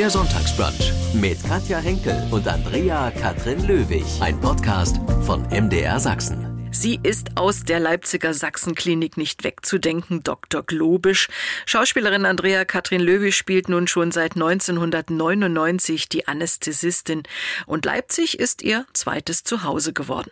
Der 0.00 0.08
Sonntagsbrunch 0.08 0.94
mit 1.12 1.44
Katja 1.46 1.76
Henkel 1.76 2.26
und 2.30 2.48
Andrea 2.48 3.10
Katrin 3.10 3.66
Löwig. 3.66 4.06
Ein 4.20 4.40
Podcast 4.40 4.98
von 5.26 5.42
MDR 5.50 6.00
Sachsen. 6.00 6.70
Sie 6.72 6.98
ist 7.02 7.36
aus 7.36 7.64
der 7.64 7.80
Leipziger 7.80 8.32
Sachsenklinik 8.32 9.18
nicht 9.18 9.44
wegzudenken, 9.44 10.22
Dr. 10.22 10.62
Globisch. 10.62 11.28
Schauspielerin 11.66 12.24
Andrea 12.24 12.64
Katrin 12.64 13.02
Löwig 13.02 13.36
spielt 13.36 13.68
nun 13.68 13.88
schon 13.88 14.10
seit 14.10 14.36
1999 14.36 16.08
die 16.08 16.26
Anästhesistin 16.26 17.24
und 17.66 17.84
Leipzig 17.84 18.40
ist 18.40 18.62
ihr 18.62 18.86
zweites 18.94 19.44
Zuhause 19.44 19.92
geworden. 19.92 20.30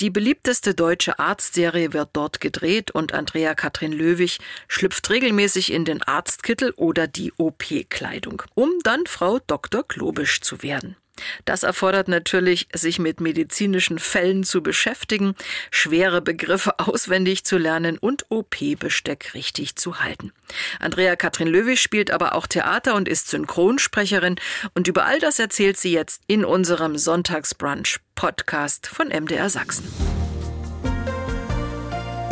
Die 0.00 0.10
beliebteste 0.10 0.74
deutsche 0.74 1.18
Arztserie 1.18 1.92
wird 1.92 2.10
dort 2.12 2.40
gedreht 2.40 2.90
und 2.90 3.12
Andrea 3.12 3.54
Katrin 3.54 3.92
Löwig 3.92 4.38
schlüpft 4.68 5.08
regelmäßig 5.10 5.72
in 5.72 5.84
den 5.84 6.02
Arztkittel 6.02 6.72
oder 6.76 7.06
die 7.06 7.32
OP-Kleidung, 7.36 8.42
um 8.54 8.70
dann 8.82 9.06
Frau 9.06 9.38
Dr. 9.46 9.84
Globisch 9.86 10.40
zu 10.40 10.62
werden. 10.62 10.96
Das 11.44 11.62
erfordert 11.62 12.08
natürlich, 12.08 12.68
sich 12.72 12.98
mit 12.98 13.20
medizinischen 13.20 13.98
Fällen 13.98 14.44
zu 14.44 14.62
beschäftigen, 14.62 15.34
schwere 15.70 16.20
Begriffe 16.20 16.78
auswendig 16.78 17.44
zu 17.44 17.58
lernen 17.58 17.98
und 17.98 18.26
OP-Besteck 18.30 19.34
richtig 19.34 19.76
zu 19.76 20.00
halten. 20.00 20.32
Andrea 20.80 21.16
Katrin 21.16 21.48
Löwig 21.48 21.80
spielt 21.80 22.10
aber 22.10 22.34
auch 22.34 22.46
Theater 22.46 22.94
und 22.94 23.08
ist 23.08 23.28
Synchronsprecherin 23.28 24.36
und 24.74 24.88
über 24.88 25.06
all 25.06 25.20
das 25.20 25.38
erzählt 25.38 25.76
sie 25.76 25.92
jetzt 25.92 26.22
in 26.26 26.44
unserem 26.44 26.98
Sonntagsbrunch 26.98 28.00
Podcast 28.14 28.86
von 28.86 29.08
MDR 29.08 29.50
Sachsen. 29.50 30.23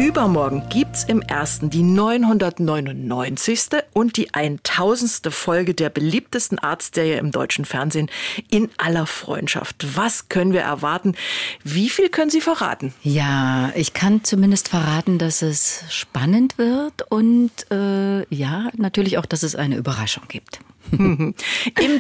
Übermorgen 0.02 0.64
gibt's 0.68 1.04
im 1.04 1.22
ersten 1.22 1.70
die 1.70 1.84
999. 1.84 3.68
und 3.92 4.16
die 4.16 4.34
1000. 4.34 5.32
Folge 5.32 5.74
der 5.74 5.90
beliebtesten 5.90 6.58
Arztserie 6.58 7.18
im 7.18 7.30
deutschen 7.30 7.64
Fernsehen 7.64 8.10
in 8.50 8.68
aller 8.78 9.06
Freundschaft. 9.06 9.96
Was 9.96 10.28
können 10.28 10.52
wir 10.52 10.62
erwarten? 10.62 11.14
Wie 11.62 11.88
viel 11.88 12.08
können 12.08 12.32
Sie 12.32 12.40
verraten? 12.40 12.92
Ja, 13.04 13.70
ich 13.76 13.94
kann 13.94 14.24
zumindest 14.24 14.70
verraten, 14.70 15.18
dass 15.18 15.40
es 15.40 15.84
spannend 15.88 16.58
wird 16.58 17.08
und 17.08 17.52
äh, 17.70 18.26
ja, 18.34 18.70
natürlich 18.76 19.18
auch, 19.18 19.26
dass 19.26 19.44
es 19.44 19.54
eine 19.54 19.76
Überraschung 19.76 20.24
gibt. 20.26 20.58
Im 20.90 21.34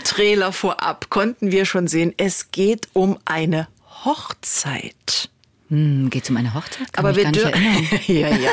Trailer 0.02 0.52
vorab 0.52 1.08
konnten 1.08 1.52
wir 1.52 1.66
schon 1.66 1.86
sehen, 1.86 2.12
es 2.16 2.50
geht 2.50 2.88
um 2.94 3.16
eine 3.26 3.68
Hochzeit. 4.04 5.30
Hm, 5.72 6.10
Geht 6.10 6.24
es 6.24 6.30
um 6.30 6.36
eine 6.36 6.52
Hochzeit? 6.52 6.92
Kann 6.92 7.02
Aber 7.02 7.16
wir 7.16 7.32
dürfen. 7.32 7.62
ja, 8.06 8.28
ja. 8.28 8.50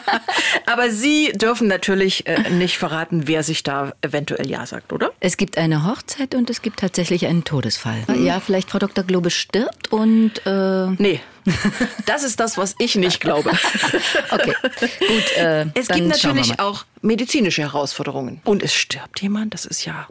Aber 0.66 0.88
Sie 0.88 1.32
dürfen 1.34 1.66
natürlich 1.66 2.28
äh, 2.28 2.48
nicht 2.48 2.78
verraten, 2.78 3.26
wer 3.26 3.42
sich 3.42 3.64
da 3.64 3.92
eventuell 4.02 4.48
Ja 4.48 4.64
sagt, 4.64 4.92
oder? 4.92 5.10
Es 5.18 5.36
gibt 5.36 5.58
eine 5.58 5.84
Hochzeit 5.84 6.36
und 6.36 6.48
es 6.50 6.62
gibt 6.62 6.78
tatsächlich 6.78 7.26
einen 7.26 7.42
Todesfall. 7.42 8.04
Mhm. 8.06 8.24
Ja, 8.24 8.38
vielleicht 8.38 8.70
Frau 8.70 8.78
Dr. 8.78 9.02
Globe 9.02 9.30
stirbt 9.30 9.90
und. 9.90 10.46
Äh 10.46 10.90
nee. 10.96 11.20
Das 12.06 12.22
ist 12.22 12.40
das, 12.40 12.58
was 12.58 12.74
ich 12.78 12.96
nicht 12.96 13.20
glaube. 13.20 13.50
okay, 14.30 14.54
gut. 14.60 15.36
Äh, 15.36 15.66
es 15.74 15.88
gibt 15.88 16.08
natürlich 16.08 16.60
auch 16.60 16.84
medizinische 17.02 17.62
Herausforderungen. 17.62 18.40
Und 18.44 18.62
es 18.62 18.74
stirbt 18.74 19.20
jemand, 19.20 19.54
das 19.54 19.64
ist 19.64 19.84
ja, 19.84 20.06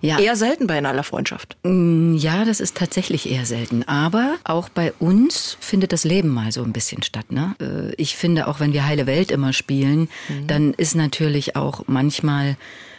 ja, 0.00 0.18
eher 0.18 0.36
selten 0.36 0.66
bei 0.66 0.78
einer 0.78 1.02
Freundschaft. 1.02 1.56
Mm, 1.62 2.16
ja, 2.16 2.44
das 2.44 2.60
ist 2.60 2.76
tatsächlich 2.76 3.30
eher 3.30 3.46
selten. 3.46 3.82
Aber 3.84 4.36
auch 4.44 4.68
bei 4.68 4.92
uns 4.98 5.56
findet 5.60 5.92
das 5.92 6.04
Leben 6.04 6.28
mal 6.28 6.52
so 6.52 6.62
ein 6.62 6.72
bisschen 6.72 7.02
statt. 7.02 7.30
Ne? 7.30 7.54
Äh, 7.60 7.94
ich 7.96 8.16
finde, 8.16 8.48
auch 8.48 8.60
wenn 8.60 8.72
wir 8.72 8.86
Heile 8.86 9.06
Welt 9.06 9.30
immer 9.30 9.52
spielen, 9.52 10.08
mhm. 10.28 10.46
dann 10.46 10.74
ist 10.74 10.94
natürlich 10.94 11.56
auch 11.56 11.84
manchmal, 11.86 12.56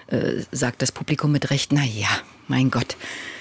äh, 0.08 0.44
sagt 0.52 0.82
das 0.82 0.92
Publikum 0.92 1.32
mit 1.32 1.50
Recht, 1.50 1.72
na 1.72 1.84
ja, 1.84 2.10
mein 2.48 2.72
Gott 2.72 2.98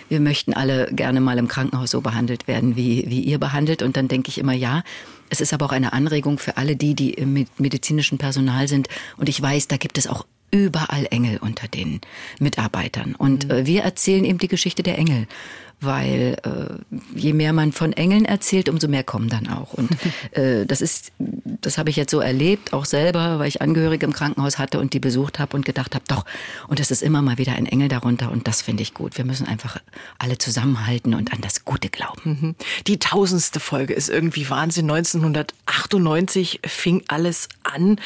wir 0.08 0.20
möchten 0.20 0.54
alle 0.54 0.88
gerne 0.92 1.20
mal 1.20 1.38
im 1.38 1.48
Krankenhaus 1.48 1.90
so 1.90 2.00
behandelt 2.00 2.48
werden, 2.48 2.76
wie, 2.76 3.04
wie 3.08 3.20
ihr 3.20 3.38
behandelt. 3.38 3.82
Und 3.82 3.96
dann 3.96 4.08
denke 4.08 4.28
ich 4.28 4.38
immer, 4.38 4.52
ja, 4.52 4.82
es 5.30 5.40
ist 5.40 5.52
aber 5.52 5.66
auch 5.66 5.72
eine 5.72 5.92
Anregung 5.92 6.38
für 6.38 6.56
alle 6.56 6.76
die, 6.76 6.94
die 6.94 7.14
im 7.14 7.46
medizinischen 7.58 8.18
Personal 8.18 8.68
sind. 8.68 8.88
Und 9.16 9.28
ich 9.28 9.40
weiß, 9.40 9.68
da 9.68 9.76
gibt 9.76 9.98
es 9.98 10.06
auch 10.06 10.24
überall 10.50 11.06
Engel 11.10 11.38
unter 11.38 11.68
den 11.68 12.00
Mitarbeitern. 12.38 13.14
Und 13.14 13.46
mhm. 13.46 13.50
äh, 13.50 13.66
wir 13.66 13.82
erzählen 13.82 14.24
eben 14.24 14.38
die 14.38 14.48
Geschichte 14.48 14.82
der 14.82 14.98
Engel 14.98 15.26
weil 15.80 16.36
äh, 16.42 17.18
je 17.18 17.32
mehr 17.32 17.52
man 17.52 17.72
von 17.72 17.92
Engeln 17.92 18.24
erzählt, 18.24 18.68
umso 18.68 18.88
mehr 18.88 19.04
kommen 19.04 19.28
dann 19.28 19.48
auch. 19.48 19.74
Und 19.74 19.90
äh, 20.32 20.64
das 20.66 20.80
ist, 20.80 21.12
das 21.18 21.78
habe 21.78 21.90
ich 21.90 21.96
jetzt 21.96 22.10
so 22.10 22.20
erlebt, 22.20 22.72
auch 22.72 22.84
selber, 22.84 23.38
weil 23.38 23.48
ich 23.48 23.60
Angehörige 23.60 24.06
im 24.06 24.12
Krankenhaus 24.12 24.58
hatte 24.58 24.80
und 24.80 24.94
die 24.94 25.00
besucht 25.00 25.38
habe 25.38 25.56
und 25.56 25.64
gedacht 25.64 25.94
habe, 25.94 26.04
doch, 26.08 26.24
und 26.68 26.80
es 26.80 26.90
ist 26.90 27.02
immer 27.02 27.22
mal 27.22 27.38
wieder 27.38 27.52
ein 27.52 27.66
Engel 27.66 27.88
darunter 27.88 28.30
und 28.30 28.48
das 28.48 28.62
finde 28.62 28.82
ich 28.82 28.94
gut. 28.94 29.18
Wir 29.18 29.24
müssen 29.24 29.46
einfach 29.46 29.80
alle 30.18 30.38
zusammenhalten 30.38 31.14
und 31.14 31.32
an 31.32 31.40
das 31.40 31.64
Gute 31.64 31.88
glauben. 31.90 32.38
Mhm. 32.40 32.54
Die 32.86 32.98
tausendste 32.98 33.60
Folge 33.60 33.94
ist 33.94 34.08
irgendwie 34.08 34.48
Wahnsinn. 34.48 34.90
1998 34.90 36.60
fing 36.64 37.02
alles 37.08 37.48
an. 37.62 38.00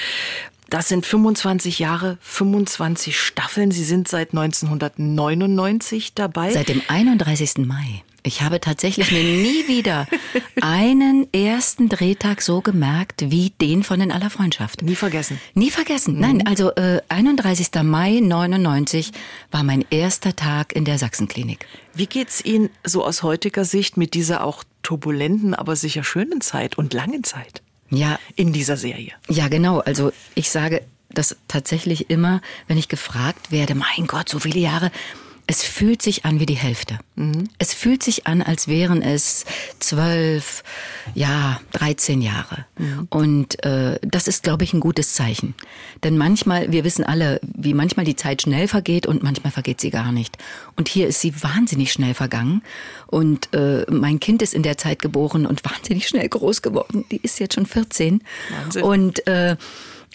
Das 0.70 0.88
sind 0.88 1.04
25 1.04 1.80
Jahre, 1.80 2.16
25 2.20 3.18
Staffeln. 3.18 3.72
Sie 3.72 3.82
sind 3.82 4.06
seit 4.06 4.30
1999 4.30 6.14
dabei. 6.14 6.52
Seit 6.52 6.68
dem 6.68 6.80
31. 6.86 7.66
Mai. 7.66 8.04
Ich 8.22 8.42
habe 8.42 8.60
tatsächlich 8.60 9.10
mir 9.10 9.24
nie 9.24 9.66
wieder 9.66 10.06
einen 10.60 11.26
ersten 11.32 11.88
Drehtag 11.88 12.40
so 12.40 12.60
gemerkt 12.60 13.30
wie 13.32 13.50
den 13.60 13.82
von 13.82 13.98
den 13.98 14.12
aller 14.12 14.30
Freundschaft. 14.30 14.82
Nie 14.82 14.94
vergessen. 14.94 15.40
Nie 15.54 15.70
vergessen. 15.70 16.14
Mhm. 16.14 16.20
Nein, 16.20 16.46
also 16.46 16.72
äh, 16.76 17.00
31. 17.08 17.70
Mai 17.82 18.20
99 18.22 19.10
war 19.50 19.64
mein 19.64 19.84
erster 19.90 20.36
Tag 20.36 20.72
in 20.72 20.84
der 20.84 20.98
Sachsenklinik. 20.98 21.66
Wie 21.94 22.06
geht's 22.06 22.44
Ihnen 22.44 22.70
so 22.84 23.04
aus 23.04 23.24
heutiger 23.24 23.64
Sicht 23.64 23.96
mit 23.96 24.14
dieser 24.14 24.44
auch 24.44 24.62
turbulenten, 24.84 25.52
aber 25.54 25.74
sicher 25.74 26.04
schönen 26.04 26.40
Zeit 26.40 26.78
und 26.78 26.94
langen 26.94 27.24
Zeit? 27.24 27.62
Ja. 27.90 28.18
in 28.36 28.52
dieser 28.52 28.76
Serie. 28.76 29.12
Ja, 29.28 29.48
genau. 29.48 29.80
Also 29.80 30.12
ich 30.34 30.50
sage 30.50 30.82
das 31.10 31.36
tatsächlich 31.48 32.10
immer, 32.10 32.40
wenn 32.68 32.78
ich 32.78 32.88
gefragt 32.88 33.50
werde, 33.50 33.74
mein 33.74 34.06
Gott, 34.06 34.28
so 34.28 34.38
viele 34.38 34.60
Jahre. 34.60 34.90
Es 35.50 35.64
fühlt 35.64 36.00
sich 36.00 36.24
an 36.24 36.38
wie 36.38 36.46
die 36.46 36.54
Hälfte. 36.54 37.00
Mhm. 37.16 37.48
Es 37.58 37.74
fühlt 37.74 38.04
sich 38.04 38.28
an, 38.28 38.40
als 38.40 38.68
wären 38.68 39.02
es 39.02 39.44
zwölf, 39.80 40.62
ja, 41.16 41.60
dreizehn 41.72 42.22
Jahre. 42.22 42.66
Mhm. 42.78 43.08
Und 43.10 43.64
äh, 43.64 43.98
das 44.02 44.28
ist, 44.28 44.44
glaube 44.44 44.62
ich, 44.62 44.74
ein 44.74 44.78
gutes 44.78 45.14
Zeichen. 45.14 45.56
Denn 46.04 46.16
manchmal, 46.16 46.70
wir 46.70 46.84
wissen 46.84 47.02
alle, 47.02 47.40
wie 47.42 47.74
manchmal 47.74 48.04
die 48.06 48.14
Zeit 48.14 48.42
schnell 48.42 48.68
vergeht 48.68 49.06
und 49.06 49.24
manchmal 49.24 49.50
vergeht 49.50 49.80
sie 49.80 49.90
gar 49.90 50.12
nicht. 50.12 50.38
Und 50.76 50.88
hier 50.88 51.08
ist 51.08 51.20
sie 51.20 51.34
wahnsinnig 51.42 51.92
schnell 51.92 52.14
vergangen. 52.14 52.62
Und 53.08 53.52
äh, 53.52 53.84
mein 53.90 54.20
Kind 54.20 54.42
ist 54.42 54.54
in 54.54 54.62
der 54.62 54.78
Zeit 54.78 55.02
geboren 55.02 55.46
und 55.46 55.64
wahnsinnig 55.64 56.06
schnell 56.06 56.28
groß 56.28 56.62
geworden. 56.62 57.06
Die 57.10 57.20
ist 57.24 57.40
jetzt 57.40 57.56
schon 57.56 57.66
14. 57.66 58.22
Wahnsinn. 58.50 58.82
Und 58.84 59.26
äh, 59.26 59.56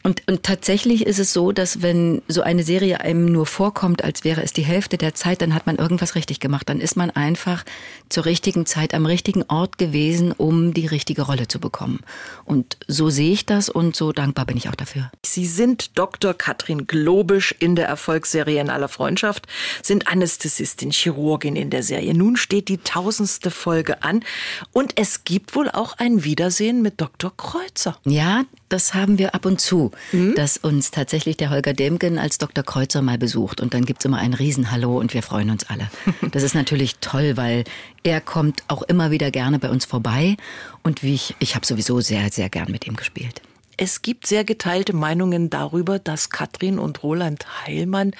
und, 0.05 0.21
und 0.27 0.43
tatsächlich 0.43 1.07
ist 1.07 1.17
es 1.17 1.33
so, 1.33 1.51
dass 1.51 1.81
wenn 1.81 2.21
so 2.27 2.43
eine 2.43 2.61
Serie 2.61 3.01
einem 3.01 3.25
nur 3.25 3.47
vorkommt, 3.47 4.03
als 4.03 4.23
wäre 4.23 4.43
es 4.43 4.53
die 4.53 4.61
Hälfte 4.61 4.99
der 4.99 5.15
Zeit, 5.15 5.41
dann 5.41 5.55
hat 5.55 5.65
man 5.65 5.77
irgendwas 5.77 6.13
richtig 6.13 6.39
gemacht. 6.39 6.69
Dann 6.69 6.79
ist 6.79 6.95
man 6.95 7.09
einfach 7.09 7.65
zur 8.07 8.25
richtigen 8.25 8.67
Zeit 8.67 8.93
am 8.93 9.07
richtigen 9.07 9.41
Ort 9.47 9.79
gewesen, 9.79 10.31
um 10.31 10.75
die 10.75 10.85
richtige 10.85 11.23
Rolle 11.23 11.47
zu 11.47 11.59
bekommen. 11.59 12.01
Und 12.43 12.77
so 12.87 13.09
sehe 13.09 13.31
ich 13.31 13.47
das 13.47 13.67
und 13.67 13.95
so 13.95 14.11
dankbar 14.11 14.45
bin 14.45 14.57
ich 14.57 14.69
auch 14.69 14.75
dafür. 14.75 15.09
Sie 15.25 15.47
sind 15.47 15.97
Dr. 15.97 16.35
Katrin 16.35 16.85
Globisch 16.85 17.55
in 17.57 17.75
der 17.75 17.87
Erfolgsserie 17.87 18.61
in 18.61 18.69
aller 18.69 18.89
Freundschaft, 18.89 19.47
sind 19.81 20.07
Anästhesistin, 20.07 20.91
Chirurgin 20.91 21.55
in 21.55 21.71
der 21.71 21.81
Serie. 21.81 22.13
Nun 22.13 22.37
steht 22.37 22.67
die 22.67 22.77
tausendste 22.77 23.49
Folge 23.49 24.03
an 24.03 24.23
und 24.71 24.99
es 24.99 25.23
gibt 25.23 25.55
wohl 25.55 25.71
auch 25.71 25.97
ein 25.97 26.23
Wiedersehen 26.23 26.83
mit 26.83 27.01
Dr. 27.01 27.35
Kreuzer. 27.35 27.97
Ja, 28.05 28.43
das 28.69 28.93
haben 28.93 29.17
wir 29.17 29.35
ab 29.35 29.45
und 29.45 29.61
zu 29.61 29.91
mhm. 30.11 30.35
dass 30.35 30.57
uns 30.57 30.91
tatsächlich 30.91 31.37
der 31.37 31.49
Holger 31.49 31.73
Demgen 31.73 32.17
als 32.17 32.37
Dr. 32.37 32.63
Kreuzer 32.63 33.01
mal 33.01 33.17
besucht. 33.17 33.61
Und 33.61 33.73
dann 33.73 33.85
gibt's 33.85 34.05
immer 34.05 34.17
ein 34.17 34.33
Riesenhallo 34.33 34.97
und 34.97 35.13
wir 35.13 35.23
freuen 35.23 35.49
uns 35.49 35.69
alle. 35.69 35.89
Das 36.31 36.43
ist 36.43 36.55
natürlich 36.55 36.95
toll, 36.99 37.37
weil 37.37 37.63
er 38.03 38.19
kommt 38.19 38.63
auch 38.67 38.81
immer 38.83 39.11
wieder 39.11 39.31
gerne 39.31 39.59
bei 39.59 39.69
uns 39.69 39.85
vorbei. 39.85 40.37
Und 40.83 41.03
wie 41.03 41.13
ich, 41.13 41.35
ich 41.39 41.55
habe 41.55 41.65
sowieso 41.65 42.01
sehr, 42.01 42.29
sehr 42.31 42.49
gern 42.49 42.71
mit 42.71 42.87
ihm 42.87 42.95
gespielt. 42.95 43.41
Es 43.77 44.01
gibt 44.01 44.27
sehr 44.27 44.43
geteilte 44.43 44.95
Meinungen 44.95 45.49
darüber, 45.49 45.99
dass 45.99 46.29
Katrin 46.29 46.79
und 46.79 47.03
Roland 47.03 47.45
Heilmann 47.65 48.11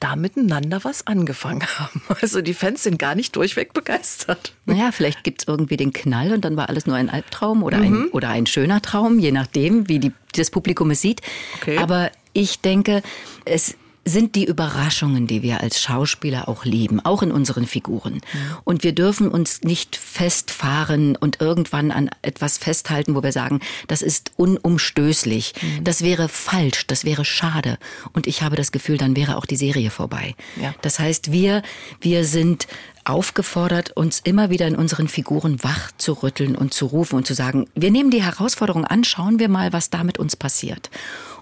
da 0.00 0.16
miteinander 0.16 0.84
was 0.84 1.06
angefangen 1.06 1.66
haben. 1.78 2.02
Also 2.20 2.42
die 2.42 2.54
Fans 2.54 2.82
sind 2.82 2.98
gar 2.98 3.14
nicht 3.14 3.36
durchweg 3.36 3.72
begeistert. 3.72 4.54
Naja, 4.64 4.90
vielleicht 4.92 5.24
gibt 5.24 5.42
es 5.42 5.48
irgendwie 5.48 5.76
den 5.76 5.92
Knall 5.92 6.32
und 6.32 6.44
dann 6.44 6.56
war 6.56 6.68
alles 6.68 6.86
nur 6.86 6.96
ein 6.96 7.10
Albtraum 7.10 7.62
oder, 7.62 7.78
mhm. 7.78 7.84
ein, 7.84 8.08
oder 8.08 8.30
ein 8.30 8.46
schöner 8.46 8.82
Traum, 8.82 9.18
je 9.18 9.32
nachdem, 9.32 9.88
wie 9.88 9.98
die, 9.98 10.12
das 10.34 10.50
Publikum 10.50 10.90
es 10.90 11.00
sieht. 11.00 11.20
Okay. 11.60 11.78
Aber 11.78 12.10
ich 12.32 12.60
denke, 12.60 13.02
es 13.44 13.76
sind 14.06 14.36
die 14.36 14.44
Überraschungen, 14.44 15.26
die 15.26 15.42
wir 15.42 15.60
als 15.60 15.80
Schauspieler 15.80 16.48
auch 16.48 16.64
lieben, 16.64 17.04
auch 17.04 17.22
in 17.22 17.32
unseren 17.32 17.66
Figuren. 17.66 18.20
Und 18.62 18.84
wir 18.84 18.94
dürfen 18.94 19.28
uns 19.28 19.62
nicht 19.62 19.96
festfahren 19.96 21.16
und 21.16 21.40
irgendwann 21.40 21.90
an 21.90 22.08
etwas 22.22 22.56
festhalten, 22.56 23.16
wo 23.16 23.22
wir 23.24 23.32
sagen, 23.32 23.60
das 23.88 24.02
ist 24.02 24.30
unumstößlich. 24.36 25.54
Das 25.82 26.02
wäre 26.02 26.28
falsch, 26.28 26.86
das 26.86 27.04
wäre 27.04 27.24
schade. 27.24 27.78
Und 28.12 28.28
ich 28.28 28.42
habe 28.42 28.54
das 28.54 28.70
Gefühl, 28.70 28.96
dann 28.96 29.16
wäre 29.16 29.36
auch 29.36 29.44
die 29.44 29.56
Serie 29.56 29.90
vorbei. 29.90 30.36
Ja. 30.60 30.72
Das 30.82 31.00
heißt, 31.00 31.32
wir, 31.32 31.62
wir 32.00 32.24
sind 32.24 32.68
aufgefordert, 33.04 33.90
uns 33.96 34.20
immer 34.20 34.50
wieder 34.50 34.68
in 34.68 34.76
unseren 34.76 35.08
Figuren 35.08 35.62
wach 35.64 35.90
zu 35.98 36.12
rütteln 36.12 36.54
und 36.54 36.74
zu 36.74 36.86
rufen 36.86 37.16
und 37.16 37.26
zu 37.26 37.34
sagen, 37.34 37.66
wir 37.74 37.90
nehmen 37.90 38.10
die 38.10 38.22
Herausforderung 38.22 38.84
an, 38.84 39.02
schauen 39.02 39.40
wir 39.40 39.48
mal, 39.48 39.72
was 39.72 39.90
da 39.90 40.04
mit 40.04 40.18
uns 40.18 40.36
passiert. 40.36 40.90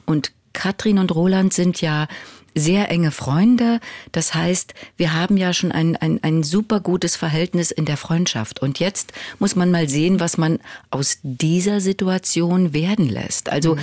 Und 0.07 0.33
Katrin 0.55 0.99
und 0.99 1.15
Roland 1.15 1.53
sind 1.53 1.81
ja 1.81 2.07
sehr 2.55 2.91
enge 2.91 3.11
Freunde. 3.11 3.81
Das 4.13 4.35
heißt, 4.35 4.75
wir 4.97 5.13
haben 5.13 5.37
ja 5.37 5.53
schon 5.53 5.73
ein, 5.73 5.97
ein, 5.97 6.21
ein 6.23 6.43
super 6.43 6.81
gutes 6.81 7.17
Verhältnis 7.17 7.71
in 7.71 7.85
der 7.85 7.97
Freundschaft. 7.97 8.61
Und 8.61 8.79
jetzt 8.79 9.13
muss 9.39 9.57
man 9.57 9.71
mal 9.71 9.89
sehen, 9.89 10.21
was 10.21 10.39
man 10.39 10.59
aus 10.91 11.19
dieser 11.23 11.81
Situation 11.81 12.73
werden 12.73 13.09
lässt. 13.09 13.51
Also 13.51 13.77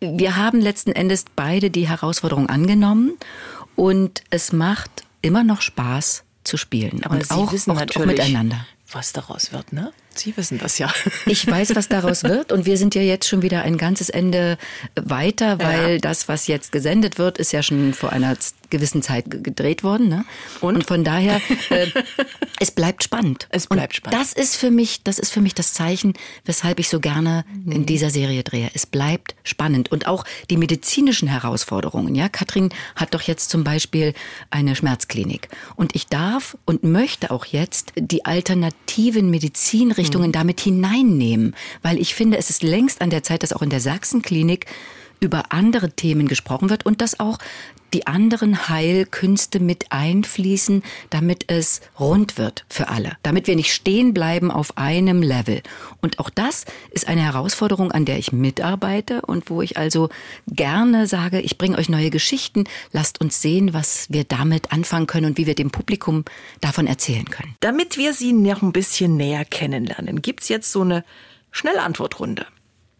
mhm. 0.00 0.18
wir 0.18 0.36
haben 0.36 0.60
letzten 0.60 0.92
Endes 0.92 1.24
beide 1.36 1.70
die 1.70 1.88
Herausforderung 1.88 2.48
angenommen 2.48 3.12
und 3.76 4.22
es 4.30 4.52
macht 4.52 5.04
immer 5.22 5.44
noch 5.44 5.60
Spaß 5.60 6.24
zu 6.44 6.56
spielen. 6.56 7.02
Aber 7.04 7.16
und 7.16 7.26
Sie 7.26 7.34
auch, 7.34 7.52
wissen 7.52 7.70
auch, 7.72 7.76
natürlich, 7.76 7.96
auch 8.02 8.06
miteinander. 8.06 8.66
Was 8.90 9.12
daraus 9.12 9.52
wird, 9.52 9.72
ne? 9.72 9.92
Sie 10.18 10.36
wissen 10.36 10.58
das 10.58 10.78
ja. 10.78 10.92
Ich 11.26 11.46
weiß, 11.46 11.74
was 11.74 11.88
daraus 11.88 12.24
wird. 12.24 12.52
Und 12.52 12.66
wir 12.66 12.76
sind 12.76 12.94
ja 12.94 13.02
jetzt 13.02 13.28
schon 13.28 13.42
wieder 13.42 13.62
ein 13.62 13.78
ganzes 13.78 14.08
Ende 14.08 14.58
weiter, 14.94 15.58
weil 15.58 15.92
ja. 15.94 15.98
das, 15.98 16.28
was 16.28 16.46
jetzt 16.46 16.72
gesendet 16.72 17.18
wird, 17.18 17.38
ist 17.38 17.52
ja 17.52 17.62
schon 17.62 17.94
vor 17.94 18.10
einer 18.10 18.36
gewissen 18.70 19.02
Zeit 19.02 19.26
gedreht 19.28 19.84
worden. 19.84 20.08
Ne? 20.08 20.24
Und? 20.60 20.76
Und 20.76 20.86
von 20.86 21.04
daher, 21.04 21.40
äh, 21.70 21.86
es 22.60 22.70
bleibt 22.70 23.04
spannend. 23.04 23.46
Es 23.50 23.66
bleibt 23.66 23.92
Und 23.92 23.96
spannend. 23.96 24.20
Das 24.20 24.32
ist 24.32 24.56
für 24.56 24.70
mich, 24.70 25.02
das 25.04 25.18
ist 25.18 25.32
für 25.32 25.40
mich 25.40 25.54
das 25.54 25.74
Zeichen, 25.74 26.14
weshalb 26.44 26.80
ich 26.80 26.88
so 26.88 27.00
gerne 27.00 27.44
in 27.66 27.80
mhm. 27.80 27.86
dieser 27.86 28.10
Serie 28.10 28.42
drehe. 28.42 28.70
Es 28.74 28.86
bleibt 28.86 29.34
spannend. 29.44 29.92
Und 29.92 30.06
auch 30.06 30.24
die 30.50 30.56
medizinischen 30.56 31.28
Herausforderungen. 31.28 32.14
Ja, 32.14 32.28
Katrin 32.28 32.70
hat 32.96 33.14
doch 33.14 33.22
jetzt 33.22 33.50
zum 33.50 33.64
Beispiel 33.64 34.14
eine 34.50 34.74
Schmerzklinik. 34.74 35.48
Und 35.76 35.94
ich 35.94 36.06
darf 36.06 36.56
und 36.64 36.82
möchte 36.84 37.30
auch 37.30 37.44
jetzt 37.44 37.92
die 37.96 38.24
alternativen 38.24 39.30
Medizinrichtungen 39.30 40.03
mhm. 40.10 40.32
damit 40.32 40.60
hineinnehmen. 40.60 41.54
Weil 41.82 41.98
ich 41.98 42.14
finde, 42.14 42.38
es 42.38 42.50
ist 42.50 42.62
längst 42.62 43.00
an 43.00 43.10
der 43.10 43.22
Zeit, 43.22 43.42
dass 43.42 43.52
auch 43.52 43.62
in 43.62 43.70
der 43.70 43.80
Sachsenklinik 43.80 44.66
über 45.20 45.52
andere 45.52 45.90
Themen 45.90 46.28
gesprochen 46.28 46.70
wird 46.70 46.86
und 46.86 47.00
dass 47.00 47.18
auch 47.18 47.38
die 47.94 48.06
anderen 48.08 48.68
Heilkünste 48.68 49.60
mit 49.60 49.86
einfließen, 49.90 50.82
damit 51.10 51.44
es 51.46 51.80
rund 51.98 52.36
wird 52.36 52.64
für 52.68 52.88
alle, 52.88 53.16
damit 53.22 53.46
wir 53.46 53.54
nicht 53.54 53.72
stehen 53.72 54.12
bleiben 54.12 54.50
auf 54.50 54.76
einem 54.76 55.22
Level. 55.22 55.62
Und 56.02 56.18
auch 56.18 56.28
das 56.28 56.64
ist 56.90 57.06
eine 57.06 57.22
Herausforderung, 57.22 57.92
an 57.92 58.04
der 58.04 58.18
ich 58.18 58.32
mitarbeite 58.32 59.22
und 59.22 59.48
wo 59.48 59.62
ich 59.62 59.78
also 59.78 60.08
gerne 60.48 61.06
sage, 61.06 61.40
ich 61.40 61.56
bringe 61.56 61.78
euch 61.78 61.88
neue 61.88 62.10
Geschichten, 62.10 62.64
lasst 62.90 63.20
uns 63.20 63.40
sehen, 63.40 63.72
was 63.72 64.06
wir 64.10 64.24
damit 64.24 64.72
anfangen 64.72 65.06
können 65.06 65.26
und 65.26 65.38
wie 65.38 65.46
wir 65.46 65.54
dem 65.54 65.70
Publikum 65.70 66.24
davon 66.60 66.88
erzählen 66.88 67.30
können. 67.30 67.54
Damit 67.60 67.96
wir 67.96 68.12
Sie 68.12 68.32
noch 68.32 68.62
ein 68.62 68.72
bisschen 68.72 69.16
näher 69.16 69.44
kennenlernen, 69.44 70.20
gibt 70.20 70.42
es 70.42 70.48
jetzt 70.48 70.72
so 70.72 70.80
eine 70.80 71.04
Schnellantwortrunde. 71.52 72.46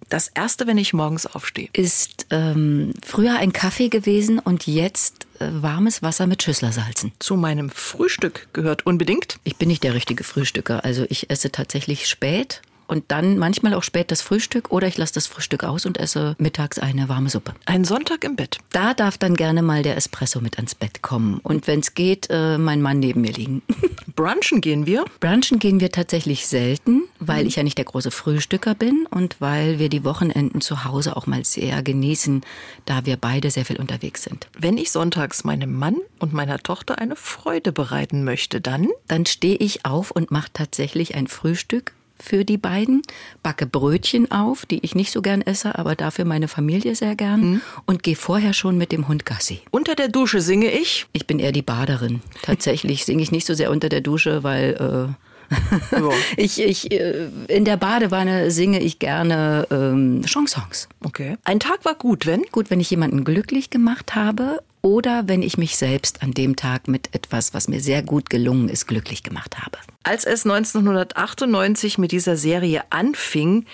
Das 0.08 0.28
erste, 0.28 0.66
wenn 0.66 0.78
ich 0.78 0.92
morgens 0.92 1.26
aufstehe. 1.26 1.68
Ist 1.72 2.26
ähm, 2.30 2.92
früher 3.04 3.36
ein 3.36 3.52
Kaffee 3.52 3.88
gewesen 3.88 4.38
und 4.38 4.66
jetzt 4.66 5.26
äh, 5.38 5.48
warmes 5.50 6.02
Wasser 6.02 6.26
mit 6.26 6.42
Schüsslersalzen. 6.42 7.12
Zu 7.18 7.36
meinem 7.36 7.70
Frühstück 7.70 8.48
gehört 8.52 8.86
unbedingt. 8.86 9.38
Ich 9.44 9.56
bin 9.56 9.68
nicht 9.68 9.84
der 9.84 9.94
richtige 9.94 10.24
Frühstücker. 10.24 10.84
Also 10.84 11.06
ich 11.08 11.30
esse 11.30 11.50
tatsächlich 11.50 12.06
spät 12.06 12.62
und 12.86 13.04
dann 13.08 13.38
manchmal 13.38 13.75
auch 13.75 13.82
spät 13.82 14.10
das 14.10 14.22
Frühstück 14.22 14.70
oder 14.70 14.86
ich 14.86 14.96
lasse 14.96 15.14
das 15.14 15.26
Frühstück 15.26 15.64
aus 15.64 15.86
und 15.86 15.98
esse 15.98 16.36
mittags 16.38 16.78
eine 16.78 17.08
warme 17.08 17.31
Suppe. 17.31 17.54
Ein 17.66 17.84
Sonntag 17.84 18.25
im 18.25 18.36
Bett. 18.36 18.58
Da 18.70 18.94
darf 18.94 19.19
dann 19.19 19.34
gerne 19.34 19.62
mal 19.62 19.82
der 19.82 19.96
Espresso 19.96 20.40
mit 20.40 20.56
ans 20.56 20.75
Bett 20.75 21.02
kommen 21.02 21.38
und 21.42 21.66
wenn 21.66 21.81
es 21.81 21.94
geht, 21.94 22.28
äh, 22.31 22.58
mein 22.58 22.82
Mann 22.82 22.98
neben 23.00 23.20
mir 23.20 23.32
liegen. 23.32 23.62
Brunchen 24.16 24.60
gehen 24.60 24.86
wir? 24.86 25.04
Brunchen 25.19 25.58
gehen 25.58 25.81
wir 25.81 25.90
tatsächlich 25.90 26.46
selten, 26.46 27.02
weil 27.19 27.42
mhm. 27.42 27.48
ich 27.48 27.56
ja 27.56 27.62
nicht 27.64 27.78
der 27.78 27.84
große 27.84 28.12
Frühstücker 28.12 28.75
bin 28.75 29.06
und 29.10 29.40
weil 29.40 29.78
wir 29.78 29.88
die 29.88 30.04
Wochenenden 30.04 30.60
zu 30.60 30.84
Hause 30.84 31.16
auch 31.16 31.26
mal 31.26 31.44
sehr 31.44 31.82
genießen, 31.82 32.42
da 32.84 33.06
wir 33.06 33.16
beide 33.16 33.50
sehr 33.50 33.64
viel 33.64 33.78
unterwegs 33.78 34.22
sind. 34.22 34.48
Wenn 34.56 34.78
ich 34.78 34.92
sonntags 34.92 35.42
meinem 35.42 35.75
Mann 35.75 35.96
und 36.20 36.32
meiner 36.32 36.58
Tochter 36.58 36.98
eine 36.98 37.16
Freude 37.16 37.72
bereiten 37.72 38.25
möchte, 38.25 38.60
dann? 38.60 38.88
Dann 39.08 39.26
stehe 39.26 39.56
ich 39.56 39.84
auf 39.84 40.10
und 40.12 40.31
mache 40.31 40.50
tatsächlich 40.52 41.14
ein 41.16 41.26
Frühstück 41.26 41.92
für 42.19 42.44
die 42.44 42.58
beiden, 42.58 43.02
backe 43.43 43.66
Brötchen 43.66 44.31
auf, 44.31 44.66
die 44.66 44.81
ich 44.81 44.94
nicht 44.94 45.12
so 45.12 45.22
gern 45.22 45.43
esse, 45.43 45.78
aber 45.78 45.94
dafür 45.94 46.25
meine 46.25 46.49
Familie 46.49 46.94
sehr 46.94 47.16
gern 47.16 47.40
mhm. 47.40 47.61
und 47.87 48.02
gehe 48.02 48.16
vorher 48.16 48.52
schon 48.52 48.78
mit 48.78 48.93
dem 48.93 49.08
Hund 49.08 49.26
Gassi. 49.26 49.61
Unter 49.70 49.94
der 49.94 50.08
Dusche 50.08 50.40
singe 50.40 50.70
ich? 50.70 51.06
Ich 51.12 51.26
bin 51.26 51.38
eher 51.38 51.52
die 51.52 51.62
Baderin. 51.62 52.20
Tatsächlich 52.43 53.05
singe 53.05 53.22
ich 53.22 53.32
nicht 53.32 53.46
so 53.46 53.55
sehr 53.55 53.70
unter 53.70 53.88
der 53.88 54.00
Dusche, 54.00 54.43
weil 54.43 55.08
äh, 55.11 55.25
ich, 56.37 56.61
ich, 56.61 56.90
äh, 56.90 57.28
in 57.49 57.64
der 57.64 57.76
Badewanne 57.76 58.50
singe 58.50 58.81
ich 58.81 58.99
gerne 58.99 59.67
ähm, 59.70 60.22
Chansons. 60.26 60.88
Okay. 61.02 61.37
Ein 61.44 61.60
Tag 61.60 61.84
war 61.84 61.94
gut, 61.94 62.26
wenn? 62.26 62.43
Gut, 62.50 62.70
wenn 62.70 62.81
ich 62.81 62.90
jemanden 62.90 63.25
glücklich 63.25 63.70
gemacht 63.70 64.14
habe 64.14 64.60
oder 64.84 65.28
wenn 65.28 65.40
ich 65.40 65.56
mich 65.56 65.78
selbst 65.78 66.22
an 66.22 66.32
dem 66.32 66.56
Tag 66.56 66.88
mit 66.88 67.14
etwas, 67.14 67.54
was 67.54 67.69
mir 67.69 67.81
sehr 67.81 68.02
gut 68.02 68.28
gelungen 68.28 68.69
ist, 68.69 68.86
glücklich 68.86 69.22
gemacht 69.22 69.56
habe. 69.56 69.78
Als 70.02 70.26
es 70.26 70.44
1998 70.44 71.96
mit 71.96 72.12
dieser 72.12 72.36
Serie 72.36 72.82
anfing, 72.90 73.64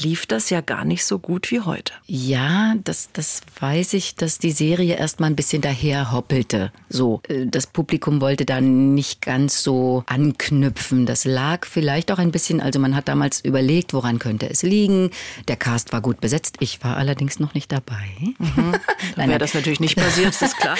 lief 0.00 0.24
das 0.24 0.48
ja 0.48 0.62
gar 0.62 0.86
nicht 0.86 1.04
so 1.04 1.18
gut 1.18 1.50
wie 1.50 1.60
heute. 1.60 1.92
Ja, 2.06 2.74
das, 2.82 3.10
das 3.12 3.42
weiß 3.60 3.92
ich, 3.92 4.14
dass 4.14 4.38
die 4.38 4.52
Serie 4.52 4.96
erst 4.96 5.20
mal 5.20 5.26
ein 5.26 5.36
bisschen 5.36 5.60
daher 5.60 6.10
hoppelte. 6.10 6.72
So, 6.88 7.20
äh, 7.28 7.44
das 7.44 7.66
Publikum 7.66 8.22
wollte 8.22 8.46
da 8.46 8.62
nicht 8.62 9.20
ganz 9.20 9.62
so 9.62 10.02
anknüpfen. 10.06 11.04
Das 11.04 11.26
lag 11.26 11.66
vielleicht 11.66 12.10
auch 12.10 12.18
ein 12.18 12.32
bisschen, 12.32 12.62
also 12.62 12.78
man 12.78 12.96
hat 12.96 13.08
damals 13.08 13.44
überlegt, 13.44 13.92
woran 13.92 14.18
könnte 14.18 14.48
es 14.48 14.62
liegen. 14.62 15.10
Der 15.48 15.56
Cast 15.56 15.92
war 15.92 16.00
gut 16.00 16.22
besetzt. 16.22 16.56
Ich 16.60 16.82
war 16.82 16.96
allerdings 16.96 17.38
noch 17.38 17.52
nicht 17.52 17.70
dabei. 17.70 18.08
Mhm. 18.38 18.76
Dann 19.16 19.28
wäre 19.28 19.38
das 19.38 19.52
natürlich 19.52 19.80
nicht 19.80 19.96
passiert, 19.96 20.32
ist 20.54 20.60
klar. 20.60 20.76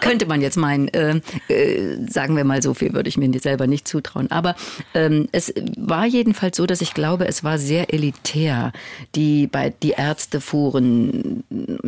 Könnte 0.00 0.26
man 0.26 0.40
jetzt 0.40 0.56
meinen. 0.56 0.88
Äh, 0.88 1.20
äh, 1.48 1.98
sagen 2.08 2.36
wir 2.36 2.44
mal, 2.44 2.62
so 2.62 2.74
viel 2.74 2.92
würde 2.92 3.08
ich 3.08 3.16
mir 3.16 3.30
selber 3.40 3.66
nicht 3.66 3.86
zutrauen. 3.86 4.30
Aber 4.30 4.54
ähm, 4.94 5.28
es 5.32 5.52
war 5.76 6.06
jedenfalls 6.06 6.56
so, 6.56 6.66
dass 6.66 6.80
ich 6.80 6.94
glaube, 6.94 7.26
es 7.26 7.44
war 7.44 7.58
sehr 7.58 7.92
elitär. 7.92 8.72
Die, 9.14 9.46
bei, 9.46 9.72
die 9.82 9.90
Ärzte 9.90 10.40
fuhren 10.40 11.44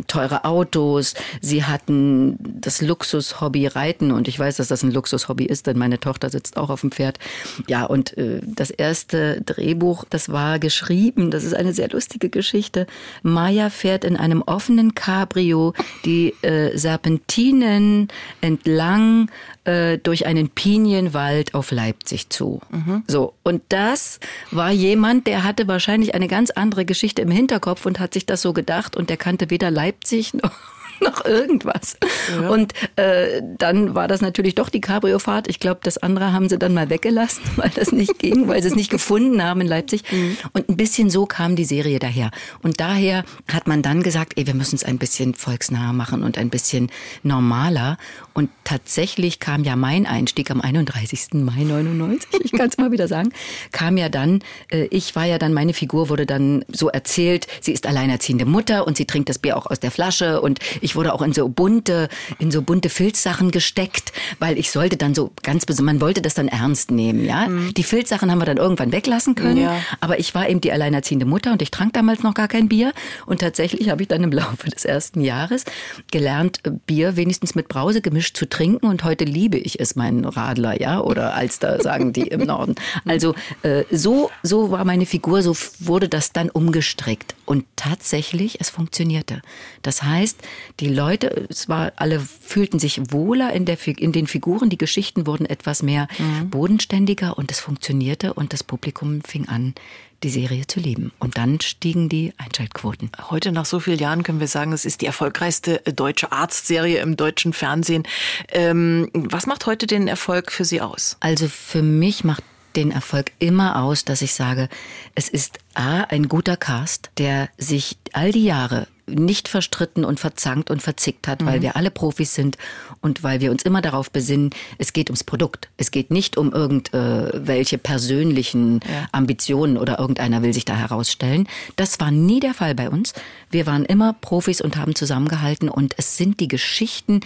teure 0.07 0.45
Autos, 0.45 1.13
sie 1.41 1.63
hatten 1.63 2.37
das 2.39 2.81
Luxushobby 2.81 3.67
Reiten 3.67 4.11
und 4.11 4.27
ich 4.27 4.37
weiß, 4.37 4.57
dass 4.57 4.67
das 4.67 4.83
ein 4.83 4.91
Luxushobby 4.91 5.45
ist, 5.45 5.67
denn 5.67 5.77
meine 5.77 5.99
Tochter 5.99 6.29
sitzt 6.29 6.57
auch 6.57 6.69
auf 6.69 6.81
dem 6.81 6.91
Pferd. 6.91 7.19
Ja, 7.67 7.85
und 7.85 8.17
äh, 8.17 8.41
das 8.43 8.69
erste 8.69 9.41
Drehbuch, 9.41 10.05
das 10.09 10.29
war 10.29 10.59
geschrieben, 10.59 11.31
das 11.31 11.43
ist 11.43 11.53
eine 11.53 11.73
sehr 11.73 11.89
lustige 11.89 12.29
Geschichte. 12.29 12.87
Maya 13.21 13.69
fährt 13.69 14.03
in 14.03 14.17
einem 14.17 14.41
offenen 14.41 14.95
Cabrio 14.95 15.73
die 16.05 16.33
äh, 16.41 16.77
Serpentinen 17.23 18.07
entlang 18.41 19.29
äh, 19.63 19.97
durch 19.97 20.25
einen 20.25 20.49
Pinienwald 20.49 21.53
auf 21.53 21.71
Leipzig 21.71 22.29
zu. 22.29 22.61
Mhm. 22.69 23.03
So. 23.07 23.33
Und 23.43 23.61
das 23.69 24.19
war 24.51 24.71
jemand, 24.71 25.27
der 25.27 25.43
hatte 25.43 25.67
wahrscheinlich 25.67 26.15
eine 26.15 26.27
ganz 26.27 26.51
andere 26.51 26.85
Geschichte 26.85 27.21
im 27.21 27.31
Hinterkopf 27.31 27.85
und 27.85 27.99
hat 27.99 28.13
sich 28.13 28.25
das 28.25 28.41
so 28.41 28.53
gedacht 28.53 28.95
und 28.95 29.09
der 29.09 29.17
kannte 29.17 29.49
weder 29.49 29.71
Leipzig 29.71 30.33
noch 30.33 30.51
noch 31.01 31.25
irgendwas. 31.25 31.97
Ja. 32.31 32.49
Und 32.49 32.73
äh, 32.95 33.41
dann 33.57 33.95
war 33.95 34.07
das 34.07 34.21
natürlich 34.21 34.55
doch 34.55 34.69
die 34.69 34.81
Cabrio-Fahrt. 34.81 35.47
Ich 35.47 35.59
glaube, 35.59 35.81
das 35.83 35.97
andere 35.97 36.33
haben 36.33 36.49
sie 36.49 36.57
dann 36.57 36.73
mal 36.73 36.89
weggelassen, 36.89 37.43
weil 37.55 37.71
das 37.75 37.91
nicht 37.91 38.19
ging, 38.19 38.47
weil 38.47 38.61
sie 38.61 38.69
es 38.69 38.75
nicht 38.75 38.89
gefunden 38.89 39.43
haben 39.43 39.61
in 39.61 39.67
Leipzig. 39.67 40.03
Mhm. 40.11 40.37
Und 40.53 40.69
ein 40.69 40.77
bisschen 40.77 41.09
so 41.09 41.25
kam 41.25 41.55
die 41.55 41.65
Serie 41.65 41.99
daher. 41.99 42.31
Und 42.61 42.79
daher 42.79 43.23
hat 43.51 43.67
man 43.67 43.81
dann 43.81 44.03
gesagt, 44.03 44.33
ey, 44.35 44.47
wir 44.47 44.53
müssen 44.53 44.75
es 44.75 44.83
ein 44.83 44.97
bisschen 44.97 45.33
volksnah 45.33 45.93
machen 45.93 46.23
und 46.23 46.37
ein 46.37 46.49
bisschen 46.49 46.89
normaler. 47.23 47.97
Und 48.33 48.49
tatsächlich 48.63 49.39
kam 49.39 49.63
ja 49.63 49.75
mein 49.75 50.05
Einstieg 50.05 50.49
am 50.49 50.61
31. 50.61 51.33
Mai 51.33 51.63
99, 51.63 52.41
ich 52.43 52.51
kann 52.51 52.67
es 52.67 52.77
mal 52.77 52.91
wieder 52.91 53.07
sagen, 53.07 53.31
kam 53.71 53.97
ja 53.97 54.09
dann, 54.09 54.43
äh, 54.71 54.85
ich 54.85 55.15
war 55.15 55.25
ja 55.25 55.37
dann, 55.37 55.53
meine 55.53 55.73
Figur 55.73 56.09
wurde 56.09 56.25
dann 56.25 56.65
so 56.71 56.89
erzählt, 56.89 57.47
sie 57.61 57.73
ist 57.73 57.85
alleinerziehende 57.85 58.45
Mutter 58.45 58.87
und 58.87 58.97
sie 58.97 59.05
trinkt 59.05 59.29
das 59.29 59.39
Bier 59.39 59.57
auch 59.57 59.67
aus 59.67 59.79
der 59.79 59.91
Flasche 59.91 60.41
und 60.41 60.59
Ich 60.83 60.95
wurde 60.95 61.13
auch 61.13 61.21
in 61.21 61.33
so 61.33 61.47
bunte, 61.47 62.09
in 62.39 62.51
so 62.51 62.61
bunte 62.61 62.89
Filzsachen 62.89 63.51
gesteckt, 63.51 64.13
weil 64.39 64.57
ich 64.57 64.71
sollte 64.71 64.97
dann 64.97 65.15
so 65.15 65.31
ganz, 65.41 65.65
man 65.79 66.01
wollte 66.01 66.21
das 66.21 66.33
dann 66.33 66.47
ernst 66.47 66.91
nehmen, 66.91 67.25
ja. 67.25 67.47
Mhm. 67.47 67.73
Die 67.73 67.83
Filzsachen 67.83 68.29
haben 68.29 68.39
wir 68.39 68.45
dann 68.45 68.57
irgendwann 68.57 68.91
weglassen 68.91 69.35
können, 69.35 69.57
ja. 69.57 69.77
aber 69.99 70.19
ich 70.19 70.35
war 70.35 70.49
eben 70.49 70.61
die 70.61 70.71
alleinerziehende 70.71 71.25
Mutter 71.25 71.51
und 71.51 71.61
ich 71.61 71.71
trank 71.71 71.93
damals 71.93 72.23
noch 72.23 72.33
gar 72.33 72.47
kein 72.47 72.69
Bier 72.69 72.93
und 73.25 73.39
tatsächlich 73.39 73.89
habe 73.89 74.01
ich 74.01 74.07
dann 74.07 74.23
im 74.23 74.31
Laufe 74.31 74.69
des 74.69 74.85
ersten 74.85 75.21
Jahres 75.21 75.65
gelernt, 76.11 76.61
Bier 76.85 77.15
wenigstens 77.15 77.55
mit 77.55 77.67
Brause 77.67 78.01
gemischt 78.01 78.37
zu 78.37 78.47
trinken 78.47 78.85
und 78.87 79.03
heute 79.03 79.25
liebe 79.25 79.57
ich 79.57 79.79
es, 79.79 79.95
meinen 79.95 80.25
Radler, 80.25 80.79
ja, 80.81 80.99
oder 80.99 81.33
Alster 81.33 81.81
sagen 81.81 82.13
die 82.13 82.27
im 82.27 82.41
Norden. 82.41 82.75
Also 83.05 83.35
äh, 83.63 83.83
so, 83.91 84.31
so 84.41 84.71
war 84.71 84.85
meine 84.85 85.05
Figur, 85.05 85.41
so 85.41 85.55
wurde 85.79 86.09
das 86.09 86.33
dann 86.33 86.49
umgestrickt 86.49 87.35
und 87.45 87.65
tatsächlich, 87.75 88.59
es 88.59 88.69
funktionierte. 88.69 89.41
Das 89.81 90.03
heißt, 90.03 90.39
die 90.79 90.87
Leute, 90.87 91.47
es 91.49 91.69
war, 91.69 91.93
alle 91.97 92.19
fühlten 92.19 92.79
sich 92.79 92.99
wohler 93.11 93.53
in, 93.53 93.65
der, 93.65 93.77
in 93.87 94.11
den 94.11 94.27
Figuren, 94.27 94.69
die 94.69 94.77
Geschichten 94.77 95.27
wurden 95.27 95.45
etwas 95.45 95.83
mehr 95.83 96.07
mhm. 96.17 96.49
bodenständiger 96.49 97.37
und 97.37 97.51
es 97.51 97.59
funktionierte 97.59 98.33
und 98.33 98.53
das 98.53 98.63
Publikum 98.63 99.21
fing 99.21 99.47
an, 99.47 99.75
die 100.23 100.29
Serie 100.29 100.65
zu 100.65 100.79
lieben. 100.79 101.11
Und 101.19 101.37
dann 101.37 101.59
stiegen 101.61 102.09
die 102.09 102.33
Einschaltquoten. 102.37 103.11
Heute 103.29 103.51
nach 103.51 103.65
so 103.65 103.79
vielen 103.79 103.99
Jahren 103.99 104.23
können 104.23 104.39
wir 104.39 104.47
sagen, 104.47 104.71
es 104.71 104.85
ist 104.85 105.01
die 105.01 105.05
erfolgreichste 105.05 105.85
äh, 105.85 105.93
deutsche 105.93 106.31
Arztserie 106.31 106.99
im 107.01 107.17
deutschen 107.17 107.53
Fernsehen. 107.53 108.03
Ähm, 108.49 109.09
was 109.13 109.45
macht 109.45 109.65
heute 109.65 109.85
den 109.85 110.07
Erfolg 110.07 110.51
für 110.51 110.65
Sie 110.65 110.81
aus? 110.81 111.17
Also 111.19 111.47
für 111.47 111.81
mich 111.81 112.23
macht 112.23 112.43
den 112.75 112.89
Erfolg 112.89 113.31
immer 113.37 113.83
aus, 113.83 114.05
dass 114.05 114.21
ich 114.21 114.33
sage, 114.33 114.69
es 115.13 115.29
ist 115.29 115.59
A, 115.75 116.01
ein 116.01 116.27
guter 116.27 116.57
Cast, 116.57 117.11
der 117.17 117.49
sich 117.57 117.97
all 118.13 118.31
die 118.31 118.45
Jahre 118.45 118.87
nicht 119.07 119.47
verstritten 119.47 120.05
und 120.05 120.19
verzankt 120.19 120.69
und 120.69 120.81
verzickt 120.81 121.27
hat, 121.27 121.41
mhm. 121.41 121.45
weil 121.45 121.61
wir 121.61 121.75
alle 121.75 121.91
Profis 121.91 122.33
sind 122.33 122.57
und 123.01 123.23
weil 123.23 123.41
wir 123.41 123.51
uns 123.51 123.63
immer 123.63 123.81
darauf 123.81 124.11
besinnen, 124.11 124.51
es 124.77 124.93
geht 124.93 125.09
ums 125.09 125.23
Produkt. 125.23 125.69
Es 125.77 125.91
geht 125.91 126.11
nicht 126.11 126.37
um 126.37 126.53
irgendwelche 126.53 127.77
persönlichen 127.77 128.79
ja. 128.81 129.07
Ambitionen 129.11 129.77
oder 129.77 129.99
irgendeiner 129.99 130.41
will 130.41 130.53
sich 130.53 130.65
da 130.65 130.75
herausstellen. 130.75 131.47
Das 131.75 131.99
war 131.99 132.11
nie 132.11 132.39
der 132.39 132.53
Fall 132.53 132.75
bei 132.75 132.89
uns. 132.89 133.13
Wir 133.49 133.65
waren 133.65 133.85
immer 133.85 134.13
Profis 134.13 134.61
und 134.61 134.77
haben 134.77 134.95
zusammengehalten 134.95 135.69
und 135.69 135.95
es 135.97 136.17
sind 136.17 136.39
die 136.39 136.47
Geschichten. 136.47 137.19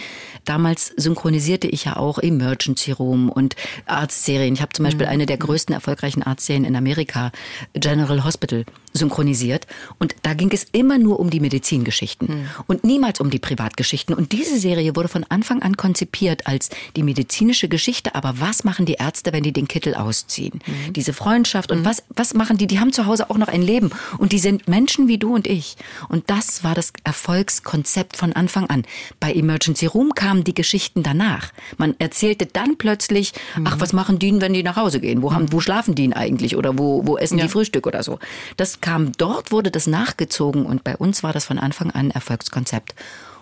Damals 0.44 0.92
synchronisierte 0.96 1.68
ich 1.68 1.84
ja 1.84 1.96
auch 1.96 2.18
Emergency 2.18 2.92
Room 2.92 3.28
und 3.28 3.54
Arztserien. 3.86 4.54
Ich 4.54 4.62
habe 4.62 4.72
zum 4.72 4.84
Beispiel 4.84 5.06
mhm. 5.06 5.12
eine 5.12 5.26
der 5.26 5.38
größten 5.38 5.74
erfolgreichen 5.74 6.22
Arztserien 6.22 6.64
in 6.64 6.76
Amerika, 6.76 7.30
General 7.74 8.24
Hospital, 8.24 8.64
synchronisiert. 8.92 9.66
Und 9.98 10.16
da 10.22 10.34
ging 10.34 10.50
es 10.52 10.64
immer 10.72 10.98
nur 10.98 11.20
um 11.20 11.30
die 11.30 11.40
Medizingeschichten 11.68 12.28
mhm. 12.28 12.46
und 12.66 12.84
niemals 12.84 13.20
um 13.20 13.30
die 13.30 13.38
Privatgeschichten. 13.38 14.14
Und 14.14 14.32
diese 14.32 14.58
Serie 14.58 14.96
wurde 14.96 15.08
von 15.08 15.24
Anfang 15.28 15.62
an 15.62 15.76
konzipiert 15.76 16.46
als 16.46 16.70
die 16.96 17.02
medizinische 17.02 17.68
Geschichte. 17.68 18.14
Aber 18.14 18.40
was 18.40 18.64
machen 18.64 18.86
die 18.86 18.94
Ärzte, 18.94 19.32
wenn 19.32 19.42
die 19.42 19.52
den 19.52 19.68
Kittel 19.68 19.94
ausziehen? 19.94 20.60
Mhm. 20.66 20.92
Diese 20.94 21.12
Freundschaft 21.12 21.70
und 21.70 21.80
mhm. 21.80 21.84
was, 21.84 22.02
was 22.08 22.34
machen 22.34 22.56
die? 22.56 22.66
Die 22.66 22.80
haben 22.80 22.92
zu 22.92 23.06
Hause 23.06 23.30
auch 23.30 23.36
noch 23.36 23.48
ein 23.48 23.62
Leben 23.62 23.90
und 24.18 24.32
die 24.32 24.38
sind 24.38 24.68
Menschen 24.68 25.08
wie 25.08 25.18
du 25.18 25.34
und 25.34 25.46
ich. 25.46 25.76
Und 26.08 26.30
das 26.30 26.64
war 26.64 26.74
das 26.74 26.92
Erfolgskonzept 27.04 28.16
von 28.16 28.32
Anfang 28.32 28.66
an. 28.66 28.84
Bei 29.20 29.32
Emergency 29.32 29.86
Room 29.86 30.14
kamen 30.14 30.44
die 30.44 30.54
Geschichten 30.54 31.02
danach. 31.02 31.52
Man 31.76 31.94
erzählte 31.98 32.46
dann 32.46 32.78
plötzlich, 32.78 33.32
ach, 33.64 33.76
mhm. 33.76 33.80
was 33.80 33.92
machen 33.92 34.18
die, 34.18 34.28
wenn 34.40 34.52
die 34.52 34.62
nach 34.62 34.76
Hause 34.76 35.00
gehen? 35.00 35.22
Wo, 35.22 35.32
haben, 35.32 35.44
mhm. 35.44 35.52
wo 35.52 35.60
schlafen 35.60 35.94
die 35.94 36.08
eigentlich? 36.14 36.56
Oder 36.56 36.78
wo, 36.78 37.06
wo 37.06 37.16
essen 37.18 37.38
ja. 37.38 37.44
die 37.44 37.50
Frühstück 37.50 37.86
oder 37.86 38.02
so? 38.02 38.18
Das 38.56 38.80
kam 38.80 39.12
dort, 39.12 39.52
wurde 39.52 39.70
das 39.70 39.86
nachgezogen 39.86 40.64
und 40.64 40.84
bei 40.84 40.96
uns 40.96 41.22
war 41.22 41.32
das 41.32 41.44
von 41.44 41.57
Anfang 41.58 41.90
an 41.90 42.10
Erfolgskonzept. 42.10 42.94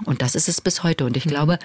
Und 0.04 0.22
das 0.22 0.34
ist 0.34 0.48
es 0.48 0.60
bis 0.60 0.82
heute. 0.82 1.04
Und 1.04 1.16
ich 1.16 1.26
mhm. 1.26 1.30
glaube, 1.30 1.58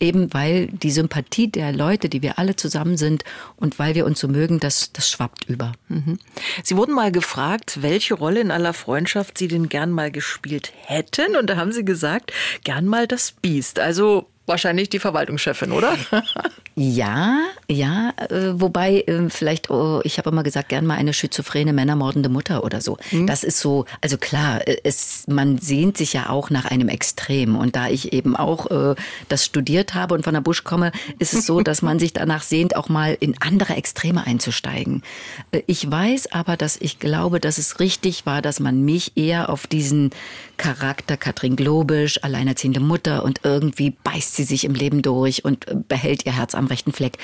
eben 0.00 0.32
weil 0.34 0.66
die 0.68 0.90
Sympathie 0.90 1.48
der 1.48 1.72
Leute, 1.72 2.08
die 2.08 2.22
wir 2.22 2.38
alle 2.38 2.56
zusammen 2.56 2.96
sind 2.96 3.24
und 3.56 3.78
weil 3.78 3.94
wir 3.94 4.06
uns 4.06 4.20
so 4.20 4.28
mögen, 4.28 4.60
das, 4.60 4.92
das 4.92 5.10
schwappt 5.10 5.48
über. 5.48 5.72
Mhm. 5.88 6.18
Sie 6.62 6.76
wurden 6.76 6.94
mal 6.94 7.12
gefragt, 7.12 7.82
welche 7.82 8.14
Rolle 8.14 8.40
in 8.40 8.50
aller 8.50 8.72
Freundschaft 8.72 9.38
Sie 9.38 9.48
denn 9.48 9.68
gern 9.68 9.90
mal 9.90 10.10
gespielt 10.10 10.72
hätten. 10.84 11.36
Und 11.36 11.48
da 11.48 11.56
haben 11.56 11.72
Sie 11.72 11.84
gesagt, 11.84 12.32
gern 12.64 12.86
mal 12.86 13.06
das 13.06 13.32
Biest. 13.32 13.78
Also 13.78 14.28
wahrscheinlich 14.46 14.88
die 14.88 14.98
Verwaltungschefin, 14.98 15.72
oder? 15.72 15.96
ja, 16.78 17.40
ja, 17.68 18.12
äh, 18.30 18.52
wobei 18.60 19.00
äh, 19.00 19.28
vielleicht, 19.30 19.68
oh, 19.68 20.00
ich 20.04 20.18
habe 20.18 20.30
immer 20.30 20.44
gesagt, 20.44 20.68
gern 20.68 20.86
mal 20.86 20.94
eine 20.94 21.12
schizophrene, 21.12 21.72
männermordende 21.72 22.28
Mutter 22.28 22.62
oder 22.62 22.80
so. 22.80 22.98
Mhm. 23.10 23.26
Das 23.26 23.42
ist 23.42 23.58
so, 23.58 23.84
also 24.00 24.16
klar, 24.16 24.66
äh, 24.66 24.76
es, 24.84 25.24
man 25.26 25.58
sehnt 25.58 25.96
sich 25.96 26.12
ja 26.12 26.30
auch 26.30 26.50
nach 26.50 26.66
einem 26.66 26.88
Extrem. 26.88 27.56
Und 27.56 27.74
da 27.74 27.88
ich 27.88 28.12
eben 28.12 28.36
auch 28.36 28.70
äh, 28.70 28.94
das 29.28 29.44
studiert 29.44 29.94
habe 29.94 30.14
und 30.14 30.22
von 30.22 30.34
der 30.34 30.40
Busch 30.40 30.62
komme, 30.62 30.92
ist 31.18 31.34
es 31.34 31.46
so, 31.46 31.60
dass 31.62 31.82
man 31.82 31.98
sich 31.98 32.12
danach 32.12 32.42
sehnt, 32.42 32.76
auch 32.76 32.88
mal 32.88 33.16
in 33.18 33.34
andere 33.40 33.74
Extreme 33.74 34.24
einzusteigen. 34.24 35.02
Äh, 35.50 35.62
ich 35.66 35.90
weiß 35.90 36.30
aber, 36.30 36.56
dass 36.56 36.76
ich 36.80 37.00
glaube, 37.00 37.40
dass 37.40 37.58
es 37.58 37.80
richtig 37.80 38.24
war, 38.24 38.40
dass 38.40 38.60
man 38.60 38.84
mich 38.84 39.16
eher 39.16 39.50
auf 39.50 39.66
diesen 39.66 40.10
Charakter 40.58 41.16
Katrin 41.16 41.56
Globisch, 41.56 42.22
alleinerziehende 42.22 42.80
Mutter 42.80 43.24
und 43.24 43.40
irgendwie 43.42 43.90
beißt 43.90 44.36
sie 44.36 44.44
sich 44.44 44.64
im 44.64 44.74
Leben 44.74 45.02
durch 45.02 45.44
und 45.44 45.66
äh, 45.66 45.74
behält 45.88 46.24
ihr 46.24 46.36
Herz 46.36 46.54
am 46.54 46.67
rechten 46.68 46.92
Fleck. 46.92 47.18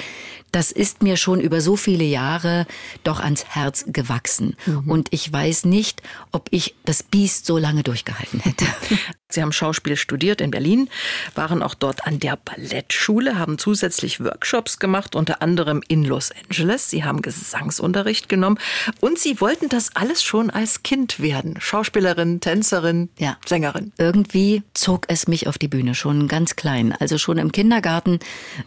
Das 0.55 0.71
ist 0.71 1.03
mir 1.03 1.17
schon 1.17 1.41
über 1.41 1.61
so 1.61 1.75
viele 1.75 2.05
Jahre 2.05 2.69
doch 3.03 3.19
ans 3.19 3.45
Herz 3.45 3.87
gewachsen. 3.89 4.57
Mhm. 4.67 4.89
Und 4.89 5.09
ich 5.11 5.33
weiß 5.33 5.65
nicht, 5.65 6.01
ob 6.31 6.47
ich 6.53 6.77
das 6.85 7.03
Biest 7.03 7.45
so 7.45 7.59
lange 7.59 7.83
durchgehalten 7.83 8.39
hätte. 8.39 8.65
Sie 9.35 9.43
haben 9.43 9.51
Schauspiel 9.51 9.97
studiert 9.97 10.41
in 10.41 10.53
Berlin, 10.53 10.89
waren 11.35 11.61
auch 11.61 11.75
dort 11.75 12.07
an 12.07 12.21
der 12.21 12.37
Ballettschule, 12.37 13.37
haben 13.37 13.59
zusätzlich 13.59 14.23
Workshops 14.23 14.79
gemacht, 14.79 15.17
unter 15.17 15.43
anderem 15.43 15.83
in 15.89 16.05
Los 16.05 16.31
Angeles. 16.31 16.89
Sie 16.89 17.03
haben 17.03 17.21
Gesangsunterricht 17.21 18.29
genommen 18.29 18.61
und 19.01 19.19
Sie 19.19 19.41
wollten 19.41 19.69
das 19.69 19.97
alles 19.97 20.23
schon 20.23 20.51
als 20.51 20.85
Kind 20.85 21.19
werden. 21.19 21.57
Schauspielerin, 21.59 22.39
Tänzerin, 22.41 23.09
ja. 23.19 23.37
Sängerin. 23.45 23.93
Irgendwie 23.99 24.63
zog 24.73 25.07
es 25.09 25.27
mich 25.27 25.49
auf 25.49 25.59
die 25.59 25.69
Bühne, 25.69 25.97
schon 25.97 26.29
ganz 26.29 26.55
klein. 26.55 26.93
Also 26.93 27.19
schon 27.19 27.39
im 27.39 27.51
Kindergarten 27.51 28.21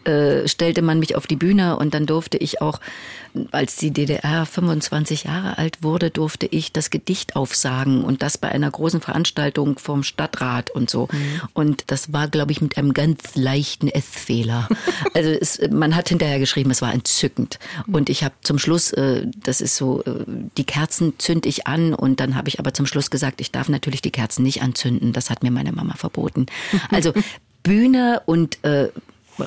äh, 0.03 0.50
stellte 0.50 0.82
man 0.82 1.00
mich 1.00 1.15
auf 1.15 1.27
die 1.27 1.38
Bühne 1.38 1.76
und 1.77 1.93
dann 1.93 2.05
durfte 2.05 2.38
ich 2.38 2.62
auch, 2.62 2.79
als 3.51 3.75
die 3.75 3.91
DDR 3.91 4.46
25 4.46 5.25
Jahre 5.25 5.57
alt 5.57 5.84
wurde, 5.84 6.10
durfte 6.10 6.46
ich 6.48 6.72
das 6.72 6.89
Gedicht 6.89 7.36
aufsagen 7.36 8.03
und 8.03 8.22
das 8.22 8.38
bei 8.38 8.50
einer 8.50 8.69
großen 8.69 9.01
Veranstaltung 9.01 9.77
vom 9.79 10.03
Stadtrat 10.03 10.72
und 10.72 10.89
so. 10.89 11.07
Mhm. 11.12 11.41
Und 11.53 11.84
das 11.88 12.13
war, 12.13 12.27
glaube 12.27 12.51
ich, 12.51 12.62
mit 12.62 12.77
einem 12.77 12.93
ganz 12.93 13.36
leichten 13.36 13.88
S-Fehler. 13.88 14.67
Also 15.13 15.29
es, 15.29 15.60
man 15.72 15.96
hat 15.96 16.10
hinterher 16.10 16.38
geschrieben, 16.38 16.69
es 16.69 16.81
war 16.81 16.93
entzückend. 16.93 17.60
Und 17.88 18.10
ich 18.10 18.24
habe 18.24 18.36
zum 18.41 18.60
Schluss, 18.60 18.91
äh, 18.91 19.25
das 19.43 19.62
ist 19.62 19.75
so, 19.75 20.03
äh, 20.03 20.25
die 20.57 20.63
Kerzen 20.63 21.13
zünd 21.17 21.46
ich 21.46 21.65
an 21.65 21.93
und 21.93 22.19
dann 22.19 22.36
habe 22.36 22.50
ich 22.50 22.60
aber 22.60 22.74
zum 22.74 22.86
Schluss 22.86 23.10
gesagt, 23.10 23.41
ich 23.41 23.51
darf 23.51 23.69
natürlich 23.69 24.01
die 24.01 24.12
Kerzen 24.12 24.43
nicht 24.43 24.62
anzünden. 24.62 25.13
Das 25.13 25.29
hat 25.29 25.43
mir 25.43 25.51
meine 25.51 25.72
Mama 25.72 25.96
verboten. 25.96 26.46
Also 26.91 27.13
Bühne 27.63 28.22
und 28.25 28.63
äh, 28.63 28.89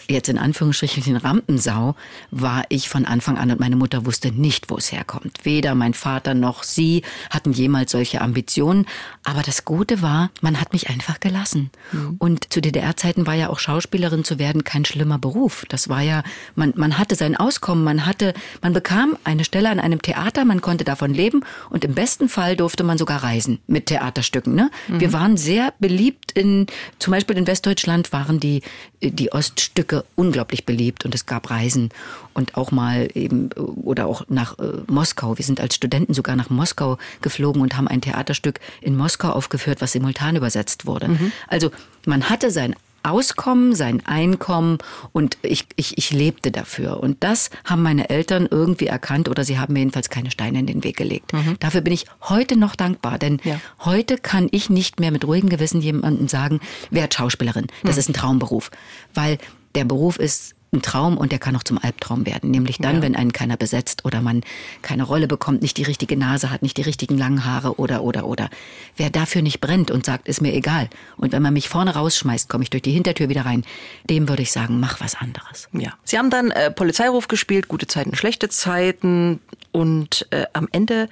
jetzt 0.09 0.29
in 0.29 0.39
Anführungsstrichen 0.39 1.17
Rampensau 1.17 1.95
war 2.31 2.65
ich 2.69 2.89
von 2.89 3.05
Anfang 3.05 3.39
an 3.39 3.51
und 3.51 3.61
meine 3.61 3.77
Mutter 3.77 4.07
wusste 4.07 4.33
nicht, 4.33 4.71
wo 4.71 4.77
es 4.77 4.93
herkommt. 4.93 5.45
Weder 5.45 5.75
mein 5.75 5.95
Vater 5.95 6.35
noch 6.35 6.63
sie 6.63 7.03
hatten 7.31 7.53
jemals 7.53 7.93
solche 7.93 8.21
Ambitionen. 8.21 8.87
Aber 9.25 9.43
das 9.43 9.65
Gute 9.65 10.03
war, 10.03 10.31
man 10.41 10.61
hat 10.61 10.73
mich 10.73 10.89
einfach 10.89 11.21
gelassen. 11.21 11.71
Mhm. 11.93 12.17
Und 12.19 12.53
zu 12.53 12.61
DDR-Zeiten 12.61 13.27
war 13.27 13.35
ja 13.35 13.51
auch 13.51 13.59
Schauspielerin 13.59 14.25
zu 14.25 14.39
werden 14.39 14.65
kein 14.65 14.85
schlimmer 14.85 15.19
Beruf. 15.19 15.65
Das 15.69 15.89
war 15.89 16.03
ja, 16.03 16.23
man, 16.55 16.73
man 16.77 16.99
hatte 16.99 17.15
sein 17.15 17.37
Auskommen, 17.37 17.85
man 17.85 18.07
hatte, 18.07 18.35
man 18.63 18.73
bekam 18.73 19.17
eine 19.25 19.45
Stelle 19.45 19.71
an 19.71 19.81
einem 19.81 20.01
Theater, 20.03 20.45
man 20.45 20.61
konnte 20.61 20.85
davon 20.85 21.13
leben 21.13 21.45
und 21.69 21.85
im 21.85 21.95
besten 21.95 22.29
Fall 22.29 22.57
durfte 22.57 22.85
man 22.85 22.99
sogar 22.99 23.23
reisen 23.23 23.61
mit 23.67 23.87
Theaterstücken. 23.87 24.55
Ne? 24.55 24.71
Mhm. 24.89 25.01
Wir 25.01 25.13
waren 25.13 25.37
sehr 25.37 25.75
beliebt 25.79 26.33
in, 26.33 26.67
zum 26.99 27.13
Beispiel 27.13 27.37
in 27.37 27.47
Westdeutschland 27.47 28.13
waren 28.13 28.41
die, 28.41 28.63
die 29.03 29.33
Oststücke 29.33 29.80
Stücke 29.81 30.05
unglaublich 30.15 30.67
beliebt 30.67 31.07
und 31.07 31.15
es 31.15 31.25
gab 31.25 31.49
Reisen 31.49 31.89
und 32.35 32.55
auch 32.55 32.71
mal 32.71 33.09
eben 33.15 33.51
oder 33.55 34.07
auch 34.07 34.27
nach 34.29 34.59
äh, 34.59 34.73
Moskau. 34.89 35.39
Wir 35.39 35.45
sind 35.45 35.59
als 35.59 35.75
Studenten 35.75 36.13
sogar 36.13 36.37
nach 36.37 36.51
Moskau 36.51 36.99
geflogen 37.23 37.63
und 37.63 37.79
haben 37.79 37.89
ein 37.89 38.03
Theaterstück 38.03 38.61
in 38.83 38.95
Moskau 38.95 39.31
aufgeführt, 39.31 39.81
was 39.81 39.93
simultan 39.93 40.37
übersetzt 40.37 40.85
wurde. 40.85 41.09
Mhm. 41.09 41.33
Also 41.49 41.71
man 42.05 42.29
hatte 42.29 42.51
sein 42.51 42.77
Auskommen, 43.03 43.75
sein 43.75 44.05
Einkommen 44.05 44.77
und 45.13 45.39
ich, 45.41 45.65
ich, 45.77 45.97
ich 45.97 46.11
lebte 46.11 46.51
dafür. 46.51 47.01
Und 47.01 47.25
das 47.25 47.49
haben 47.65 47.83
meine 47.83 48.11
Eltern 48.11 48.47
irgendwie 48.51 48.89
erkannt 48.89 49.31
oder 49.31 49.45
sie 49.45 49.59
haben 49.59 49.73
mir 49.73 49.79
jedenfalls 49.79 50.11
keine 50.11 50.31
Steine 50.31 50.59
in 50.59 50.67
den 50.67 50.85
Weg 50.85 50.99
gelegt. 50.99 51.33
Mhm. 51.33 51.57
Dafür 51.59 51.81
bin 51.81 51.95
ich 51.95 52.05
heute 52.21 52.59
noch 52.59 52.77
dankbar, 52.77 53.19
denn 53.19 53.41
ja. 53.45 53.59
heute 53.83 54.19
kann 54.19 54.49
ich 54.51 54.69
nicht 54.69 55.01
mehr 55.01 55.11
mit 55.11 55.25
ruhigem 55.25 55.49
Gewissen 55.49 55.81
jemandem 55.81 56.29
sagen, 56.29 56.61
wer 56.91 57.09
Schauspielerin. 57.11 57.69
Das 57.83 57.97
mhm. 57.97 58.01
ist 58.01 58.09
ein 58.11 58.15
Traumberuf. 58.15 58.71
Weil 59.15 59.39
der 59.75 59.85
Beruf 59.85 60.19
ist 60.19 60.55
ein 60.73 60.83
Traum 60.83 61.19
und 61.19 61.33
der 61.33 61.39
kann 61.39 61.57
auch 61.57 61.65
zum 61.65 61.79
Albtraum 61.79 62.27
werden. 62.27 62.51
Nämlich 62.51 62.79
dann, 62.79 62.97
ja. 62.97 63.03
wenn 63.03 63.17
einen 63.17 63.33
keiner 63.33 63.57
besetzt 63.57 64.05
oder 64.05 64.21
man 64.21 64.43
keine 64.83 65.03
Rolle 65.03 65.27
bekommt, 65.27 65.63
nicht 65.63 65.77
die 65.77 65.83
richtige 65.83 66.17
Nase 66.17 66.51
hat, 66.51 66.63
nicht 66.63 66.77
die 66.77 66.83
richtigen 66.83 67.19
langen 67.19 67.45
Haare 67.45 67.79
oder, 67.79 68.03
oder, 68.03 68.27
oder. 68.27 68.51
Wer 68.97 69.11
dafür 69.11 69.43
nicht 69.43 69.61
brennt 69.61 69.91
und 69.91 70.07
sagt, 70.07 70.29
ist 70.29 70.41
mir 70.41 70.55
egal. 70.55 70.89
Und 71.17 71.33
wenn 71.33 71.43
man 71.43 71.55
mich 71.55 71.69
vorne 71.69 71.95
rausschmeißt, 71.95 72.49
komme 72.49 72.63
ich 72.63 72.71
durch 72.71 72.83
die 72.83 72.93
Hintertür 72.93 73.29
wieder 73.29 73.47
rein. 73.47 73.65
Dem 74.09 74.29
würde 74.29 74.43
ich 74.43 74.53
sagen, 74.53 74.79
mach 74.79 75.01
was 75.01 75.17
anderes. 75.17 75.69
Ja. 75.73 75.95
Sie 76.05 76.19
haben 76.19 76.31
dann 76.31 76.53
äh, 76.53 76.71
Polizeiruf 76.71 77.27
gespielt, 77.27 77.67
gute 77.67 77.89
Zeiten, 77.89 78.15
schlechte 78.15 78.49
Zeiten 78.49 79.41
und 79.73 80.29
äh, 80.31 80.47
am 80.53 80.69
Ende 80.71 81.09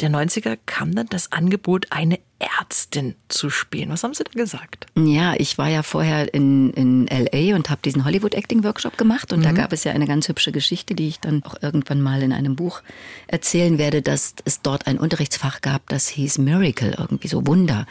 der 0.00 0.10
90er 0.10 0.58
kam 0.66 0.94
dann 0.94 1.06
das 1.08 1.32
Angebot, 1.32 1.86
eine 1.90 2.20
Ärztin 2.38 3.16
zu 3.28 3.50
spielen. 3.50 3.90
Was 3.90 4.04
haben 4.04 4.14
Sie 4.14 4.22
da 4.22 4.30
gesagt? 4.30 4.86
Ja, 4.96 5.34
ich 5.36 5.58
war 5.58 5.68
ja 5.68 5.82
vorher 5.82 6.32
in, 6.32 6.72
in 6.72 7.06
LA 7.06 7.56
und 7.56 7.68
habe 7.68 7.80
diesen 7.84 8.04
Hollywood 8.04 8.34
Acting 8.34 8.62
Workshop 8.62 8.96
gemacht 8.96 9.32
und 9.32 9.40
mhm. 9.40 9.44
da 9.44 9.52
gab 9.52 9.72
es 9.72 9.82
ja 9.82 9.92
eine 9.92 10.06
ganz 10.06 10.28
hübsche 10.28 10.52
Geschichte, 10.52 10.94
die 10.94 11.08
ich 11.08 11.18
dann 11.18 11.42
auch 11.42 11.56
irgendwann 11.60 12.00
mal 12.00 12.22
in 12.22 12.32
einem 12.32 12.54
Buch 12.54 12.82
erzählen 13.26 13.78
werde, 13.78 14.02
dass 14.02 14.34
es 14.44 14.62
dort 14.62 14.86
ein 14.86 14.98
Unterrichtsfach 14.98 15.60
gab, 15.62 15.88
das 15.88 16.08
hieß 16.08 16.38
Miracle, 16.38 16.94
irgendwie 16.96 17.28
so 17.28 17.46
Wunder. 17.46 17.86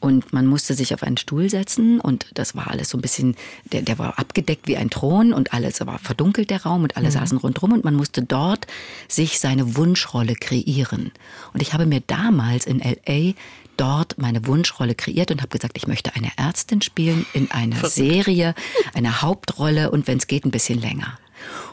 Und 0.00 0.32
man 0.32 0.46
musste 0.46 0.74
sich 0.74 0.94
auf 0.94 1.02
einen 1.02 1.16
Stuhl 1.16 1.50
setzen 1.50 2.00
und 2.00 2.26
das 2.34 2.54
war 2.54 2.70
alles 2.70 2.90
so 2.90 2.98
ein 2.98 3.00
bisschen, 3.00 3.34
der, 3.64 3.82
der 3.82 3.98
war 3.98 4.18
abgedeckt 4.18 4.68
wie 4.68 4.76
ein 4.76 4.90
Thron 4.90 5.32
und 5.32 5.52
alles 5.52 5.84
war 5.84 5.98
verdunkelt, 5.98 6.50
der 6.50 6.62
Raum 6.62 6.84
und 6.84 6.96
alle 6.96 7.08
mhm. 7.08 7.12
saßen 7.12 7.38
rundherum 7.38 7.72
und 7.72 7.84
man 7.84 7.94
musste 7.94 8.22
dort 8.22 8.68
sich 9.08 9.40
seine 9.40 9.76
Wunschrolle 9.76 10.34
kreieren. 10.34 11.10
Und 11.52 11.62
ich 11.62 11.72
habe 11.72 11.84
mir 11.84 12.00
damals 12.00 12.66
in 12.66 12.78
LA 12.78 13.34
dort 13.76 14.18
meine 14.18 14.46
Wunschrolle 14.46 14.94
kreiert 14.94 15.30
und 15.30 15.40
habe 15.40 15.50
gesagt, 15.50 15.76
ich 15.76 15.86
möchte 15.86 16.14
eine 16.14 16.30
Ärztin 16.36 16.82
spielen 16.82 17.26
in 17.32 17.50
einer 17.50 17.76
Verrückt. 17.76 17.94
Serie, 17.94 18.54
eine 18.94 19.22
Hauptrolle 19.22 19.90
und 19.90 20.06
wenn 20.06 20.18
es 20.18 20.26
geht, 20.26 20.44
ein 20.44 20.50
bisschen 20.50 20.80
länger. 20.80 21.18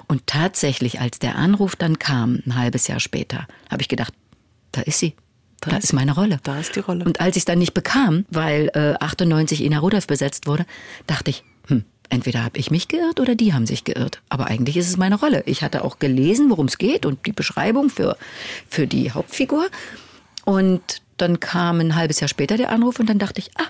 Und 0.07 0.27
tatsächlich, 0.27 0.99
als 0.99 1.19
der 1.19 1.35
Anruf 1.35 1.75
dann 1.75 1.99
kam, 1.99 2.41
ein 2.45 2.55
halbes 2.55 2.87
Jahr 2.87 2.99
später, 2.99 3.47
habe 3.69 3.81
ich 3.81 3.87
gedacht, 3.87 4.13
da 4.71 4.81
ist 4.81 4.99
sie. 4.99 5.15
Da, 5.65 5.77
ist 5.77 5.93
meine 5.93 6.13
Rolle. 6.13 6.39
Da 6.43 6.59
ist 6.59 6.75
die 6.75 6.79
Rolle. 6.79 7.05
Und 7.05 7.19
als 7.21 7.35
ich 7.35 7.41
es 7.41 7.45
dann 7.45 7.59
nicht 7.59 7.73
bekam, 7.73 8.25
weil 8.29 8.69
äh, 8.73 8.93
98 8.99 9.63
Ina 9.63 9.79
Rudolph 9.79 10.07
besetzt 10.07 10.47
wurde, 10.47 10.65
dachte 11.07 11.31
ich, 11.31 11.43
hm, 11.67 11.83
entweder 12.09 12.43
habe 12.43 12.57
ich 12.57 12.71
mich 12.71 12.87
geirrt 12.87 13.19
oder 13.19 13.35
die 13.35 13.53
haben 13.53 13.65
sich 13.65 13.83
geirrt. 13.83 14.21
Aber 14.29 14.47
eigentlich 14.47 14.77
ist 14.77 14.89
es 14.89 14.97
meine 14.97 15.15
Rolle. 15.15 15.43
Ich 15.45 15.63
hatte 15.63 15.83
auch 15.83 15.99
gelesen, 15.99 16.49
worum 16.49 16.67
es 16.67 16.77
geht 16.77 17.05
und 17.05 17.25
die 17.25 17.31
Beschreibung 17.31 17.89
für, 17.89 18.17
für 18.69 18.87
die 18.87 19.11
Hauptfigur. 19.11 19.67
Und 20.43 21.01
dann 21.17 21.39
kam 21.39 21.79
ein 21.79 21.95
halbes 21.95 22.19
Jahr 22.19 22.27
später 22.27 22.57
der 22.57 22.69
Anruf 22.69 22.99
und 22.99 23.09
dann 23.09 23.19
dachte 23.19 23.39
ich, 23.39 23.51
ah, 23.57 23.67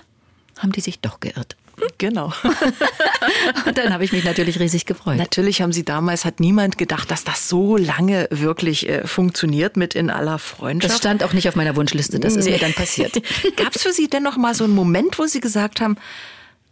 haben 0.58 0.72
die 0.72 0.80
sich 0.80 1.00
doch 1.00 1.20
geirrt. 1.20 1.56
Genau. 1.98 2.32
und 3.66 3.78
dann 3.78 3.92
habe 3.92 4.04
ich 4.04 4.12
mich 4.12 4.24
natürlich 4.24 4.60
riesig 4.60 4.84
gefreut. 4.86 5.16
Natürlich 5.16 5.62
haben 5.62 5.72
Sie 5.72 5.84
damals, 5.84 6.24
hat 6.24 6.40
niemand 6.40 6.76
gedacht, 6.76 7.10
dass 7.10 7.24
das 7.24 7.48
so 7.48 7.76
lange 7.76 8.28
wirklich 8.30 8.88
äh, 8.88 9.06
funktioniert 9.06 9.76
mit 9.76 9.94
in 9.94 10.10
aller 10.10 10.38
Freundschaft. 10.38 10.92
Das 10.92 10.98
stand 10.98 11.24
auch 11.24 11.32
nicht 11.32 11.48
auf 11.48 11.56
meiner 11.56 11.74
Wunschliste, 11.76 12.20
das 12.20 12.34
nee. 12.34 12.40
ist 12.40 12.50
mir 12.50 12.58
dann 12.58 12.74
passiert. 12.74 13.14
Gab 13.56 13.74
es 13.74 13.82
für 13.82 13.92
Sie 13.92 14.08
denn 14.08 14.22
noch 14.22 14.36
mal 14.36 14.54
so 14.54 14.64
einen 14.64 14.74
Moment, 14.74 15.18
wo 15.18 15.26
Sie 15.26 15.40
gesagt 15.40 15.80
haben, 15.80 15.96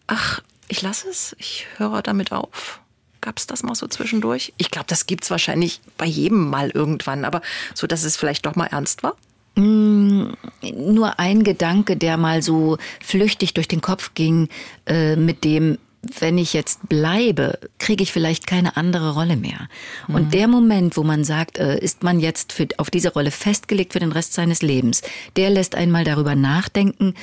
ach, 0.06 0.42
ich 0.68 0.82
lasse 0.82 1.08
es, 1.08 1.34
ich 1.38 1.66
höre 1.76 2.02
damit 2.02 2.32
auf? 2.32 2.80
Gab 3.20 3.38
es 3.38 3.46
das 3.46 3.62
mal 3.62 3.74
so 3.74 3.86
zwischendurch? 3.86 4.52
Ich 4.58 4.70
glaube, 4.70 4.86
das 4.88 5.06
gibt 5.06 5.24
es 5.24 5.30
wahrscheinlich 5.30 5.80
bei 5.96 6.04
jedem 6.04 6.50
mal 6.50 6.70
irgendwann, 6.70 7.24
aber 7.24 7.40
so, 7.72 7.86
dass 7.86 8.04
es 8.04 8.16
vielleicht 8.16 8.44
doch 8.44 8.56
mal 8.56 8.66
ernst 8.66 9.02
war? 9.02 9.16
Mm, 9.56 10.32
nur 10.74 11.18
ein 11.18 11.44
Gedanke, 11.44 11.96
der 11.96 12.16
mal 12.16 12.42
so 12.42 12.78
flüchtig 13.00 13.54
durch 13.54 13.68
den 13.68 13.80
Kopf 13.80 14.12
ging, 14.14 14.48
äh, 14.86 15.16
mit 15.16 15.44
dem, 15.44 15.78
wenn 16.18 16.38
ich 16.38 16.52
jetzt 16.52 16.88
bleibe, 16.88 17.58
kriege 17.78 18.02
ich 18.02 18.12
vielleicht 18.12 18.46
keine 18.46 18.76
andere 18.76 19.14
Rolle 19.14 19.36
mehr. 19.36 19.68
Mhm. 20.08 20.14
Und 20.14 20.34
der 20.34 20.48
Moment, 20.48 20.96
wo 20.96 21.04
man 21.04 21.24
sagt, 21.24 21.58
äh, 21.58 21.78
ist 21.78 22.02
man 22.02 22.20
jetzt 22.20 22.52
für, 22.52 22.66
auf 22.78 22.90
diese 22.90 23.12
Rolle 23.12 23.30
festgelegt 23.30 23.92
für 23.92 24.00
den 24.00 24.12
Rest 24.12 24.34
seines 24.34 24.60
Lebens, 24.60 25.02
der 25.36 25.50
lässt 25.50 25.74
einmal 25.74 26.04
darüber 26.04 26.34
nachdenken, 26.34 27.14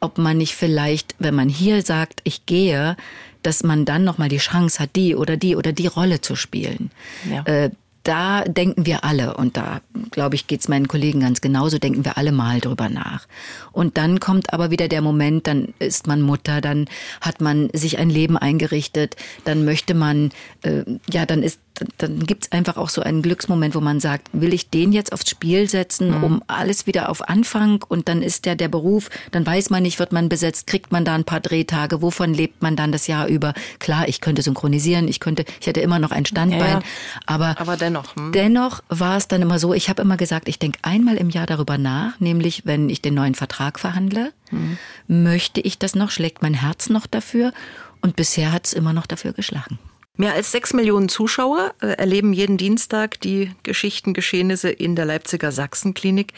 ob 0.00 0.18
man 0.18 0.38
nicht 0.38 0.54
vielleicht, 0.54 1.14
wenn 1.18 1.34
man 1.34 1.48
hier 1.48 1.82
sagt, 1.82 2.20
ich 2.24 2.46
gehe, 2.46 2.96
dass 3.42 3.62
man 3.62 3.84
dann 3.84 4.04
noch 4.04 4.18
mal 4.18 4.28
die 4.28 4.38
Chance 4.38 4.78
hat, 4.78 4.96
die 4.96 5.14
oder 5.14 5.36
die 5.36 5.56
oder 5.56 5.72
die 5.72 5.86
Rolle 5.86 6.20
zu 6.20 6.34
spielen. 6.34 6.90
Ja. 7.30 7.42
Äh, 7.44 7.70
da 8.04 8.44
denken 8.44 8.86
wir 8.86 9.02
alle, 9.02 9.36
und 9.36 9.56
da 9.56 9.80
glaube 10.10 10.34
ich, 10.36 10.46
geht 10.46 10.60
es 10.60 10.68
meinen 10.68 10.88
Kollegen 10.88 11.20
ganz 11.20 11.40
genauso, 11.40 11.78
denken 11.78 12.04
wir 12.04 12.16
alle 12.18 12.32
mal 12.32 12.60
drüber 12.60 12.88
nach. 12.88 13.26
Und 13.72 13.96
dann 13.96 14.20
kommt 14.20 14.52
aber 14.52 14.70
wieder 14.70 14.88
der 14.88 15.00
Moment, 15.00 15.46
dann 15.46 15.74
ist 15.78 16.06
man 16.06 16.20
Mutter, 16.20 16.60
dann 16.60 16.86
hat 17.20 17.40
man 17.40 17.70
sich 17.72 17.98
ein 17.98 18.10
Leben 18.10 18.36
eingerichtet, 18.36 19.16
dann 19.44 19.64
möchte 19.64 19.94
man, 19.94 20.30
äh, 20.62 20.84
ja, 21.10 21.26
dann 21.26 21.42
ist 21.42 21.60
dann 21.98 22.20
gibt 22.20 22.44
es 22.44 22.52
einfach 22.52 22.76
auch 22.76 22.88
so 22.88 23.02
einen 23.02 23.20
Glücksmoment, 23.22 23.74
wo 23.74 23.80
man 23.80 23.98
sagt, 23.98 24.28
will 24.32 24.54
ich 24.54 24.70
den 24.70 24.92
jetzt 24.92 25.12
aufs 25.12 25.28
Spiel 25.28 25.68
setzen, 25.68 26.18
mhm. 26.18 26.24
um 26.24 26.42
alles 26.46 26.86
wieder 26.86 27.08
auf 27.08 27.28
Anfang 27.28 27.82
und 27.88 28.08
dann 28.08 28.22
ist 28.22 28.44
der 28.44 28.54
der 28.54 28.68
Beruf, 28.68 29.10
dann 29.32 29.44
weiß 29.44 29.70
man 29.70 29.82
nicht, 29.82 29.98
wird 29.98 30.12
man 30.12 30.28
besetzt, 30.28 30.68
kriegt 30.68 30.92
man 30.92 31.04
da 31.04 31.14
ein 31.14 31.24
paar 31.24 31.40
Drehtage, 31.40 32.00
wovon 32.00 32.32
lebt 32.32 32.62
man 32.62 32.76
dann 32.76 32.92
das 32.92 33.08
Jahr 33.08 33.26
über? 33.26 33.54
Klar, 33.80 34.08
ich 34.08 34.20
könnte 34.20 34.42
synchronisieren, 34.42 35.08
ich 35.08 35.18
könnte, 35.18 35.44
ich 35.60 35.66
hätte 35.66 35.80
immer 35.80 35.98
noch 35.98 36.12
ein 36.12 36.26
Standbein, 36.26 36.80
ja, 36.80 36.82
aber, 37.26 37.58
aber 37.58 37.76
dennoch. 37.76 38.14
Hm. 38.14 38.30
Dennoch 38.32 38.82
war 38.88 39.16
es 39.16 39.26
dann 39.26 39.42
immer 39.42 39.58
so, 39.58 39.74
ich 39.74 39.88
habe 39.88 40.02
immer 40.02 40.16
gesagt, 40.16 40.48
ich 40.48 40.60
denke 40.60 40.78
einmal 40.82 41.16
im 41.16 41.30
Jahr 41.30 41.46
darüber 41.46 41.76
nach, 41.76 42.20
nämlich 42.20 42.62
wenn 42.64 42.88
ich 42.88 43.02
den 43.02 43.14
neuen 43.14 43.34
Vertrag 43.34 43.80
verhandle, 43.80 44.32
mhm. 44.52 44.78
möchte 45.08 45.60
ich 45.60 45.78
das 45.78 45.96
noch, 45.96 46.10
schlägt 46.12 46.42
mein 46.42 46.54
Herz 46.54 46.88
noch 46.88 47.06
dafür 47.06 47.52
und 48.00 48.14
bisher 48.14 48.52
hat 48.52 48.66
es 48.66 48.72
immer 48.72 48.92
noch 48.92 49.06
dafür 49.06 49.32
geschlagen. 49.32 49.78
Mehr 50.16 50.34
als 50.34 50.52
sechs 50.52 50.72
Millionen 50.72 51.08
Zuschauer 51.08 51.74
äh, 51.80 51.86
erleben 51.86 52.32
jeden 52.32 52.56
Dienstag 52.56 53.20
die 53.20 53.50
Geschichten, 53.64 54.14
Geschehnisse 54.14 54.70
in 54.70 54.94
der 54.94 55.06
Leipziger 55.06 55.50
Sachsenklinik. 55.50 56.32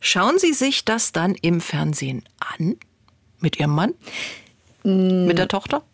Schauen 0.00 0.38
Sie 0.38 0.52
sich 0.52 0.84
das 0.84 1.12
dann 1.12 1.36
im 1.36 1.60
Fernsehen 1.60 2.24
an? 2.40 2.76
Mit 3.38 3.60
Ihrem 3.60 3.74
Mann? 3.74 3.94
Mit 4.82 5.38
der 5.38 5.46
Tochter? 5.46 5.84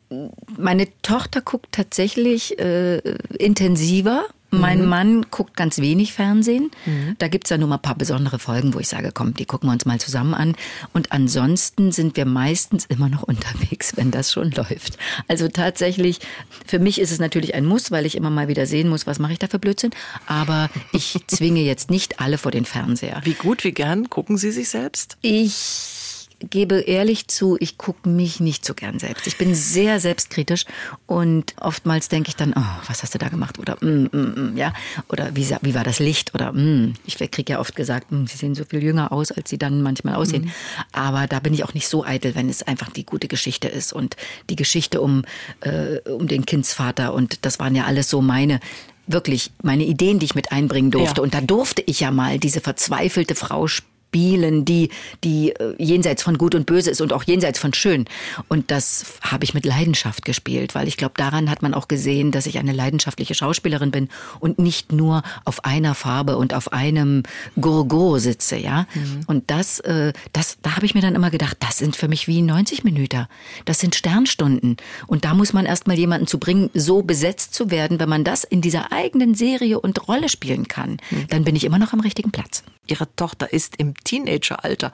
Meine 0.57 0.89
Tochter 1.03 1.43
guckt 1.43 1.73
tatsächlich 1.73 2.59
äh, 2.59 2.99
intensiver 3.39 4.25
mein 4.61 4.83
mhm. 4.83 4.89
Mann 4.89 5.27
guckt 5.31 5.57
ganz 5.57 5.79
wenig 5.79 6.13
Fernsehen. 6.13 6.71
Mhm. 6.85 7.17
Da 7.19 7.29
gibt's 7.29 7.51
ja 7.51 7.59
nur 7.59 7.69
mal 7.69 7.77
ein 7.77 7.83
paar 7.83 7.97
besondere 7.97 8.39
Folgen, 8.39 8.75
wo 8.75 8.79
ich 8.79 8.89
sage, 8.89 9.11
komm, 9.13 9.35
die 9.35 9.47
gucken 9.47 9.69
wir 9.69 9.73
uns 9.73 9.87
mal 9.87 10.01
zusammen 10.01 10.35
an. 10.35 10.57
Und 10.93 11.13
ansonsten 11.13 11.93
sind 11.93 12.17
wir 12.17 12.27
meistens 12.27 12.87
immer 12.87 13.09
noch 13.09 13.23
unterwegs, 13.27 13.97
wenn 13.97 14.11
das 14.11 14.33
schon 14.33 14.51
läuft. 14.51 14.99
Also 15.29 15.49
tatsächlich, 15.49 16.21
für 16.67 16.79
mich 16.79 17.01
ist 17.01 17.13
es 17.13 17.19
natürlich 17.19 17.55
ein 17.55 17.65
Muss, 17.65 17.91
weil 17.91 18.07
ich 18.07 18.17
immer 18.17 18.31
mal 18.31 18.49
wieder 18.49 18.67
sehen 18.67 18.89
muss, 18.89 19.07
was 19.07 19.19
mache 19.19 19.33
ich 19.33 19.39
da 19.39 19.49
für 19.49 19.59
Blödsinn. 19.59 19.91
Aber 20.27 20.71
ich 20.93 21.19
zwinge 21.27 21.61
jetzt 21.61 21.91
nicht 21.91 22.21
alle 22.21 22.39
vor 22.39 22.51
den 22.53 22.65
Fernseher. 22.65 23.21
Wie 23.25 23.35
gut, 23.35 23.65
wie 23.65 23.73
gern 23.73 24.11
gucken 24.11 24.37
Sie 24.37 24.51
sich 24.51 24.69
selbst? 24.69 25.17
Ich 25.23 25.96
gebe 26.41 26.81
ehrlich 26.81 27.29
zu, 27.29 27.57
ich 27.61 27.79
gucke 27.79 28.09
mich 28.09 28.41
nicht 28.41 28.65
so 28.65 28.75
gern 28.75 28.99
selbst. 28.99 29.27
Ich 29.27 29.39
bin 29.39 29.55
sehr 29.55 30.01
selbstkritisch 30.01 30.67
und 31.07 31.55
oftmals 31.61 32.09
denke 32.09 32.29
ich 32.29 32.37
dann, 32.37 32.53
oh, 32.55 32.89
was 32.89 33.03
hast 33.03 33.15
du 33.15 33.19
da 33.19 33.29
gemacht? 33.29 33.59
Oder 33.59 33.77
mm, 33.81 34.09
mm, 34.13 34.53
mm, 34.53 34.57
ja, 34.57 34.75
oder 35.09 35.35
wie, 35.35 35.49
wie 35.63 35.75
war 35.75 35.85
das 35.85 35.99
Licht? 35.99 36.35
Oder 36.35 36.53
mm. 36.53 36.95
ich 37.07 37.17
kriege 37.31 37.55
ja 37.55 37.59
oft 37.59 37.75
gesagt, 37.75 38.13
mm, 38.13 38.27
sie 38.27 38.37
sehen 38.37 38.55
so 38.55 38.65
viel 38.65 38.83
jünger 38.83 39.13
aus, 39.13 39.33
als 39.33 39.49
sie 39.49 39.59
dann 39.59 39.83
manchmal 39.83 40.17
aussehen. 40.17 40.45
Mhm. 40.45 40.53
Aber 40.93 41.27
da 41.27 41.41
bin 41.41 41.55
ich 41.55 41.65
auch 41.65 41.75
nicht 41.75 41.89
so 41.89 42.05
eitel, 42.05 42.35
wenn 42.35 42.51
es 42.51 42.63
einfach 42.63 42.91
die 42.91 43.07
gute 43.07 43.29
Geschichte 43.29 43.69
ist 43.69 43.93
und 43.93 44.17
die 44.51 44.57
Geschichte 44.57 45.01
um, 45.01 45.25
äh, 45.61 46.01
um 46.11 46.29
den 46.29 46.45
Kindsvater 46.45 47.15
und 47.15 47.45
das 47.47 47.59
waren 47.59 47.75
ja 47.75 47.85
alles 47.85 48.11
so 48.11 48.21
meine 48.21 48.61
wirklich 49.09 49.53
meine 49.63 49.85
Ideen, 49.85 50.19
die 50.19 50.27
ich 50.27 50.35
mit 50.35 50.51
einbringen 50.51 50.91
durfte. 50.91 51.21
Ja. 51.21 51.23
Und 51.23 51.33
da 51.33 51.41
durfte 51.41 51.81
ich 51.87 52.01
ja 52.01 52.11
mal 52.11 52.41
diese 52.41 52.61
verzweifelte 52.61 53.37
Frau 53.37 53.69
spielen 53.69 53.96
spielen, 54.17 54.65
die, 54.65 54.89
die 55.25 55.51
äh, 55.51 55.75
jenseits 55.77 56.23
von 56.23 56.39
Gut 56.39 56.55
und 56.55 56.65
Böse 56.65 56.91
ist 56.91 57.03
und 57.03 57.13
auch 57.13 57.23
jenseits 57.25 57.59
von 57.59 57.75
Schön. 57.75 58.07
Und 58.49 58.71
das 58.71 59.05
habe 59.21 59.45
ich 59.45 59.53
mit 59.53 59.67
Leidenschaft 59.67 60.25
gespielt, 60.25 60.75
weil 60.75 60.89
ich 60.89 60.97
glaube, 60.97 61.13
daran 61.19 61.51
hat 61.51 61.61
man 61.61 61.75
auch 61.75 61.87
gesehen, 61.87 62.31
dass 62.31 62.47
ich 62.47 62.59
eine 62.59 62.73
leidenschaftliche 62.73 63.35
Schauspielerin 63.35 63.91
bin 63.91 64.09
und 64.41 64.59
nicht 64.59 64.91
nur 64.91 65.23
auf 65.45 65.67
einer 65.67 65.95
Farbe 65.95 66.39
und 66.39 66.55
auf 66.55 66.73
einem 66.73 67.25
Gurgo 67.61 68.17
sitze, 68.17 68.57
ja. 68.57 68.87
Mhm. 68.95 69.21
Und 69.27 69.51
das, 69.51 69.81
äh, 69.81 70.15
das, 70.33 70.57
da 70.63 70.77
habe 70.77 70.87
ich 70.87 70.95
mir 70.95 71.03
dann 71.03 71.15
immer 71.15 71.31
gedacht, 71.31 71.59
das 71.61 71.77
sind 71.77 71.95
für 71.95 72.09
mich 72.09 72.27
wie 72.27 72.41
90 72.41 72.85
Minuten. 72.85 73.27
Das 73.67 73.81
sind 73.81 73.95
Sternstunden. 73.95 74.79
Und 75.07 75.27
da 75.27 75.35
muss 75.35 75.53
man 75.53 75.67
erst 75.67 75.87
mal 75.87 75.99
jemanden 75.99 76.27
zu 76.27 76.39
bringen, 76.39 76.71
so 76.73 77.03
besetzt 77.03 77.53
zu 77.53 77.71
werden, 77.71 78.01
wenn 78.01 78.09
man 78.09 78.25
das 78.25 78.45
in 78.45 78.63
dieser 78.63 78.93
eigenen 78.93 79.35
Serie 79.35 79.79
und 79.79 80.09
Rolle 80.09 80.31
spielen 80.31 80.69
kann, 80.69 80.93
mhm. 81.11 81.27
dann 81.29 81.45
bin 81.45 81.55
ich 81.55 81.65
immer 81.65 81.79
noch 81.79 81.93
am 81.93 82.01
richtigen 82.01 82.31
Platz. 82.31 82.63
Ihre 82.87 83.15
Tochter 83.17 83.53
ist 83.53 83.77
im 83.77 83.95
Teenageralter. 83.95 84.93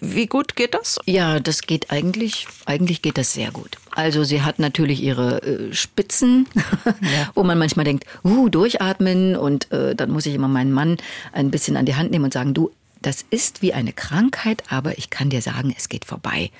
Wie 0.00 0.26
gut 0.26 0.56
geht 0.56 0.74
das? 0.74 0.98
Ja, 1.06 1.40
das 1.40 1.62
geht 1.62 1.90
eigentlich, 1.90 2.46
eigentlich 2.66 3.02
geht 3.02 3.18
das 3.18 3.32
sehr 3.32 3.50
gut. 3.50 3.78
Also 3.90 4.24
sie 4.24 4.42
hat 4.42 4.58
natürlich 4.58 5.02
ihre 5.02 5.42
äh, 5.42 5.74
Spitzen, 5.74 6.48
ja. 6.84 7.30
wo 7.34 7.42
man 7.42 7.58
manchmal 7.58 7.84
denkt, 7.84 8.06
uh, 8.24 8.48
durchatmen 8.48 9.36
und 9.36 9.70
äh, 9.70 9.94
dann 9.94 10.10
muss 10.10 10.26
ich 10.26 10.34
immer 10.34 10.48
meinen 10.48 10.72
Mann 10.72 10.96
ein 11.32 11.50
bisschen 11.50 11.76
an 11.76 11.86
die 11.86 11.94
Hand 11.94 12.10
nehmen 12.10 12.24
und 12.24 12.32
sagen, 12.32 12.54
du, 12.54 12.70
das 13.02 13.24
ist 13.30 13.62
wie 13.62 13.74
eine 13.74 13.92
Krankheit, 13.92 14.62
aber 14.68 14.96
ich 14.96 15.10
kann 15.10 15.28
dir 15.28 15.42
sagen, 15.42 15.74
es 15.76 15.88
geht 15.88 16.04
vorbei 16.04 16.50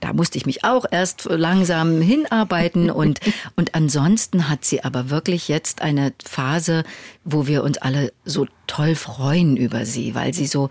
Da 0.00 0.12
musste 0.12 0.38
ich 0.38 0.46
mich 0.46 0.64
auch 0.64 0.86
erst 0.90 1.24
langsam 1.24 2.00
hinarbeiten 2.00 2.90
und, 2.90 3.20
und 3.56 3.74
ansonsten 3.74 4.48
hat 4.48 4.64
sie 4.64 4.84
aber 4.84 5.10
wirklich 5.10 5.48
jetzt 5.48 5.82
eine 5.82 6.12
Phase, 6.24 6.84
wo 7.24 7.46
wir 7.46 7.64
uns 7.64 7.78
alle 7.78 8.12
so 8.24 8.46
toll 8.68 8.94
freuen 8.94 9.56
über 9.56 9.84
sie, 9.84 10.14
weil 10.14 10.32
sie 10.32 10.46
so 10.46 10.68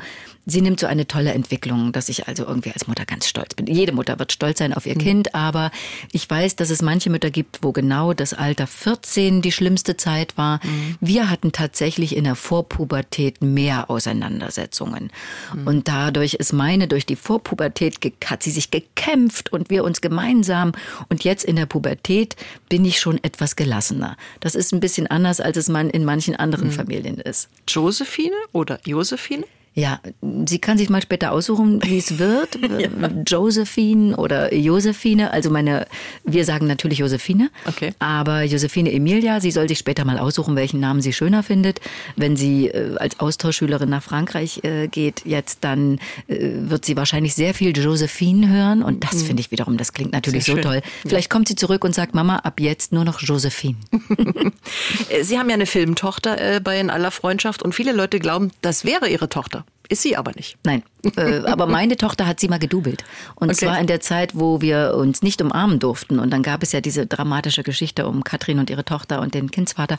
Sie 0.49 0.61
nimmt 0.61 0.79
so 0.79 0.87
eine 0.87 1.05
tolle 1.05 1.33
Entwicklung, 1.33 1.91
dass 1.91 2.07
ich 2.07 2.29
also 2.29 2.45
irgendwie 2.45 2.71
als 2.71 2.87
Mutter 2.87 3.05
ganz 3.05 3.27
stolz 3.27 3.53
bin. 3.53 3.67
Jede 3.67 3.91
Mutter 3.91 4.17
wird 4.17 4.31
stolz 4.31 4.59
sein 4.59 4.73
auf 4.73 4.85
ihr 4.85 4.95
mhm. 4.95 4.99
Kind, 4.99 5.35
aber 5.35 5.71
ich 6.13 6.27
weiß, 6.27 6.55
dass 6.55 6.69
es 6.69 6.81
manche 6.81 7.09
Mütter 7.09 7.29
gibt, 7.31 7.59
wo 7.63 7.73
genau 7.73 8.13
das 8.13 8.33
Alter 8.33 8.65
14 8.65 9.41
die 9.41 9.51
schlimmste 9.51 9.97
Zeit 9.97 10.37
war. 10.37 10.61
Mhm. 10.63 10.95
Wir 11.01 11.29
hatten 11.29 11.51
tatsächlich 11.51 12.15
in 12.15 12.23
der 12.23 12.35
Vorpubertät 12.35 13.41
mehr 13.41 13.89
Auseinandersetzungen. 13.89 15.11
Mhm. 15.53 15.67
Und 15.67 15.87
dadurch 15.89 16.35
ist 16.35 16.53
meine, 16.53 16.87
durch 16.87 17.05
die 17.05 17.17
Vorpubertät 17.17 17.97
hat 18.25 18.41
sie 18.41 18.51
sich 18.51 18.71
gekämpft 18.71 19.51
und 19.51 19.69
wir 19.69 19.83
uns 19.83 19.99
gemeinsam. 19.99 20.71
Und 21.09 21.25
jetzt 21.25 21.43
in 21.43 21.57
der 21.57 21.65
Pubertät 21.65 22.37
bin 22.69 22.85
ich 22.85 23.01
schon 23.01 23.21
etwas 23.21 23.57
gelassener. 23.57 24.15
Das 24.39 24.55
ist 24.55 24.73
ein 24.73 24.79
bisschen 24.79 25.07
anders, 25.07 25.41
als 25.41 25.57
es 25.57 25.67
man 25.67 25.89
in 25.89 26.05
manchen 26.05 26.37
anderen 26.37 26.67
mhm. 26.67 26.71
Familien 26.71 27.17
ist. 27.17 27.49
Josephine 27.87 28.35
oder 28.51 28.81
Josephine? 28.83 29.45
Ja, 29.77 29.99
sie 30.47 30.57
kann 30.57 30.79
sich 30.79 30.89
mal 30.89 31.03
später 31.03 31.31
aussuchen, 31.31 31.83
wie 31.83 31.99
es 31.99 32.17
wird. 32.17 32.57
ja. 32.79 32.89
Josephine 33.27 34.17
oder 34.17 34.51
Josephine. 34.51 35.29
Also 35.29 35.51
meine, 35.51 35.85
wir 36.23 36.45
sagen 36.45 36.65
natürlich 36.65 36.97
Josephine. 36.97 37.51
Okay. 37.67 37.91
Aber 37.99 38.41
Josephine 38.41 38.91
Emilia, 38.91 39.39
sie 39.39 39.51
soll 39.51 39.67
sich 39.67 39.77
später 39.77 40.03
mal 40.03 40.17
aussuchen, 40.17 40.55
welchen 40.55 40.79
Namen 40.79 41.03
sie 41.03 41.13
schöner 41.13 41.43
findet. 41.43 41.79
Wenn 42.15 42.35
sie 42.35 42.69
äh, 42.69 42.95
als 42.97 43.19
Austauschschülerin 43.19 43.87
nach 43.87 44.01
Frankreich 44.01 44.63
äh, 44.63 44.87
geht, 44.87 45.21
jetzt 45.25 45.59
dann 45.61 45.99
äh, 46.27 46.37
wird 46.39 46.83
sie 46.83 46.97
wahrscheinlich 46.97 47.35
sehr 47.35 47.53
viel 47.53 47.77
Josephine 47.77 48.49
hören. 48.49 48.81
Und 48.81 49.03
das 49.03 49.13
mhm. 49.13 49.25
finde 49.27 49.41
ich 49.41 49.51
wiederum, 49.51 49.77
das 49.77 49.93
klingt 49.93 50.11
natürlich 50.11 50.45
sehr 50.45 50.55
so 50.55 50.61
schön. 50.63 50.71
toll. 50.71 50.81
Vielleicht 51.05 51.29
kommt 51.29 51.47
sie 51.47 51.55
zurück 51.55 51.83
und 51.83 51.93
sagt, 51.93 52.15
Mama, 52.15 52.37
ab 52.37 52.59
jetzt 52.59 52.93
nur 52.93 53.05
noch 53.05 53.21
Josephine. 53.21 53.77
sie 55.21 55.37
haben 55.37 55.49
ja 55.49 55.53
eine 55.53 55.67
Filmtochter 55.67 56.55
äh, 56.55 56.59
bei 56.61 56.79
In 56.79 56.89
aller 56.89 57.11
Freundschaft 57.11 57.61
und 57.61 57.75
viele 57.75 57.91
Leute 57.91 58.17
glauben, 58.17 58.49
das 58.63 58.83
wäre 58.83 59.07
ihre 59.07 59.29
Tochter. 59.29 59.66
Ist 59.89 60.01
sie 60.01 60.17
aber 60.17 60.31
nicht. 60.35 60.57
Nein, 60.65 60.83
äh, 61.15 61.41
aber 61.45 61.67
meine 61.67 61.97
Tochter 61.97 62.27
hat 62.27 62.39
sie 62.39 62.47
mal 62.47 62.59
gedoubelt. 62.59 63.03
Und 63.35 63.49
okay. 63.49 63.65
zwar 63.65 63.79
in 63.79 63.87
der 63.87 64.01
Zeit, 64.01 64.31
wo 64.35 64.61
wir 64.61 64.95
uns 64.95 65.21
nicht 65.21 65.41
umarmen 65.41 65.79
durften. 65.79 66.19
Und 66.19 66.31
dann 66.31 66.43
gab 66.43 66.63
es 66.63 66.71
ja 66.71 66.81
diese 66.81 67.05
dramatische 67.05 67.63
Geschichte 67.63 68.07
um 68.07 68.23
Katrin 68.23 68.59
und 68.59 68.69
ihre 68.69 68.85
Tochter 68.85 69.21
und 69.21 69.33
den 69.33 69.51
Kindsvater. 69.51 69.97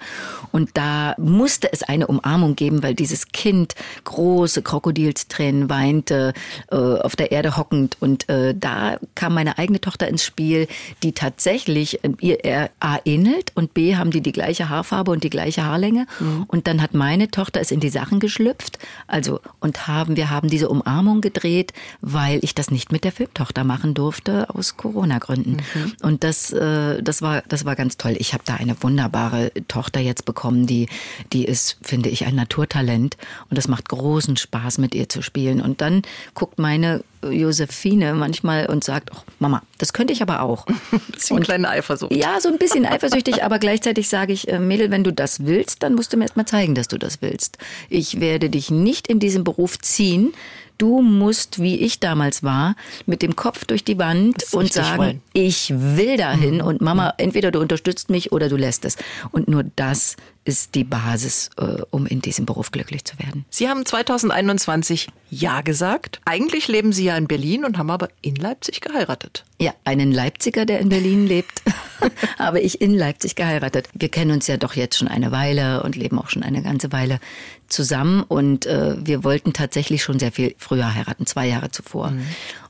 Und 0.52 0.70
da 0.74 1.14
musste 1.18 1.72
es 1.72 1.82
eine 1.82 2.06
Umarmung 2.06 2.56
geben, 2.56 2.82
weil 2.82 2.94
dieses 2.94 3.28
Kind 3.28 3.74
große 4.04 4.62
Krokodilstränen 4.62 5.70
weinte, 5.70 6.32
äh, 6.70 6.76
auf 6.76 7.16
der 7.16 7.32
Erde 7.32 7.56
hockend. 7.56 7.96
Und 8.00 8.28
äh, 8.28 8.54
da 8.54 8.98
kam 9.14 9.34
meine 9.34 9.58
eigene 9.58 9.80
Tochter 9.80 10.08
ins 10.08 10.24
Spiel, 10.24 10.68
die 11.02 11.12
tatsächlich 11.12 12.04
äh, 12.04 12.10
ihr 12.20 12.70
A 12.80 12.98
ähnelt 13.04 13.52
und 13.54 13.74
B 13.74 13.96
haben 13.96 14.10
die 14.10 14.20
die 14.20 14.32
gleiche 14.32 14.68
Haarfarbe 14.68 15.10
und 15.10 15.24
die 15.24 15.30
gleiche 15.30 15.64
Haarlänge. 15.64 16.06
Mhm. 16.20 16.44
Und 16.48 16.66
dann 16.66 16.82
hat 16.82 16.94
meine 16.94 17.30
Tochter 17.30 17.60
es 17.60 17.70
in 17.70 17.80
die 17.80 17.88
Sachen 17.88 18.20
geschlüpft. 18.20 18.78
Also, 19.06 19.40
und 19.60 19.86
haben, 19.86 20.16
wir 20.16 20.30
haben 20.30 20.48
diese 20.48 20.68
Umarmung 20.68 20.97
gedreht, 21.20 21.72
weil 22.00 22.40
ich 22.42 22.54
das 22.54 22.70
nicht 22.70 22.92
mit 22.92 23.04
der 23.04 23.12
Filmtochter 23.12 23.64
machen 23.64 23.94
durfte 23.94 24.48
aus 24.54 24.76
Corona-Gründen. 24.76 25.58
Mhm. 25.74 25.92
Und 26.02 26.24
das, 26.24 26.52
äh, 26.52 27.02
das 27.02 27.22
war, 27.22 27.42
das 27.48 27.64
war 27.64 27.76
ganz 27.76 27.96
toll. 27.96 28.16
Ich 28.18 28.34
habe 28.34 28.42
da 28.44 28.54
eine 28.54 28.82
wunderbare 28.82 29.52
Tochter 29.68 30.00
jetzt 30.00 30.24
bekommen, 30.24 30.66
die, 30.66 30.88
die 31.32 31.44
ist, 31.44 31.78
finde 31.82 32.08
ich, 32.08 32.26
ein 32.26 32.34
Naturtalent 32.34 33.16
und 33.50 33.58
es 33.58 33.68
macht 33.68 33.88
großen 33.88 34.36
Spaß, 34.36 34.78
mit 34.78 34.94
ihr 34.94 35.08
zu 35.08 35.22
spielen. 35.22 35.60
Und 35.60 35.80
dann 35.80 36.02
guckt 36.34 36.58
meine 36.58 37.02
Josephine 37.22 38.14
manchmal 38.14 38.66
und 38.66 38.84
sagt, 38.84 39.10
oh, 39.14 39.20
Mama, 39.38 39.62
das 39.78 39.92
könnte 39.92 40.12
ich 40.12 40.22
aber 40.22 40.42
auch. 40.42 40.66
Das 41.12 41.24
ist 41.24 41.32
eine 41.32 41.40
kleine 41.40 41.68
Eifersucht. 41.68 42.14
Ja, 42.14 42.40
so 42.40 42.48
ein 42.48 42.58
bisschen 42.58 42.86
eifersüchtig, 42.86 43.42
aber 43.42 43.58
gleichzeitig 43.58 44.08
sage 44.08 44.32
ich, 44.32 44.48
äh, 44.48 44.58
Mädel, 44.58 44.90
wenn 44.90 45.04
du 45.04 45.12
das 45.12 45.44
willst, 45.44 45.82
dann 45.82 45.94
musst 45.94 46.12
du 46.12 46.16
mir 46.16 46.24
erst 46.24 46.36
mal 46.36 46.46
zeigen, 46.46 46.74
dass 46.74 46.86
du 46.86 46.96
das 46.96 47.20
willst. 47.22 47.58
Ich 47.88 48.20
werde 48.20 48.50
dich 48.50 48.70
nicht 48.70 49.08
in 49.08 49.18
diesen 49.18 49.42
Beruf 49.42 49.78
ziehen, 49.78 50.32
Du 50.78 51.02
musst, 51.02 51.60
wie 51.60 51.76
ich 51.76 51.98
damals 51.98 52.42
war, 52.42 52.76
mit 53.04 53.20
dem 53.22 53.34
Kopf 53.34 53.64
durch 53.64 53.82
die 53.82 53.98
Wand 53.98 54.44
und 54.52 54.72
sagen, 54.72 54.98
wollen. 54.98 55.22
ich 55.32 55.72
will 55.74 56.16
dahin 56.16 56.56
mhm. 56.56 56.60
und 56.60 56.80
Mama, 56.80 57.14
entweder 57.18 57.50
du 57.50 57.60
unterstützt 57.60 58.10
mich 58.10 58.30
oder 58.32 58.48
du 58.48 58.56
lässt 58.56 58.84
es. 58.84 58.96
Und 59.32 59.48
nur 59.48 59.64
das 59.74 60.16
ist 60.48 60.74
die 60.74 60.84
Basis, 60.84 61.50
äh, 61.58 61.82
um 61.90 62.06
in 62.06 62.22
diesem 62.22 62.46
Beruf 62.46 62.70
glücklich 62.70 63.04
zu 63.04 63.18
werden. 63.18 63.44
Sie 63.50 63.68
haben 63.68 63.84
2021 63.84 65.08
Ja 65.28 65.60
gesagt. 65.60 66.22
Eigentlich 66.24 66.68
leben 66.68 66.90
Sie 66.90 67.04
ja 67.04 67.18
in 67.18 67.28
Berlin 67.28 67.66
und 67.66 67.76
haben 67.76 67.90
aber 67.90 68.08
in 68.22 68.34
Leipzig 68.34 68.80
geheiratet. 68.80 69.44
Ja, 69.60 69.74
einen 69.84 70.10
Leipziger, 70.10 70.64
der 70.64 70.78
in 70.80 70.88
Berlin 70.88 71.26
lebt, 71.26 71.62
habe 72.38 72.60
ich 72.60 72.80
in 72.80 72.94
Leipzig 72.94 73.34
geheiratet. 73.34 73.90
Wir 73.92 74.08
kennen 74.08 74.30
uns 74.30 74.46
ja 74.46 74.56
doch 74.56 74.72
jetzt 74.72 74.96
schon 74.96 75.08
eine 75.08 75.32
Weile 75.32 75.82
und 75.82 75.96
leben 75.96 76.18
auch 76.18 76.30
schon 76.30 76.42
eine 76.42 76.62
ganze 76.62 76.92
Weile 76.92 77.20
zusammen 77.66 78.22
und 78.22 78.64
äh, 78.64 78.96
wir 78.98 79.24
wollten 79.24 79.52
tatsächlich 79.52 80.02
schon 80.02 80.18
sehr 80.18 80.32
viel 80.32 80.54
früher 80.56 80.94
heiraten, 80.94 81.26
zwei 81.26 81.46
Jahre 81.46 81.70
zuvor. 81.70 82.12
Mhm. 82.12 82.26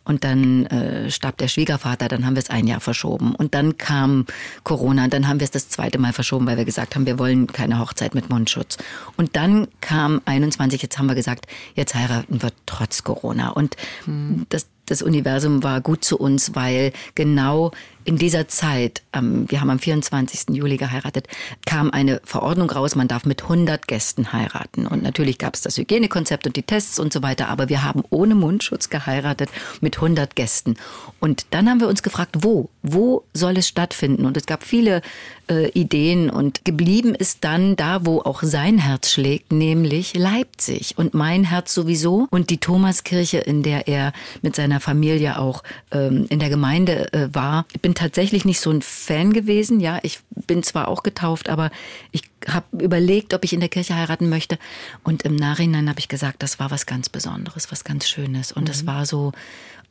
Und 0.08 0.24
dann 0.24 0.64
äh, 0.66 1.10
starb 1.10 1.36
der 1.36 1.48
Schwiegervater, 1.48 2.08
dann 2.08 2.24
haben 2.24 2.34
wir 2.34 2.42
es 2.42 2.48
ein 2.48 2.66
Jahr 2.66 2.80
verschoben. 2.80 3.34
Und 3.34 3.54
dann 3.54 3.76
kam 3.76 4.24
Corona, 4.64 5.04
und 5.04 5.12
dann 5.12 5.28
haben 5.28 5.38
wir 5.38 5.44
es 5.44 5.50
das 5.50 5.68
zweite 5.68 5.98
Mal 5.98 6.14
verschoben, 6.14 6.46
weil 6.46 6.56
wir 6.56 6.64
gesagt 6.64 6.94
haben, 6.94 7.04
wir 7.04 7.18
wollen 7.18 7.46
keine 7.46 7.78
Hochzeit 7.78 8.14
mit 8.14 8.30
Mundschutz. 8.30 8.78
Und 9.18 9.36
dann 9.36 9.68
kam 9.82 10.22
21, 10.24 10.80
jetzt 10.80 10.98
haben 10.98 11.08
wir 11.08 11.14
gesagt, 11.14 11.46
jetzt 11.74 11.94
heiraten 11.94 12.42
wir 12.42 12.52
trotz 12.64 13.04
Corona. 13.04 13.50
Und 13.50 13.76
mhm. 14.06 14.46
das, 14.48 14.66
das 14.86 15.02
Universum 15.02 15.62
war 15.62 15.82
gut 15.82 16.02
zu 16.06 16.18
uns, 16.18 16.54
weil 16.54 16.92
genau 17.14 17.72
in 18.08 18.16
dieser 18.16 18.48
Zeit, 18.48 19.02
ähm, 19.12 19.44
wir 19.50 19.60
haben 19.60 19.68
am 19.68 19.78
24. 19.78 20.56
Juli 20.56 20.78
geheiratet, 20.78 21.26
kam 21.66 21.90
eine 21.90 22.22
Verordnung 22.24 22.70
raus, 22.70 22.96
man 22.96 23.06
darf 23.06 23.26
mit 23.26 23.42
100 23.42 23.86
Gästen 23.86 24.32
heiraten. 24.32 24.86
Und 24.86 25.02
natürlich 25.02 25.36
gab 25.36 25.54
es 25.54 25.60
das 25.60 25.76
Hygienekonzept 25.76 26.46
und 26.46 26.56
die 26.56 26.62
Tests 26.62 26.98
und 26.98 27.12
so 27.12 27.22
weiter, 27.22 27.50
aber 27.50 27.68
wir 27.68 27.84
haben 27.84 28.02
ohne 28.08 28.34
Mundschutz 28.34 28.88
geheiratet 28.88 29.50
mit 29.82 29.96
100 29.96 30.34
Gästen. 30.36 30.76
Und 31.20 31.44
dann 31.50 31.68
haben 31.68 31.80
wir 31.80 31.88
uns 31.88 32.02
gefragt, 32.02 32.36
wo? 32.40 32.70
Wo 32.82 33.24
soll 33.34 33.58
es 33.58 33.68
stattfinden? 33.68 34.24
Und 34.24 34.38
es 34.38 34.46
gab 34.46 34.64
viele 34.64 35.02
äh, 35.50 35.68
Ideen 35.72 36.30
und 36.30 36.64
geblieben 36.64 37.14
ist 37.14 37.44
dann 37.44 37.76
da, 37.76 38.06
wo 38.06 38.20
auch 38.20 38.42
sein 38.42 38.78
Herz 38.78 39.10
schlägt, 39.10 39.52
nämlich 39.52 40.16
Leipzig 40.16 40.94
und 40.96 41.14
mein 41.14 41.44
Herz 41.44 41.74
sowieso 41.74 42.26
und 42.30 42.50
die 42.50 42.58
Thomaskirche, 42.58 43.38
in 43.38 43.62
der 43.62 43.88
er 43.88 44.12
mit 44.42 44.56
seiner 44.56 44.80
Familie 44.80 45.38
auch 45.38 45.62
ähm, 45.90 46.26
in 46.28 46.38
der 46.38 46.48
Gemeinde 46.48 47.12
äh, 47.12 47.28
war. 47.32 47.66
Ich 47.72 47.80
bin 47.80 47.94
tatsächlich 47.98 48.44
nicht 48.44 48.60
so 48.60 48.70
ein 48.70 48.80
Fan 48.80 49.32
gewesen. 49.32 49.80
Ja, 49.80 49.98
ich 50.02 50.20
bin 50.46 50.62
zwar 50.62 50.86
auch 50.86 51.02
getauft, 51.02 51.48
aber 51.48 51.70
ich 52.12 52.22
habe 52.46 52.66
überlegt, 52.80 53.34
ob 53.34 53.42
ich 53.44 53.52
in 53.52 53.60
der 53.60 53.68
Kirche 53.68 53.96
heiraten 53.96 54.28
möchte. 54.28 54.56
Und 55.02 55.22
im 55.22 55.34
Nachhinein 55.34 55.88
habe 55.88 55.98
ich 55.98 56.08
gesagt, 56.08 56.42
das 56.42 56.60
war 56.60 56.70
was 56.70 56.86
ganz 56.86 57.08
Besonderes, 57.08 57.72
was 57.72 57.82
ganz 57.82 58.08
Schönes. 58.08 58.52
Und 58.52 58.68
es 58.68 58.82
mhm. 58.82 58.86
war 58.86 59.04
so, 59.04 59.32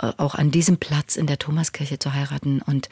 äh, 0.01 0.13
auch 0.17 0.35
an 0.35 0.51
diesem 0.51 0.77
Platz 0.77 1.17
in 1.17 1.27
der 1.27 1.37
Thomaskirche 1.37 1.99
zu 1.99 2.13
heiraten 2.13 2.61
und 2.61 2.87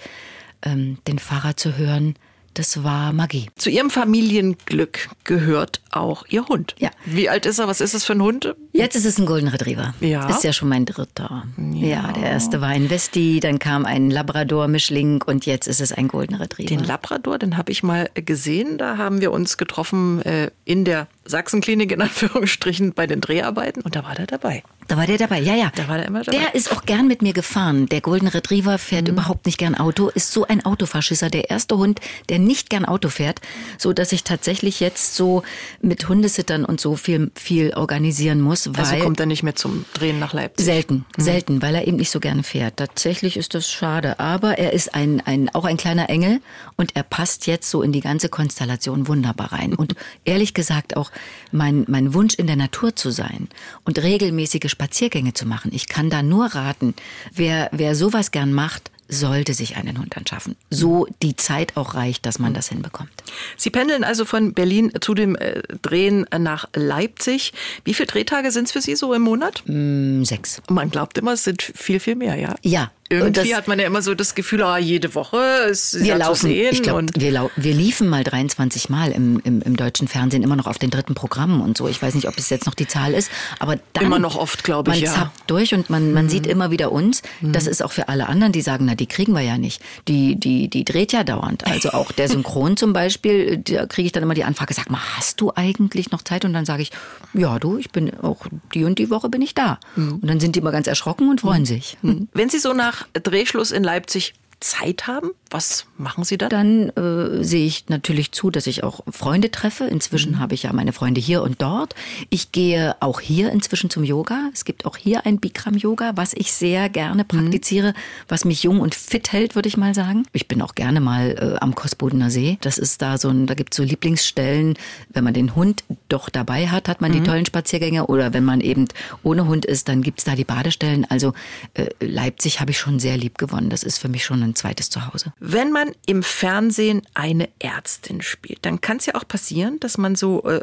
ähm, 0.64 0.98
den 1.08 1.18
Pfarrer 1.18 1.56
zu 1.56 1.78
hören, 1.78 2.16
das 2.56 2.84
war 2.84 3.14
Magie. 3.14 3.50
Zu 3.56 3.70
Ihrem 3.70 3.90
Familienglück 3.90 5.10
gehört 5.24 5.82
auch 5.92 6.26
Ihr 6.30 6.48
Hund. 6.48 6.76
Ja. 6.80 6.90
Wie 7.06 7.30
alt 7.30 7.46
ist 7.46 7.60
er? 7.60 7.68
Was 7.68 7.82
ist 7.82 7.94
es 7.94 8.06
für 8.06 8.14
ein 8.14 8.22
Hund? 8.22 8.56
Jetzt 8.72 8.96
ist 8.96 9.06
es 9.06 9.20
ein 9.20 9.26
Golden 9.26 9.48
Retriever. 9.48 9.94
Ja. 10.00 10.28
Ist 10.30 10.44
ja 10.44 10.54
schon 10.54 10.70
mein 10.70 10.86
dritter. 10.86 11.44
Ja. 11.74 11.88
ja, 11.88 12.12
der 12.12 12.32
erste 12.32 12.62
war 12.62 12.70
ein 12.70 12.90
Westie, 12.90 13.40
dann 13.40 13.60
kam 13.60 13.86
ein 13.86 14.10
Labrador-Mischling 14.10 15.22
und 15.22 15.46
jetzt 15.46 15.68
ist 15.68 15.82
es 15.82 15.92
ein 15.92 16.08
Golden 16.08 16.36
Retriever. 16.36 16.70
Den 16.70 16.84
Labrador, 16.84 17.38
den 17.38 17.58
habe 17.58 17.72
ich 17.72 17.84
mal 17.84 18.10
gesehen. 18.14 18.78
Da 18.78 18.98
haben 18.98 19.22
wir 19.22 19.32
uns 19.32 19.58
getroffen 19.58 20.22
äh, 20.22 20.50
in 20.64 20.86
der 20.86 21.08
Sachsenklinik 21.26 21.92
in 21.92 22.02
Anführungsstrichen 22.02 22.94
bei 22.94 23.08
den 23.08 23.22
Dreharbeiten 23.22 23.82
und 23.82 23.96
da 23.96 24.04
war 24.04 24.16
der 24.16 24.28
dabei. 24.28 24.64
Da 24.88 24.98
war 24.98 25.08
der 25.08 25.18
dabei, 25.18 25.40
ja, 25.40 25.56
ja. 25.56 25.72
Da 25.76 25.88
war 25.88 25.98
der 25.98 26.06
immer 26.06 26.24
dabei. 26.24 26.38
Der 26.38 26.54
ist 26.54 26.72
auch 26.72 26.84
gern 26.84 27.08
mit 27.08 27.24
mir 27.24 27.34
gefahren. 27.34 27.88
Der 27.88 28.02
Golden 28.02 28.28
Retriever 28.28 28.78
fährt 28.78 29.08
mhm. 29.08 29.14
überhaupt 29.14 29.48
nicht 29.48 29.58
gern 29.58 29.74
Auto, 29.74 30.10
ist 30.10 30.32
so 30.32 30.46
ein 30.46 30.64
Autofaschisser. 30.64 31.30
Der 31.32 31.50
erste 31.50 31.78
Hund, 31.78 32.00
der 32.30 32.38
nicht 32.38 32.70
gern 32.70 32.86
Auto 32.86 33.10
fährt, 33.10 33.42
so 33.80 33.94
dass 33.94 34.12
ich 34.12 34.24
tatsächlich 34.24 34.80
jetzt 34.80 35.16
so 35.16 35.42
mit 35.82 36.08
Hundesittern 36.08 36.66
und 36.66 36.80
so 36.80 36.96
viel, 36.96 37.32
viel 37.34 37.74
organisieren 37.74 38.42
muss. 38.42 38.68
Also 38.68 38.78
weil 38.78 38.86
also 38.86 39.04
kommt 39.04 39.20
er 39.20 39.26
nicht 39.26 39.42
mehr 39.42 39.56
zum 39.56 39.86
Drehen 39.94 40.20
nach 40.20 40.34
Leipzig? 40.34 40.66
Selten, 40.66 41.06
mhm. 41.18 41.22
selten, 41.22 41.62
weil 41.64 41.74
er 41.74 41.88
eben 41.88 41.98
nicht 41.98 42.12
so 42.12 42.20
gern 42.20 42.44
fährt. 42.44 42.78
Tatsächlich 42.78 43.38
ist 43.38 43.56
das 43.56 43.72
schade. 43.72 44.20
Aber 44.20 44.60
er 44.60 44.74
ist 44.74 44.94
ein, 44.94 45.20
ein, 45.26 45.50
auch 45.50 45.66
ein 45.66 45.78
kleiner 45.78 46.10
Engel 46.10 46.42
und 46.76 46.96
er 46.96 47.04
passt 47.04 47.48
jetzt 47.48 47.72
so 47.72 47.82
in 47.82 47.92
die 47.92 48.02
ganze 48.02 48.30
Konstellation 48.30 49.08
wunderbar 49.08 49.52
rein. 49.52 49.74
Und 49.74 49.96
ehrlich 50.26 50.54
gesagt 50.54 50.96
auch 50.96 51.10
mein, 51.52 51.86
mein 51.88 52.14
Wunsch 52.14 52.36
in 52.36 52.48
der 52.48 52.56
Natur 52.56 52.96
zu 52.96 53.12
sein 53.12 53.48
und 53.84 54.02
regelmäßige 54.02 54.70
Spaziergänge 54.70 55.34
zu 55.34 55.46
machen. 55.46 55.72
Ich 55.74 55.88
kann 55.88 56.10
da 56.10 56.24
nur 56.24 56.48
raten, 56.48 56.94
wer, 57.34 57.70
wer 57.72 57.96
sowas 57.96 58.32
gern 58.32 58.54
macht, 58.54 58.92
sollte 59.08 59.54
sich 59.54 59.78
einen 59.78 60.00
Hund 60.00 60.18
anschaffen. 60.18 60.56
So 60.70 61.08
die 61.22 61.36
Zeit 61.36 61.78
auch 61.78 61.94
reicht, 61.94 62.26
dass 62.26 62.40
man 62.40 62.54
das 62.54 62.70
hinbekommt. 62.70 63.12
Sie 63.56 63.70
pendeln 63.70 64.04
also 64.04 64.26
von 64.26 64.54
Berlin 64.54 64.92
zu 65.00 65.14
dem 65.14 65.36
äh, 65.36 65.62
Drehen 65.82 66.26
nach 66.38 66.68
Leipzig. 66.74 67.54
Wie 67.84 67.94
viele 67.94 68.08
Drehtage 68.08 68.52
sind 68.52 68.66
es 68.66 68.72
für 68.72 68.82
Sie 68.82 68.96
so 68.96 69.14
im 69.14 69.22
Monat? 69.22 69.64
Mm, 69.68 70.24
sechs. 70.24 70.62
Man 70.70 70.90
glaubt 70.90 71.18
immer, 71.18 71.34
es 71.34 71.44
sind 71.44 71.62
viel, 71.62 72.00
viel 72.00 72.16
mehr, 72.16 72.36
ja? 72.36 72.56
Ja, 72.64 72.92
irgendwie 73.08 73.50
das, 73.50 73.54
hat 73.54 73.68
man 73.68 73.78
ja 73.78 73.86
immer 73.86 74.02
so 74.02 74.16
das 74.16 74.34
Gefühl, 74.34 74.64
ah, 74.64 74.80
jede 74.80 75.14
Woche 75.14 75.38
ist 75.70 76.04
wir 76.04 76.18
laufen, 76.18 76.50
Ich 76.50 76.82
glaube, 76.82 77.06
wir, 77.16 77.52
wir 77.56 77.74
liefen 77.74 78.10
mal 78.10 78.24
23 78.24 78.90
Mal 78.90 79.12
im, 79.12 79.40
im, 79.44 79.62
im, 79.62 79.76
deutschen 79.76 80.08
Fernsehen 80.08 80.42
immer 80.42 80.56
noch 80.56 80.66
auf 80.66 80.80
den 80.80 80.90
dritten 80.90 81.14
Programmen 81.14 81.62
und 81.62 81.78
so. 81.78 81.88
Ich 81.88 82.02
weiß 82.02 82.16
nicht, 82.16 82.28
ob 82.28 82.36
es 82.36 82.50
jetzt 82.50 82.66
noch 82.66 82.74
die 82.74 82.88
Zahl 82.88 83.14
ist, 83.14 83.30
aber 83.60 83.78
dann 83.94 84.06
immer 84.06 84.18
noch 84.18 84.36
oft, 84.36 84.64
glaube 84.64 84.92
ich. 84.92 85.02
Man 85.02 85.06
ja. 85.06 85.14
zappt 85.14 85.44
durch 85.46 85.76
und 85.76 85.92
man, 85.92 86.14
man 86.14 86.26
mhm. 86.26 86.30
sieht 86.30 86.48
immer 86.48 86.72
wieder 86.72 86.92
uns. 86.92 87.22
Mhm. 87.42 87.52
Das 87.52 87.68
ist 87.68 87.84
auch 87.84 87.92
für 87.92 88.08
alle 88.10 88.28
anderen, 88.28 88.54
die 88.54 88.62
sagen, 88.62 88.86
na, 88.86 88.96
die 88.96 89.06
kriegen 89.06 89.34
wir 89.34 89.42
ja 89.42 89.60
nicht. 89.60 89.84
Die, 90.08 90.36
die, 90.36 90.68
die 90.68 90.84
dreht 90.84 91.14
ja 91.14 91.24
dauernd. 91.24 91.68
Also 91.68 91.92
auch 91.92 92.12
der 92.12 92.28
Synchron 92.28 92.76
zum 92.76 92.92
Beispiel, 92.92 93.58
da 93.58 93.86
kriege 93.86 94.08
ich 94.08 94.14
dann 94.14 94.24
immer 94.24 94.34
die 94.34 94.46
Anfrage, 94.46 94.74
sag 94.74 94.90
mal, 94.90 95.02
hast 95.16 95.40
du 95.42 95.52
eigentlich 95.56 96.10
noch 96.10 96.24
Zeit? 96.24 96.44
Und 96.44 96.54
dann 96.54 96.66
sage 96.66 96.82
ich, 96.82 96.90
ja, 97.36 97.60
du, 97.60 97.78
ich 97.78 97.92
bin 97.92 98.18
auch 98.20 98.48
die 98.74 98.84
und 98.84 98.98
die 98.98 99.12
Woche 99.12 99.30
bin 99.30 99.44
ich 99.44 99.54
da. 99.54 99.80
Mhm. 99.96 100.14
Und 100.14 100.28
dann 100.28 100.40
sind 100.40 100.56
die 100.56 100.60
immer 100.60 100.72
ganz 100.72 100.88
erschrocken 100.88 101.30
und 101.30 101.42
freuen 101.42 101.62
mhm. 101.62 101.68
sich. 101.68 101.98
Mhm. 102.02 102.30
Wenn 102.34 102.50
Sie 102.50 102.58
so 102.58 102.74
nach 102.74 102.95
Drehschluss 103.14 103.72
in 103.72 103.84
Leipzig 103.84 104.34
Zeit 104.66 105.06
haben? 105.06 105.32
Was 105.52 105.86
machen 105.98 106.24
Sie 106.24 106.38
da? 106.38 106.50
Dann 106.50 106.90
äh, 106.90 107.44
sehe 107.44 107.66
ich 107.66 107.88
natürlich 107.88 108.32
zu, 108.32 108.50
dass 108.50 108.66
ich 108.66 108.84
auch 108.84 109.02
Freunde 109.10 109.52
treffe. 109.52 109.86
Inzwischen 109.86 110.34
mhm. 110.34 110.40
habe 110.40 110.56
ich 110.56 110.64
ja 110.64 110.74
meine 110.74 110.92
Freunde 110.92 111.22
hier 111.22 111.44
und 111.44 111.62
dort. 111.62 111.94
Ich 112.30 112.52
gehe 112.52 112.96
auch 113.00 113.20
hier 113.22 113.52
inzwischen 113.52 113.90
zum 113.92 114.04
Yoga. 114.04 114.50
Es 114.54 114.66
gibt 114.66 114.86
auch 114.86 114.98
hier 114.98 115.26
ein 115.26 115.38
Bikram-Yoga, 115.38 116.14
was 116.16 116.34
ich 116.34 116.52
sehr 116.52 116.90
gerne 116.90 117.24
mhm. 117.24 117.28
praktiziere, 117.28 117.90
mhm. 117.90 117.96
was 118.28 118.44
mich 118.44 118.64
jung 118.64 118.80
und 118.80 118.96
fit 118.96 119.32
hält, 119.32 119.54
würde 119.56 119.70
ich 119.70 119.78
mal 119.78 119.94
sagen. 119.94 120.26
Ich 120.34 120.48
bin 120.48 120.62
auch 120.64 120.74
gerne 120.74 121.00
mal 121.00 121.36
äh, 121.40 121.60
am 121.62 121.76
Kosbodener 121.76 122.32
See. 122.32 122.58
Das 122.62 122.80
ist 122.80 123.04
da 123.04 123.20
so 123.20 123.30
ein, 123.30 123.46
da 123.46 123.54
gibt 123.54 123.74
es 123.74 123.78
so 123.78 123.84
Lieblingsstellen. 123.84 124.78
Wenn 125.10 125.24
man 125.24 125.36
den 125.36 125.56
Hund 125.56 125.84
doch 126.10 126.30
dabei 126.30 126.70
hat, 126.70 126.90
hat 126.90 127.02
man 127.02 127.12
mhm. 127.12 127.16
die 127.16 127.24
tollen 127.24 127.46
Spaziergänge. 127.46 128.08
Oder 128.08 128.34
wenn 128.34 128.44
man 128.44 128.62
eben 128.62 128.88
ohne 129.22 129.46
Hund 129.46 129.66
ist, 129.66 129.90
dann 129.90 130.02
gibt 130.02 130.20
es 130.20 130.26
da 130.26 130.36
die 130.36 130.44
Badestellen. 130.44 131.06
Also 131.06 131.34
äh, 131.76 131.88
Leipzig 132.00 132.60
habe 132.60 132.72
ich 132.72 132.80
schon 132.80 133.00
sehr 133.00 133.16
lieb 133.16 133.38
gewonnen. 133.38 133.70
Das 133.70 133.84
ist 133.84 134.00
für 134.00 134.10
mich 134.10 134.26
schon 134.26 134.42
ein 134.42 134.55
zweites 134.56 134.90
Zuhause. 134.90 135.34
Wenn 135.40 135.72
man 135.72 135.92
im 136.06 136.24
Fernsehen 136.24 137.02
eine 137.14 137.50
Ärztin 137.60 138.22
spielt, 138.22 138.66
dann 138.66 138.82
kann 138.82 138.98
es 138.98 139.06
ja 139.06 139.16
auch 139.16 139.28
passieren, 139.28 139.80
dass 139.80 139.98
man 139.98 140.16
so 140.16 140.44
äh, 140.44 140.62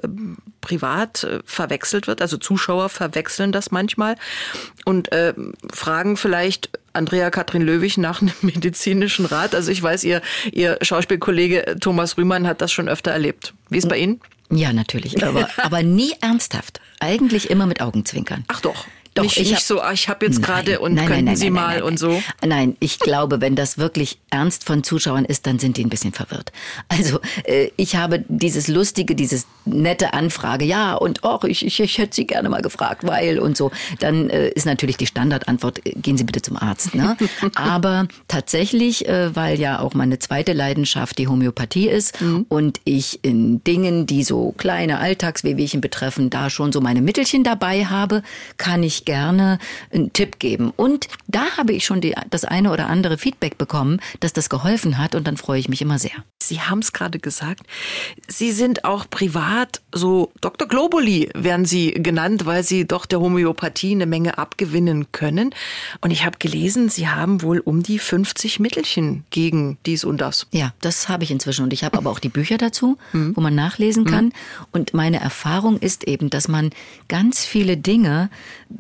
privat 0.61 1.25
äh, 1.25 1.41
verwechselt 1.45 2.07
wird. 2.07 2.21
Also 2.23 2.37
Zuschauer 2.37 2.89
verwechseln 2.89 3.53
das 3.53 3.71
manchmal 3.71 4.17
und 4.85 5.13
äh, 5.13 5.35
fragen 5.73 6.17
vielleicht 6.17 6.71
Andrea 6.93 7.31
Katrin 7.31 7.63
Löwig 7.63 7.99
nach 7.99 8.21
einem 8.23 8.33
medizinischen 8.43 9.27
Rat. 9.27 9.55
Also 9.55 9.71
ich 9.71 9.83
weiß, 9.83 10.05
ihr, 10.05 10.23
ihr 10.53 10.79
Schauspielkollege 10.83 11.77
Thomas 11.81 12.17
Rühmann 12.17 12.47
hat 12.47 12.61
das 12.61 12.73
schon 12.73 12.89
öfter 12.89 13.11
erlebt. 13.11 13.55
Wie 13.69 13.79
ist 13.79 13.89
bei 13.89 13.99
Ihnen? 13.99 14.21
Ja, 14.51 14.73
natürlich, 14.73 15.25
aber, 15.25 15.49
aber 15.57 15.83
nie 15.83 16.13
ernsthaft. 16.21 16.81
Eigentlich 17.01 17.49
immer 17.49 17.67
mit 17.67 17.81
Augenzwinkern. 17.81 18.45
Ach 18.49 18.61
doch. 18.61 18.87
Doch, 19.15 19.25
nicht, 19.25 19.37
ich 19.37 19.51
nicht 19.51 19.57
hab, 19.57 19.63
so, 19.63 19.81
ah, 19.81 19.93
ich 19.93 20.09
habe 20.09 20.25
jetzt 20.25 20.43
gerade 20.43 20.81
und 20.81 20.95
nein, 20.95 21.07
könnten 21.07 21.25
nein, 21.25 21.35
nein, 21.35 21.37
Sie 21.37 21.51
mal 21.51 21.83
und 21.83 21.99
so. 21.99 22.23
Nein, 22.45 22.77
ich 22.81 22.99
glaube, 22.99 23.43
wenn 23.43 23.55
das 23.55 23.77
wirklich 23.77 24.19
ernst 24.31 24.65
von 24.65 24.83
Zuschauern 24.83 25.27
ist, 25.27 25.47
dann 25.47 25.59
sind 25.59 25.77
die 25.77 25.85
ein 25.85 25.91
bisschen 25.91 26.13
verwirrt. 26.13 26.51
Also 26.89 27.21
äh, 27.45 27.71
ich 27.77 27.97
habe 27.97 28.25
dieses 28.29 28.69
lustige, 28.69 29.15
dieses 29.15 29.47
nette 29.67 30.15
Anfrage, 30.15 30.65
ja 30.65 30.95
und 30.95 31.25
och, 31.25 31.45
ich, 31.45 31.65
ich, 31.67 31.79
ich 31.81 31.99
hätte 31.99 32.15
Sie 32.15 32.27
gerne 32.27 32.49
mal 32.49 32.63
gefragt, 32.63 33.07
weil 33.07 33.39
und 33.39 33.57
so. 33.57 33.71
Dann 33.99 34.31
äh, 34.31 34.49
ist 34.49 34.65
natürlich 34.65 34.97
die 34.97 35.07
Standardantwort, 35.07 35.87
äh, 35.87 35.93
gehen 35.93 36.17
Sie 36.17 36.25
bitte 36.25 36.41
zum 36.41 36.57
Arzt. 36.57 36.95
Ne? 36.95 37.17
Aber 37.55 38.09
tatsächlich, 38.29 39.07
äh, 39.09 39.37
weil 39.37 39.61
ja 39.61 39.81
auch 39.81 39.93
meine 39.93 40.21
zweite 40.21 40.55
Leidenschaft 40.55 41.19
die 41.19 41.29
Homöopathie 41.29 41.89
ist 41.89 42.19
mhm. 42.23 42.47
und 42.49 42.81
ich 42.85 43.23
in 43.23 43.63
Dingen, 43.65 44.07
die 44.07 44.25
so 44.25 44.55
kleine 44.57 44.99
Alltagswehwehchen 44.99 45.83
betreffen, 45.83 46.31
da 46.31 46.49
schon 46.49 46.73
so 46.73 46.81
meine 46.81 47.03
Mittelchen 47.03 47.45
dabei 47.45 47.85
habe, 47.85 48.23
kann 48.57 48.83
ich 48.83 49.02
gerne 49.05 49.59
einen 49.93 50.13
Tipp 50.13 50.39
geben. 50.39 50.73
Und 50.77 51.09
da 51.29 51.57
habe 51.57 51.73
ich 51.73 51.85
schon 51.85 52.01
die, 52.01 52.15
das 52.31 52.45
eine 52.45 52.73
oder 52.73 52.87
andere 52.87 53.19
Feedback 53.19 53.59
bekommen, 53.59 54.01
dass 54.21 54.33
das 54.33 54.49
geholfen 54.49 54.99
hat 54.99 55.15
und 55.15 55.27
dann 55.27 55.37
freue 55.37 55.59
ich 55.59 55.69
mich 55.69 55.83
immer 55.83 55.99
sehr. 55.99 56.13
Sie 56.43 56.61
haben 56.61 56.81
es 56.81 56.93
gerade 56.93 57.19
gesagt. 57.19 57.63
Sie 58.29 58.53
sind 58.53 58.85
auch 58.85 59.09
privat 59.09 59.81
so 59.95 60.33
Dr. 60.41 60.67
Globuli 60.69 61.31
werden 61.35 61.65
Sie 61.67 61.93
genannt, 61.93 62.47
weil 62.47 62.63
Sie 62.65 62.87
doch 62.87 63.07
der 63.07 63.21
Homöopathie 63.21 63.93
eine 63.93 64.07
Menge 64.07 64.39
abgewinnen 64.39 65.13
können. 65.13 65.55
Und 66.01 66.11
ich 66.11 66.25
habe 66.25 66.39
gelesen, 66.39 66.89
Sie 66.89 67.09
haben 67.09 67.43
wohl 67.43 67.61
um 67.61 67.83
die 67.83 67.99
50 67.99 68.59
Mittelchen 68.61 69.25
gegen 69.31 69.79
dies 69.87 70.05
und 70.05 70.21
das. 70.21 70.47
Ja, 70.51 70.73
das 70.81 71.09
habe 71.09 71.25
ich 71.25 71.31
inzwischen. 71.31 71.65
Und 71.65 71.73
ich 71.73 71.85
habe 71.85 71.99
aber 71.99 72.11
auch 72.11 72.19
die 72.19 72.29
Bücher 72.29 72.59
dazu, 72.59 72.99
mhm. 73.13 73.37
wo 73.37 73.41
man 73.41 73.55
nachlesen 73.55 74.05
kann. 74.05 74.27
Mhm. 74.27 74.33
Und 74.73 74.95
meine 74.95 75.21
Erfahrung 75.21 75.79
ist 75.79 76.05
eben, 76.05 76.31
dass 76.31 76.49
man 76.49 76.71
ganz 77.09 77.45
viele 77.45 77.77
Dinge 77.77 78.31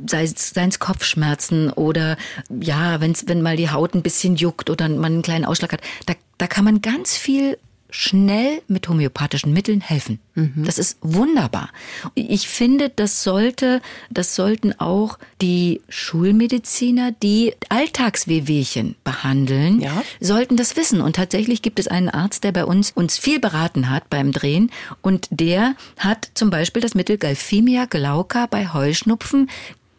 sei 0.06 0.24
es 0.24 0.78
Kopfschmerzen 0.78 1.70
oder 1.70 2.16
ja, 2.48 3.00
wenn's, 3.00 3.24
wenn 3.26 3.42
mal 3.42 3.56
die 3.56 3.70
Haut 3.70 3.94
ein 3.94 4.02
bisschen 4.02 4.36
juckt 4.36 4.70
oder 4.70 4.88
man 4.88 5.12
einen 5.12 5.22
kleinen 5.22 5.44
Ausschlag 5.44 5.72
hat, 5.72 5.80
da, 6.06 6.14
da 6.38 6.46
kann 6.46 6.64
man 6.64 6.82
ganz 6.82 7.16
viel 7.16 7.58
schnell 7.92 8.62
mit 8.68 8.88
homöopathischen 8.88 9.52
Mitteln 9.52 9.80
helfen. 9.80 10.18
Mhm. 10.34 10.64
Das 10.64 10.78
ist 10.78 10.96
wunderbar. 11.02 11.68
Ich 12.14 12.48
finde, 12.48 12.88
das 12.88 13.22
sollte, 13.22 13.82
das 14.10 14.34
sollten 14.34 14.72
auch 14.80 15.18
die 15.42 15.82
Schulmediziner, 15.90 17.12
die 17.12 17.54
Alltagswehwehchen 17.68 18.96
behandeln, 19.04 19.80
ja. 19.80 20.02
sollten 20.20 20.56
das 20.56 20.74
wissen. 20.76 21.02
Und 21.02 21.16
tatsächlich 21.16 21.60
gibt 21.60 21.78
es 21.78 21.86
einen 21.86 22.08
Arzt, 22.08 22.44
der 22.44 22.52
bei 22.52 22.64
uns 22.64 22.92
uns 22.92 23.18
viel 23.18 23.38
beraten 23.38 23.90
hat 23.90 24.08
beim 24.08 24.32
Drehen 24.32 24.70
und 25.02 25.28
der 25.30 25.74
hat 25.98 26.30
zum 26.34 26.48
Beispiel 26.48 26.80
das 26.80 26.94
Mittel 26.94 27.18
Galphimia 27.18 27.84
glauca 27.84 28.46
bei 28.46 28.72
Heuschnupfen 28.72 29.50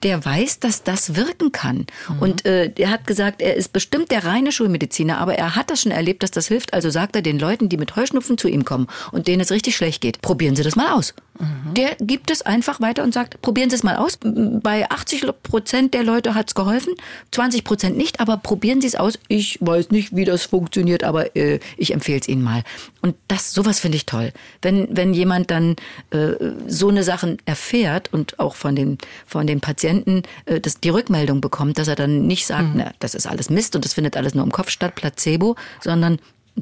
der 0.03 0.23
weiß, 0.23 0.59
dass 0.59 0.83
das 0.83 1.15
wirken 1.15 1.51
kann. 1.51 1.85
Mhm. 2.09 2.19
Und 2.19 2.45
äh, 2.45 2.71
er 2.77 2.89
hat 2.89 3.07
gesagt, 3.07 3.41
er 3.41 3.55
ist 3.55 3.73
bestimmt 3.73 4.11
der 4.11 4.25
reine 4.25 4.51
Schulmediziner, 4.51 5.17
aber 5.17 5.35
er 5.35 5.55
hat 5.55 5.69
das 5.69 5.81
schon 5.81 5.91
erlebt, 5.91 6.23
dass 6.23 6.31
das 6.31 6.47
hilft. 6.47 6.73
Also 6.73 6.89
sagt 6.89 7.15
er 7.15 7.21
den 7.21 7.39
Leuten, 7.39 7.69
die 7.69 7.77
mit 7.77 7.95
Heuschnupfen 7.95 8.37
zu 8.37 8.47
ihm 8.47 8.65
kommen 8.65 8.87
und 9.11 9.27
denen 9.27 9.41
es 9.41 9.51
richtig 9.51 9.75
schlecht 9.75 10.01
geht, 10.01 10.21
probieren 10.21 10.55
Sie 10.55 10.63
das 10.63 10.75
mal 10.75 10.91
aus. 10.91 11.13
Mhm. 11.39 11.73
Der 11.73 11.95
gibt 11.99 12.29
es 12.29 12.41
einfach 12.41 12.81
weiter 12.81 13.03
und 13.03 13.13
sagt, 13.13 13.41
probieren 13.41 13.69
Sie 13.69 13.75
es 13.75 13.83
mal 13.83 13.95
aus. 13.95 14.19
Bei 14.21 14.89
80 14.89 15.25
Prozent 15.41 15.93
der 15.93 16.03
Leute 16.03 16.35
hat 16.35 16.49
es 16.49 16.55
geholfen, 16.55 16.93
20 17.31 17.63
Prozent 17.63 17.97
nicht, 17.97 18.19
aber 18.19 18.37
probieren 18.37 18.81
Sie 18.81 18.87
es 18.87 18.95
aus. 18.95 19.17
Ich 19.27 19.57
weiß 19.61 19.89
nicht, 19.91 20.15
wie 20.15 20.25
das 20.25 20.45
funktioniert, 20.45 21.03
aber 21.03 21.35
äh, 21.35 21.59
ich 21.77 21.93
empfehle 21.93 22.19
es 22.19 22.27
Ihnen 22.27 22.43
mal. 22.43 22.63
Und 23.01 23.15
das, 23.27 23.53
sowas 23.53 23.79
finde 23.79 23.97
ich 23.97 24.05
toll. 24.05 24.31
Wenn, 24.61 24.87
wenn 24.95 25.13
jemand 25.13 25.49
dann 25.49 25.75
äh, 26.11 26.33
so 26.67 26.89
eine 26.89 27.03
Sachen 27.03 27.37
erfährt 27.45 28.11
und 28.11 28.39
auch 28.39 28.55
von 28.55 28.75
den, 28.75 28.97
von 29.25 29.47
den 29.47 29.61
Patienten 29.61 29.92
Patienten 29.93 30.23
äh, 30.45 30.59
das, 30.59 30.79
die 30.79 30.89
Rückmeldung 30.89 31.41
bekommt, 31.41 31.77
dass 31.77 31.87
er 31.87 31.95
dann 31.95 32.25
nicht 32.25 32.45
sagt, 32.45 32.73
mhm. 32.73 32.73
na, 32.75 32.91
das 32.99 33.13
ist 33.13 33.27
alles 33.27 33.49
Mist 33.49 33.75
und 33.75 33.85
das 33.85 33.93
findet 33.93 34.17
alles 34.17 34.33
nur 34.33 34.43
im 34.43 34.51
Kopf 34.51 34.69
statt, 34.69 34.95
Placebo, 34.95 35.55
sondern 35.81 36.19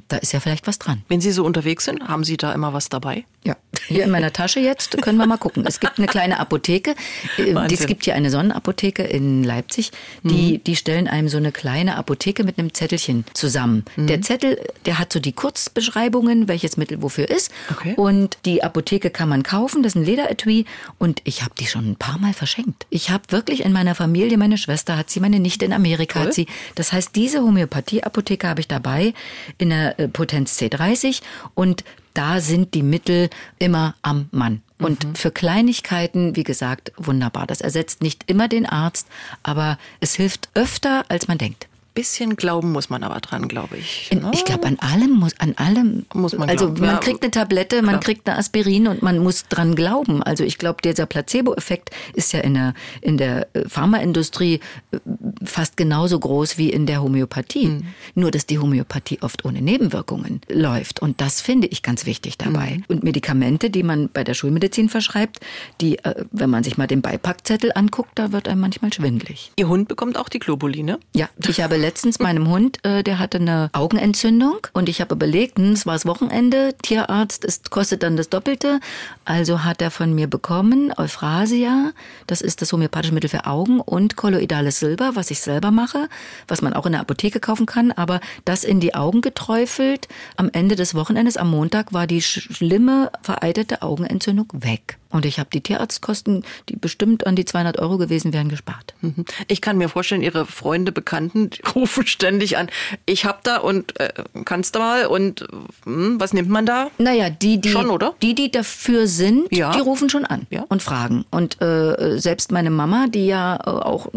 da 0.07 0.17
ist 0.17 0.31
ja 0.31 0.39
vielleicht 0.39 0.67
was 0.67 0.79
dran. 0.79 1.03
Wenn 1.09 1.21
Sie 1.21 1.31
so 1.31 1.43
unterwegs 1.43 1.85
sind, 1.85 2.07
haben 2.07 2.23
Sie 2.23 2.37
da 2.37 2.53
immer 2.53 2.73
was 2.73 2.89
dabei? 2.89 3.25
Ja, 3.43 3.57
hier 3.87 4.03
in 4.03 4.11
meiner 4.11 4.31
Tasche 4.31 4.59
jetzt 4.59 5.01
können 5.01 5.17
wir 5.17 5.25
mal 5.25 5.37
gucken. 5.37 5.65
Es 5.65 5.79
gibt 5.79 5.97
eine 5.97 6.07
kleine 6.07 6.39
Apotheke. 6.39 6.95
Äh, 7.37 7.55
Wahnsinn. 7.55 7.77
Es 7.77 7.87
gibt 7.87 8.05
hier 8.05 8.13
eine 8.13 8.29
Sonnenapotheke 8.29 9.03
in 9.03 9.43
Leipzig. 9.43 9.91
Die, 10.23 10.53
mhm. 10.53 10.63
die 10.63 10.75
stellen 10.75 11.07
einem 11.07 11.27
so 11.27 11.37
eine 11.37 11.51
kleine 11.51 11.95
Apotheke 11.97 12.43
mit 12.43 12.59
einem 12.59 12.73
Zettelchen 12.73 13.25
zusammen. 13.33 13.83
Mhm. 13.95 14.07
Der 14.07 14.21
Zettel, 14.21 14.59
der 14.85 14.99
hat 14.99 15.11
so 15.11 15.19
die 15.19 15.33
Kurzbeschreibungen, 15.33 16.47
welches 16.47 16.77
Mittel 16.77 17.01
wofür 17.01 17.29
ist. 17.29 17.51
Okay. 17.71 17.95
Und 17.97 18.37
die 18.45 18.63
Apotheke 18.63 19.09
kann 19.09 19.27
man 19.27 19.43
kaufen. 19.43 19.81
Das 19.83 19.93
ist 19.93 20.01
ein 20.01 20.05
Lederetui. 20.05 20.65
Und 20.99 21.21
ich 21.25 21.41
habe 21.41 21.55
die 21.59 21.65
schon 21.65 21.89
ein 21.91 21.95
paar 21.95 22.19
Mal 22.19 22.33
verschenkt. 22.33 22.85
Ich 22.91 23.09
habe 23.09 23.23
wirklich 23.29 23.65
in 23.65 23.73
meiner 23.73 23.95
Familie, 23.95 24.37
meine 24.37 24.57
Schwester 24.57 24.97
hat 24.97 25.09
sie, 25.09 25.19
meine 25.19 25.39
Nichte 25.39 25.65
in 25.65 25.73
Amerika 25.73 26.19
cool. 26.19 26.27
hat 26.27 26.33
sie. 26.33 26.45
Das 26.75 26.93
heißt, 26.93 27.15
diese 27.15 27.41
Homöopathie-Apotheke 27.41 28.47
habe 28.47 28.61
ich 28.61 28.67
dabei 28.67 29.13
in 29.57 29.69
der 29.69 29.80
äh, 29.89 30.07
Potenz 30.07 30.59
C30 30.59 31.21
und 31.53 31.83
da 32.13 32.41
sind 32.41 32.73
die 32.73 32.83
Mittel 32.83 33.29
immer 33.59 33.95
am 34.01 34.27
Mann. 34.31 34.61
Und 34.79 35.05
mhm. 35.05 35.15
für 35.15 35.31
Kleinigkeiten, 35.31 36.35
wie 36.35 36.43
gesagt, 36.43 36.91
wunderbar. 36.97 37.47
Das 37.47 37.61
ersetzt 37.61 38.01
nicht 38.01 38.23
immer 38.29 38.47
den 38.47 38.65
Arzt, 38.65 39.07
aber 39.43 39.77
es 39.99 40.15
hilft 40.15 40.49
öfter, 40.55 41.05
als 41.07 41.27
man 41.27 41.37
denkt 41.37 41.67
bisschen 41.93 42.35
glauben 42.35 42.71
muss 42.71 42.89
man 42.89 43.03
aber 43.03 43.19
dran, 43.19 43.47
glaube 43.47 43.77
ich. 43.77 44.09
Ne? 44.13 44.31
Ich 44.33 44.45
glaube, 44.45 44.67
an 44.67 44.77
allem 44.79 45.11
muss, 45.11 45.37
an 45.39 45.53
allem. 45.57 46.05
Muss 46.13 46.37
man 46.37 46.49
also 46.49 46.67
glauben. 46.67 46.81
man 46.81 46.95
ja, 46.95 46.97
kriegt 46.97 47.23
eine 47.23 47.31
Tablette, 47.31 47.81
man 47.81 47.95
klar. 47.95 47.99
kriegt 47.99 48.29
eine 48.29 48.37
Aspirin 48.37 48.87
und 48.87 49.01
man 49.01 49.19
muss 49.19 49.47
dran 49.47 49.75
glauben. 49.75 50.23
Also 50.23 50.43
ich 50.43 50.57
glaube, 50.57 50.81
dieser 50.83 51.05
Placebo-Effekt 51.05 51.91
ist 52.13 52.31
ja 52.33 52.39
in 52.41 52.53
der, 52.53 52.73
in 53.01 53.17
der 53.17 53.47
äh, 53.53 53.67
Pharmaindustrie 53.67 54.59
äh, 54.91 54.99
fast 55.43 55.75
genauso 55.77 56.19
groß 56.19 56.57
wie 56.57 56.69
in 56.69 56.85
der 56.85 57.03
Homöopathie. 57.03 57.67
Mhm. 57.67 57.83
Nur, 58.15 58.31
dass 58.31 58.45
die 58.45 58.59
Homöopathie 58.59 59.19
oft 59.21 59.43
ohne 59.43 59.61
Nebenwirkungen 59.61 60.41
läuft. 60.49 61.01
Und 61.01 61.19
das 61.19 61.41
finde 61.41 61.67
ich 61.67 61.83
ganz 61.83 62.05
wichtig 62.05 62.37
dabei. 62.37 62.77
Mhm. 62.77 62.83
Und 62.87 63.03
Medikamente, 63.03 63.69
die 63.69 63.83
man 63.83 64.09
bei 64.09 64.23
der 64.23 64.33
Schulmedizin 64.33 64.87
verschreibt, 64.89 65.39
die, 65.81 65.99
äh, 65.99 66.25
wenn 66.31 66.49
man 66.49 66.63
sich 66.63 66.77
mal 66.77 66.87
den 66.87 67.01
Beipackzettel 67.01 67.71
anguckt, 67.75 68.11
da 68.15 68.31
wird 68.31 68.47
einem 68.47 68.61
manchmal 68.61 68.93
schwindlig. 68.93 69.51
Ihr 69.57 69.67
Hund 69.67 69.87
bekommt 69.89 70.17
auch 70.17 70.29
die 70.29 70.39
Globuline? 70.39 70.99
Ja, 71.13 71.27
ich 71.47 71.61
habe 71.61 71.80
letztens 71.81 72.19
meinem 72.19 72.47
Hund, 72.47 72.77
äh, 72.85 73.03
der 73.03 73.19
hatte 73.19 73.39
eine 73.39 73.69
Augenentzündung 73.73 74.67
und 74.71 74.87
ich 74.87 75.01
habe 75.01 75.15
überlegt, 75.15 75.57
hm, 75.57 75.71
es 75.71 75.85
war 75.85 75.93
das 75.93 76.05
Wochenende, 76.05 76.75
Tierarzt, 76.81 77.43
es 77.43 77.63
kostet 77.69 78.03
dann 78.03 78.15
das 78.15 78.29
Doppelte. 78.29 78.79
Also 79.25 79.63
hat 79.63 79.81
er 79.81 79.91
von 79.91 80.13
mir 80.13 80.27
bekommen 80.27 80.93
Euphrasia, 80.95 81.91
das 82.27 82.41
ist 82.41 82.61
das 82.61 82.71
homöopathische 82.71 83.13
Mittel 83.13 83.29
für 83.29 83.45
Augen 83.47 83.81
und 83.81 84.15
kolloidales 84.15 84.79
Silber, 84.79 85.15
was 85.15 85.31
ich 85.31 85.41
selber 85.41 85.71
mache, 85.71 86.07
was 86.47 86.61
man 86.61 86.73
auch 86.73 86.85
in 86.85 86.91
der 86.91 87.01
Apotheke 87.01 87.39
kaufen 87.39 87.65
kann, 87.65 87.91
aber 87.91 88.21
das 88.45 88.63
in 88.63 88.79
die 88.79 88.93
Augen 88.93 89.21
geträufelt. 89.21 90.07
Am 90.37 90.49
Ende 90.53 90.75
des 90.75 90.93
Wochenendes, 90.93 91.35
am 91.35 91.49
Montag, 91.49 91.93
war 91.93 92.05
die 92.05 92.21
schlimme, 92.21 93.11
vereiterte 93.23 93.81
Augenentzündung 93.81 94.47
weg. 94.53 95.00
Und 95.11 95.25
ich 95.25 95.39
habe 95.39 95.49
die 95.51 95.61
Tierarztkosten, 95.61 96.43
die 96.69 96.75
bestimmt 96.75 97.27
an 97.27 97.35
die 97.35 97.45
200 97.45 97.79
Euro 97.79 97.97
gewesen 97.97 98.33
wären, 98.33 98.49
gespart. 98.49 98.93
Mhm. 99.01 99.25
Ich 99.47 99.61
kann 99.61 99.77
mir 99.77 99.89
vorstellen, 99.89 100.21
Ihre 100.21 100.45
Freunde, 100.45 100.91
Bekannten 100.91 101.49
rufen 101.75 102.07
ständig 102.07 102.57
an. 102.57 102.69
Ich 103.05 103.25
hab 103.25 103.43
da 103.43 103.57
und 103.57 103.99
äh, 103.99 104.13
kannst 104.45 104.75
du 104.75 104.79
mal 104.79 105.05
und 105.05 105.45
hm, 105.83 106.19
was 106.19 106.33
nimmt 106.33 106.49
man 106.49 106.65
da? 106.65 106.89
Naja, 106.97 107.29
die, 107.29 107.59
die, 107.59 107.69
schon, 107.69 107.89
oder? 107.89 108.15
die, 108.21 108.35
die 108.35 108.51
dafür 108.51 109.07
sind, 109.07 109.51
ja. 109.51 109.71
die 109.71 109.79
rufen 109.79 110.09
schon 110.09 110.25
an 110.25 110.47
ja. 110.49 110.65
und 110.69 110.81
fragen. 110.81 111.25
Und 111.31 111.61
äh, 111.61 112.19
selbst 112.19 112.51
meine 112.51 112.69
Mama, 112.69 113.07
die 113.07 113.27
ja 113.27 113.55
äh, 113.55 113.69
auch 113.69 114.07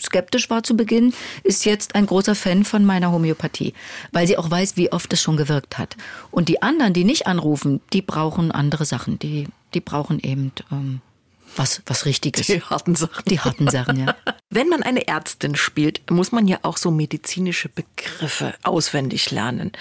skeptisch 0.00 0.50
war 0.50 0.62
zu 0.62 0.76
Beginn, 0.76 1.12
ist 1.42 1.64
jetzt 1.64 1.94
ein 1.94 2.06
großer 2.06 2.34
Fan 2.34 2.64
von 2.64 2.84
meiner 2.84 3.12
Homöopathie, 3.12 3.74
weil 4.12 4.26
sie 4.26 4.38
auch 4.38 4.50
weiß, 4.50 4.76
wie 4.76 4.92
oft 4.92 5.12
es 5.12 5.20
schon 5.20 5.36
gewirkt 5.36 5.78
hat. 5.78 5.96
Und 6.30 6.48
die 6.48 6.62
anderen, 6.62 6.92
die 6.92 7.04
nicht 7.04 7.26
anrufen, 7.26 7.80
die 7.92 8.02
brauchen 8.02 8.50
andere 8.52 8.84
Sachen. 8.84 9.18
Die 9.18 9.48
die 9.76 9.82
brauchen 9.82 10.20
eben 10.20 10.52
ähm, 10.72 11.02
was, 11.54 11.82
was 11.84 12.06
Richtiges. 12.06 12.46
Die 12.46 12.62
harten 12.62 12.94
Sachen. 12.94 13.24
Die 13.28 13.38
harten 13.38 13.68
Sachen, 13.68 14.00
ja. 14.00 14.16
Wenn 14.50 14.70
man 14.70 14.82
eine 14.82 15.06
Ärztin 15.06 15.54
spielt, 15.54 16.10
muss 16.10 16.32
man 16.32 16.48
ja 16.48 16.60
auch 16.62 16.78
so 16.78 16.90
medizinische 16.90 17.68
Begriffe 17.68 18.54
auswendig 18.62 19.30
lernen. 19.30 19.72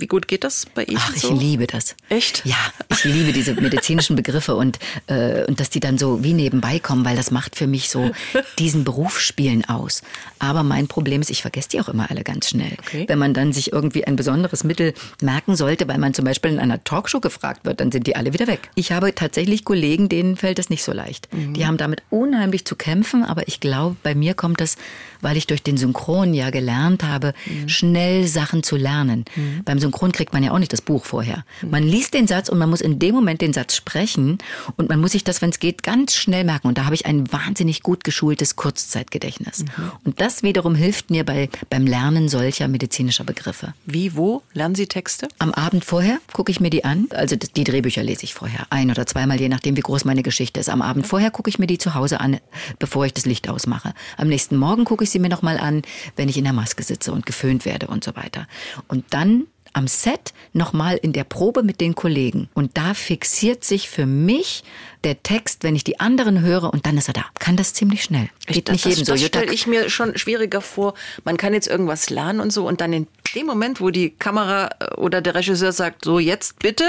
Wie 0.00 0.06
gut 0.06 0.28
geht 0.28 0.44
das 0.44 0.66
bei 0.74 0.84
Ihnen? 0.84 0.98
Ach, 1.00 1.14
ich 1.14 1.22
so? 1.22 1.34
liebe 1.34 1.66
das. 1.66 1.94
Echt? 2.08 2.42
Ja, 2.44 2.56
ich 2.90 3.04
liebe 3.04 3.32
diese 3.32 3.54
medizinischen 3.54 4.16
Begriffe 4.16 4.54
und, 4.54 4.78
äh, 5.06 5.44
und 5.44 5.60
dass 5.60 5.70
die 5.70 5.80
dann 5.80 5.98
so 5.98 6.22
wie 6.24 6.32
nebenbei 6.32 6.78
kommen, 6.78 7.04
weil 7.04 7.16
das 7.16 7.30
macht 7.30 7.56
für 7.56 7.66
mich 7.66 7.90
so 7.90 8.10
diesen 8.58 8.84
Berufsspielen 8.84 9.64
aus. 9.64 10.02
Aber 10.38 10.62
mein 10.62 10.88
Problem 10.88 11.20
ist, 11.20 11.30
ich 11.30 11.42
vergesse 11.42 11.70
die 11.70 11.80
auch 11.80 11.88
immer 11.88 12.10
alle 12.10 12.24
ganz 12.24 12.50
schnell. 12.50 12.76
Okay. 12.80 13.04
Wenn 13.08 13.18
man 13.18 13.34
dann 13.34 13.52
sich 13.52 13.72
irgendwie 13.72 14.04
ein 14.04 14.16
besonderes 14.16 14.64
Mittel 14.64 14.94
merken 15.22 15.56
sollte, 15.56 15.88
weil 15.88 15.98
man 15.98 16.14
zum 16.14 16.24
Beispiel 16.24 16.50
in 16.52 16.58
einer 16.58 16.82
Talkshow 16.84 17.20
gefragt 17.20 17.64
wird, 17.64 17.80
dann 17.80 17.92
sind 17.92 18.06
die 18.06 18.16
alle 18.16 18.32
wieder 18.32 18.46
weg. 18.46 18.70
Ich 18.74 18.92
habe 18.92 19.14
tatsächlich 19.14 19.64
Kollegen, 19.64 20.08
denen 20.08 20.36
fällt 20.36 20.58
das 20.58 20.70
nicht 20.70 20.82
so 20.84 20.92
leicht. 20.92 21.32
Mhm. 21.32 21.54
Die 21.54 21.66
haben 21.66 21.76
damit 21.76 22.02
unheimlich 22.10 22.64
zu 22.64 22.76
kämpfen, 22.76 23.24
aber 23.24 23.48
ich 23.48 23.60
glaube, 23.60 23.96
bei 24.02 24.14
mir 24.14 24.34
kommt 24.34 24.60
das, 24.60 24.76
weil 25.20 25.36
ich 25.36 25.46
durch 25.46 25.62
den 25.62 25.76
Synchron 25.76 26.34
ja 26.34 26.50
gelernt 26.50 27.02
habe, 27.02 27.34
mhm. 27.46 27.68
schnell 27.68 28.26
Sachen 28.26 28.62
zu 28.62 28.76
lernen. 28.76 29.24
Mhm. 29.34 29.62
Beim 29.64 29.78
Synchron 29.84 30.12
kriegt 30.12 30.32
man 30.32 30.42
ja 30.42 30.52
auch 30.52 30.58
nicht 30.58 30.72
das 30.72 30.80
Buch 30.80 31.04
vorher. 31.04 31.44
Man 31.62 31.82
liest 31.82 32.14
den 32.14 32.26
Satz 32.26 32.48
und 32.48 32.58
man 32.58 32.70
muss 32.70 32.80
in 32.80 32.98
dem 32.98 33.14
Moment 33.14 33.42
den 33.42 33.52
Satz 33.52 33.76
sprechen 33.76 34.38
und 34.76 34.88
man 34.88 34.98
muss 34.98 35.12
sich 35.12 35.24
das, 35.24 35.42
wenn 35.42 35.50
es 35.50 35.58
geht, 35.58 35.82
ganz 35.82 36.14
schnell 36.14 36.44
merken. 36.44 36.68
Und 36.68 36.78
da 36.78 36.86
habe 36.86 36.94
ich 36.94 37.04
ein 37.04 37.30
wahnsinnig 37.30 37.82
gut 37.82 38.02
geschultes 38.02 38.56
Kurzzeitgedächtnis. 38.56 39.64
Mhm. 39.64 39.92
Und 40.04 40.20
das 40.22 40.42
wiederum 40.42 40.74
hilft 40.74 41.10
mir 41.10 41.24
bei, 41.24 41.50
beim 41.68 41.86
Lernen 41.86 42.30
solcher 42.30 42.66
medizinischer 42.66 43.24
Begriffe. 43.24 43.74
Wie, 43.84 44.16
wo 44.16 44.42
lernen 44.54 44.74
Sie 44.74 44.86
Texte? 44.86 45.28
Am 45.38 45.52
Abend 45.52 45.84
vorher 45.84 46.18
gucke 46.32 46.50
ich 46.50 46.60
mir 46.60 46.70
die 46.70 46.84
an. 46.84 47.08
Also 47.10 47.36
die 47.36 47.64
Drehbücher 47.64 48.02
lese 48.02 48.24
ich 48.24 48.32
vorher. 48.32 48.66
Ein 48.70 48.90
oder 48.90 49.06
zweimal, 49.06 49.38
je 49.38 49.50
nachdem, 49.50 49.76
wie 49.76 49.82
groß 49.82 50.06
meine 50.06 50.22
Geschichte 50.22 50.60
ist. 50.60 50.70
Am 50.70 50.80
Abend 50.80 51.06
vorher 51.06 51.30
gucke 51.30 51.50
ich 51.50 51.58
mir 51.58 51.66
die 51.66 51.78
zu 51.78 51.94
Hause 51.94 52.20
an, 52.20 52.38
bevor 52.78 53.04
ich 53.04 53.12
das 53.12 53.26
Licht 53.26 53.50
ausmache. 53.50 53.92
Am 54.16 54.28
nächsten 54.28 54.56
Morgen 54.56 54.84
gucke 54.84 55.04
ich 55.04 55.10
sie 55.10 55.18
mir 55.18 55.28
nochmal 55.28 55.58
an, 55.58 55.82
wenn 56.16 56.30
ich 56.30 56.38
in 56.38 56.44
der 56.44 56.54
Maske 56.54 56.82
sitze 56.82 57.12
und 57.12 57.26
geföhnt 57.26 57.66
werde 57.66 57.88
und 57.88 58.02
so 58.02 58.16
weiter. 58.16 58.46
Und 58.88 59.04
dann 59.10 59.46
am 59.74 59.86
Set 59.86 60.32
nochmal 60.52 60.96
in 60.96 61.12
der 61.12 61.24
Probe 61.24 61.62
mit 61.62 61.80
den 61.80 61.94
Kollegen. 61.94 62.48
Und 62.54 62.76
da 62.76 62.94
fixiert 62.94 63.64
sich 63.64 63.88
für 63.88 64.06
mich 64.06 64.64
der 65.04 65.22
Text, 65.22 65.62
wenn 65.64 65.76
ich 65.76 65.84
die 65.84 66.00
anderen 66.00 66.40
höre 66.40 66.72
und 66.72 66.86
dann 66.86 66.96
ist 66.96 67.08
er 67.08 67.14
da. 67.14 67.24
Kann 67.38 67.56
das 67.56 67.74
ziemlich 67.74 68.02
schnell. 68.02 68.30
Geht 68.46 68.68
das, 68.68 68.72
nicht 68.72 68.86
jedem 68.86 69.00
das, 69.00 69.06
so. 69.06 69.12
Das 69.14 69.22
stelle 69.24 69.52
ich 69.52 69.66
mir 69.66 69.90
schon 69.90 70.16
schwieriger 70.16 70.60
vor. 70.60 70.94
Man 71.24 71.36
kann 71.36 71.52
jetzt 71.52 71.68
irgendwas 71.68 72.08
lernen 72.10 72.40
und 72.40 72.52
so 72.52 72.66
und 72.66 72.80
dann 72.80 72.92
in 72.92 73.06
dem 73.34 73.46
Moment, 73.46 73.80
wo 73.80 73.90
die 73.90 74.10
Kamera 74.10 74.70
äh, 74.80 74.94
oder 74.94 75.20
der 75.20 75.34
Regisseur 75.34 75.72
sagt, 75.72 76.04
so 76.04 76.18
jetzt 76.18 76.58
bitte, 76.60 76.84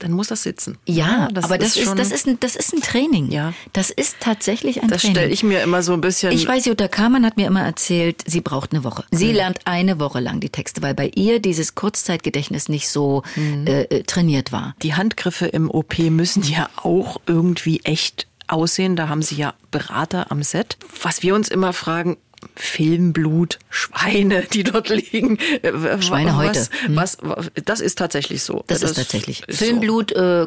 dann 0.00 0.12
muss 0.12 0.28
das 0.28 0.42
sitzen. 0.42 0.78
Ja, 0.86 1.28
das 1.32 1.44
aber 1.44 1.58
das 1.58 1.76
ist, 1.76 1.88
ist 1.88 1.98
das, 1.98 2.10
ist 2.10 2.26
ein, 2.26 2.40
das 2.40 2.56
ist 2.56 2.74
ein 2.74 2.80
Training. 2.80 3.30
Ja. 3.30 3.54
Das 3.72 3.90
ist 3.90 4.16
tatsächlich 4.20 4.82
ein 4.82 4.88
das 4.88 5.02
Training. 5.02 5.14
Das 5.14 5.20
stelle 5.22 5.32
ich 5.32 5.42
mir 5.42 5.62
immer 5.62 5.82
so 5.82 5.92
ein 5.92 6.00
bisschen. 6.00 6.32
Ich 6.32 6.46
weiß, 6.46 6.64
Jutta 6.66 6.88
Kamann 6.88 7.24
hat 7.24 7.36
mir 7.36 7.46
immer 7.46 7.62
erzählt, 7.62 8.24
sie 8.26 8.40
braucht 8.40 8.72
eine 8.72 8.82
Woche. 8.82 9.04
Sie 9.10 9.28
mhm. 9.28 9.34
lernt 9.34 9.58
eine 9.66 10.00
Woche 10.00 10.20
lang 10.20 10.40
die 10.40 10.50
Texte, 10.50 10.82
weil 10.82 10.94
bei 10.94 11.10
ihr 11.14 11.40
dieses 11.40 11.74
Kurzzeitgedächtnis 11.74 12.68
nicht 12.68 12.88
so 12.88 13.22
mhm. 13.36 13.66
äh, 13.66 13.82
äh 13.82 14.02
trainiert 14.02 14.52
war. 14.52 14.74
Die 14.82 14.94
Handgriffe 14.94 15.46
im 15.46 15.70
OP 15.70 15.98
müssen 15.98 16.42
ja 16.42 16.68
auch 16.76 17.20
irgendwie 17.26 17.80
echt 17.84 18.26
aussehen. 18.48 18.96
Da 18.96 19.08
haben 19.08 19.22
Sie 19.22 19.36
ja 19.36 19.54
Berater 19.70 20.30
am 20.32 20.42
Set. 20.42 20.76
Was 21.02 21.22
wir 21.22 21.34
uns 21.34 21.48
immer 21.48 21.72
fragen, 21.72 22.16
Filmblut, 22.56 23.58
Schweine, 23.68 24.42
die 24.52 24.64
dort 24.64 24.88
liegen. 24.88 25.38
Äh, 25.62 26.00
Schweine 26.02 26.36
heute. 26.36 26.66
Hm. 26.86 26.96
Was, 26.96 27.18
was, 27.20 27.50
das 27.64 27.80
ist 27.80 27.98
tatsächlich 27.98 28.42
so. 28.42 28.64
Das, 28.66 28.80
das 28.80 28.92
ist 28.92 28.96
tatsächlich. 28.96 29.42
Ist 29.46 29.58
Filmblut, 29.58 30.12
so. 30.14 30.42
äh, 30.42 30.46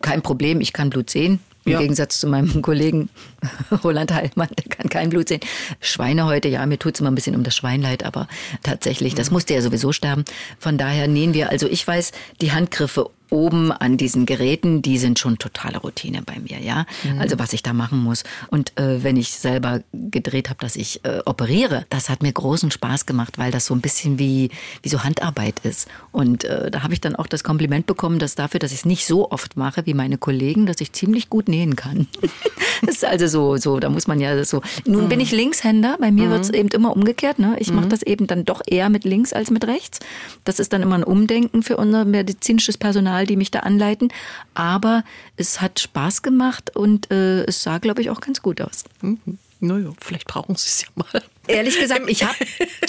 kein 0.00 0.22
Problem, 0.22 0.60
ich 0.60 0.72
kann 0.72 0.90
Blut 0.90 1.10
sehen. 1.10 1.40
Im 1.64 1.72
ja. 1.72 1.78
Gegensatz 1.80 2.18
zu 2.18 2.26
meinem 2.26 2.62
Kollegen 2.62 3.10
Roland 3.84 4.12
Heilmann, 4.12 4.48
der 4.56 4.64
kann 4.76 4.88
kein 4.88 5.10
Blut 5.10 5.28
sehen. 5.28 5.40
Schweine 5.80 6.24
heute, 6.24 6.48
ja, 6.48 6.64
mir 6.64 6.78
tut's 6.78 7.00
immer 7.00 7.10
ein 7.10 7.14
bisschen 7.14 7.36
um 7.36 7.42
das 7.42 7.54
Schweinleid, 7.54 8.04
aber 8.04 8.28
tatsächlich, 8.62 9.14
das 9.14 9.30
musste 9.30 9.54
ja 9.54 9.62
sowieso 9.62 9.92
sterben. 9.92 10.24
Von 10.58 10.78
daher 10.78 11.06
nähen 11.06 11.34
wir, 11.34 11.50
also 11.50 11.66
ich 11.66 11.86
weiß, 11.86 12.12
die 12.40 12.52
Handgriffe 12.52 13.10
oben 13.30 13.72
an 13.72 13.96
diesen 13.96 14.26
Geräten, 14.26 14.82
die 14.82 14.98
sind 14.98 15.18
schon 15.18 15.38
totale 15.38 15.78
Routine 15.78 16.22
bei 16.22 16.38
mir, 16.38 16.60
ja. 16.60 16.86
Mhm. 17.04 17.20
Also 17.20 17.38
was 17.38 17.52
ich 17.52 17.62
da 17.62 17.72
machen 17.72 18.02
muss. 18.02 18.24
Und 18.48 18.76
äh, 18.78 19.02
wenn 19.02 19.16
ich 19.16 19.30
selber 19.32 19.82
gedreht 19.92 20.50
habe, 20.50 20.60
dass 20.60 20.76
ich 20.76 21.04
äh, 21.04 21.20
operiere, 21.24 21.86
das 21.90 22.08
hat 22.08 22.22
mir 22.22 22.32
großen 22.32 22.70
Spaß 22.70 23.06
gemacht, 23.06 23.38
weil 23.38 23.50
das 23.50 23.66
so 23.66 23.74
ein 23.74 23.80
bisschen 23.80 24.18
wie, 24.18 24.50
wie 24.82 24.88
so 24.88 25.04
Handarbeit 25.04 25.60
ist. 25.60 25.88
Und 26.12 26.44
äh, 26.44 26.70
da 26.70 26.82
habe 26.82 26.92
ich 26.92 27.00
dann 27.00 27.16
auch 27.16 27.26
das 27.26 27.44
Kompliment 27.44 27.86
bekommen, 27.86 28.18
dass 28.18 28.34
dafür, 28.34 28.60
dass 28.60 28.72
ich 28.72 28.78
es 28.78 28.84
nicht 28.84 29.06
so 29.06 29.30
oft 29.30 29.56
mache 29.56 29.86
wie 29.86 29.94
meine 29.94 30.18
Kollegen, 30.18 30.66
dass 30.66 30.80
ich 30.80 30.92
ziemlich 30.92 31.30
gut 31.30 31.48
nähen 31.48 31.76
kann. 31.76 32.08
das 32.82 32.96
ist 32.96 33.04
also 33.04 33.26
so, 33.26 33.56
so, 33.56 33.80
da 33.80 33.88
muss 33.90 34.06
man 34.06 34.20
ja 34.20 34.42
so. 34.44 34.62
Nun 34.84 35.04
mhm. 35.04 35.08
bin 35.08 35.20
ich 35.20 35.30
Linkshänder, 35.32 35.96
bei 36.00 36.10
mir 36.10 36.26
mhm. 36.26 36.30
wird 36.30 36.44
es 36.44 36.50
eben 36.50 36.68
immer 36.70 36.96
umgekehrt. 36.96 37.38
Ne? 37.38 37.56
Ich 37.58 37.72
mache 37.72 37.86
mhm. 37.86 37.90
das 37.90 38.02
eben 38.02 38.26
dann 38.26 38.44
doch 38.44 38.62
eher 38.66 38.88
mit 38.88 39.04
links 39.04 39.32
als 39.32 39.50
mit 39.50 39.66
rechts. 39.66 40.00
Das 40.44 40.58
ist 40.58 40.72
dann 40.72 40.82
immer 40.82 40.96
ein 40.96 41.04
Umdenken 41.04 41.62
für 41.62 41.76
unser 41.76 42.04
medizinisches 42.04 42.76
Personal 42.76 43.19
Personal, 43.20 43.26
die 43.26 43.36
mich 43.36 43.50
da 43.50 43.60
anleiten. 43.60 44.12
Aber 44.54 45.04
es 45.36 45.60
hat 45.60 45.80
Spaß 45.80 46.22
gemacht 46.22 46.76
und 46.76 47.10
äh, 47.10 47.44
es 47.44 47.62
sah, 47.62 47.78
glaube 47.78 48.00
ich, 48.02 48.10
auch 48.10 48.20
ganz 48.20 48.42
gut 48.42 48.60
aus. 48.60 48.84
Mhm. 49.02 49.38
Naja, 49.60 49.92
vielleicht 50.00 50.26
brauchen 50.26 50.56
Sie 50.56 50.66
es 50.66 50.82
ja 50.82 50.88
mal. 50.94 51.22
Ehrlich 51.50 51.78
gesagt, 51.80 52.02
ich 52.08 52.24
habe 52.24 52.34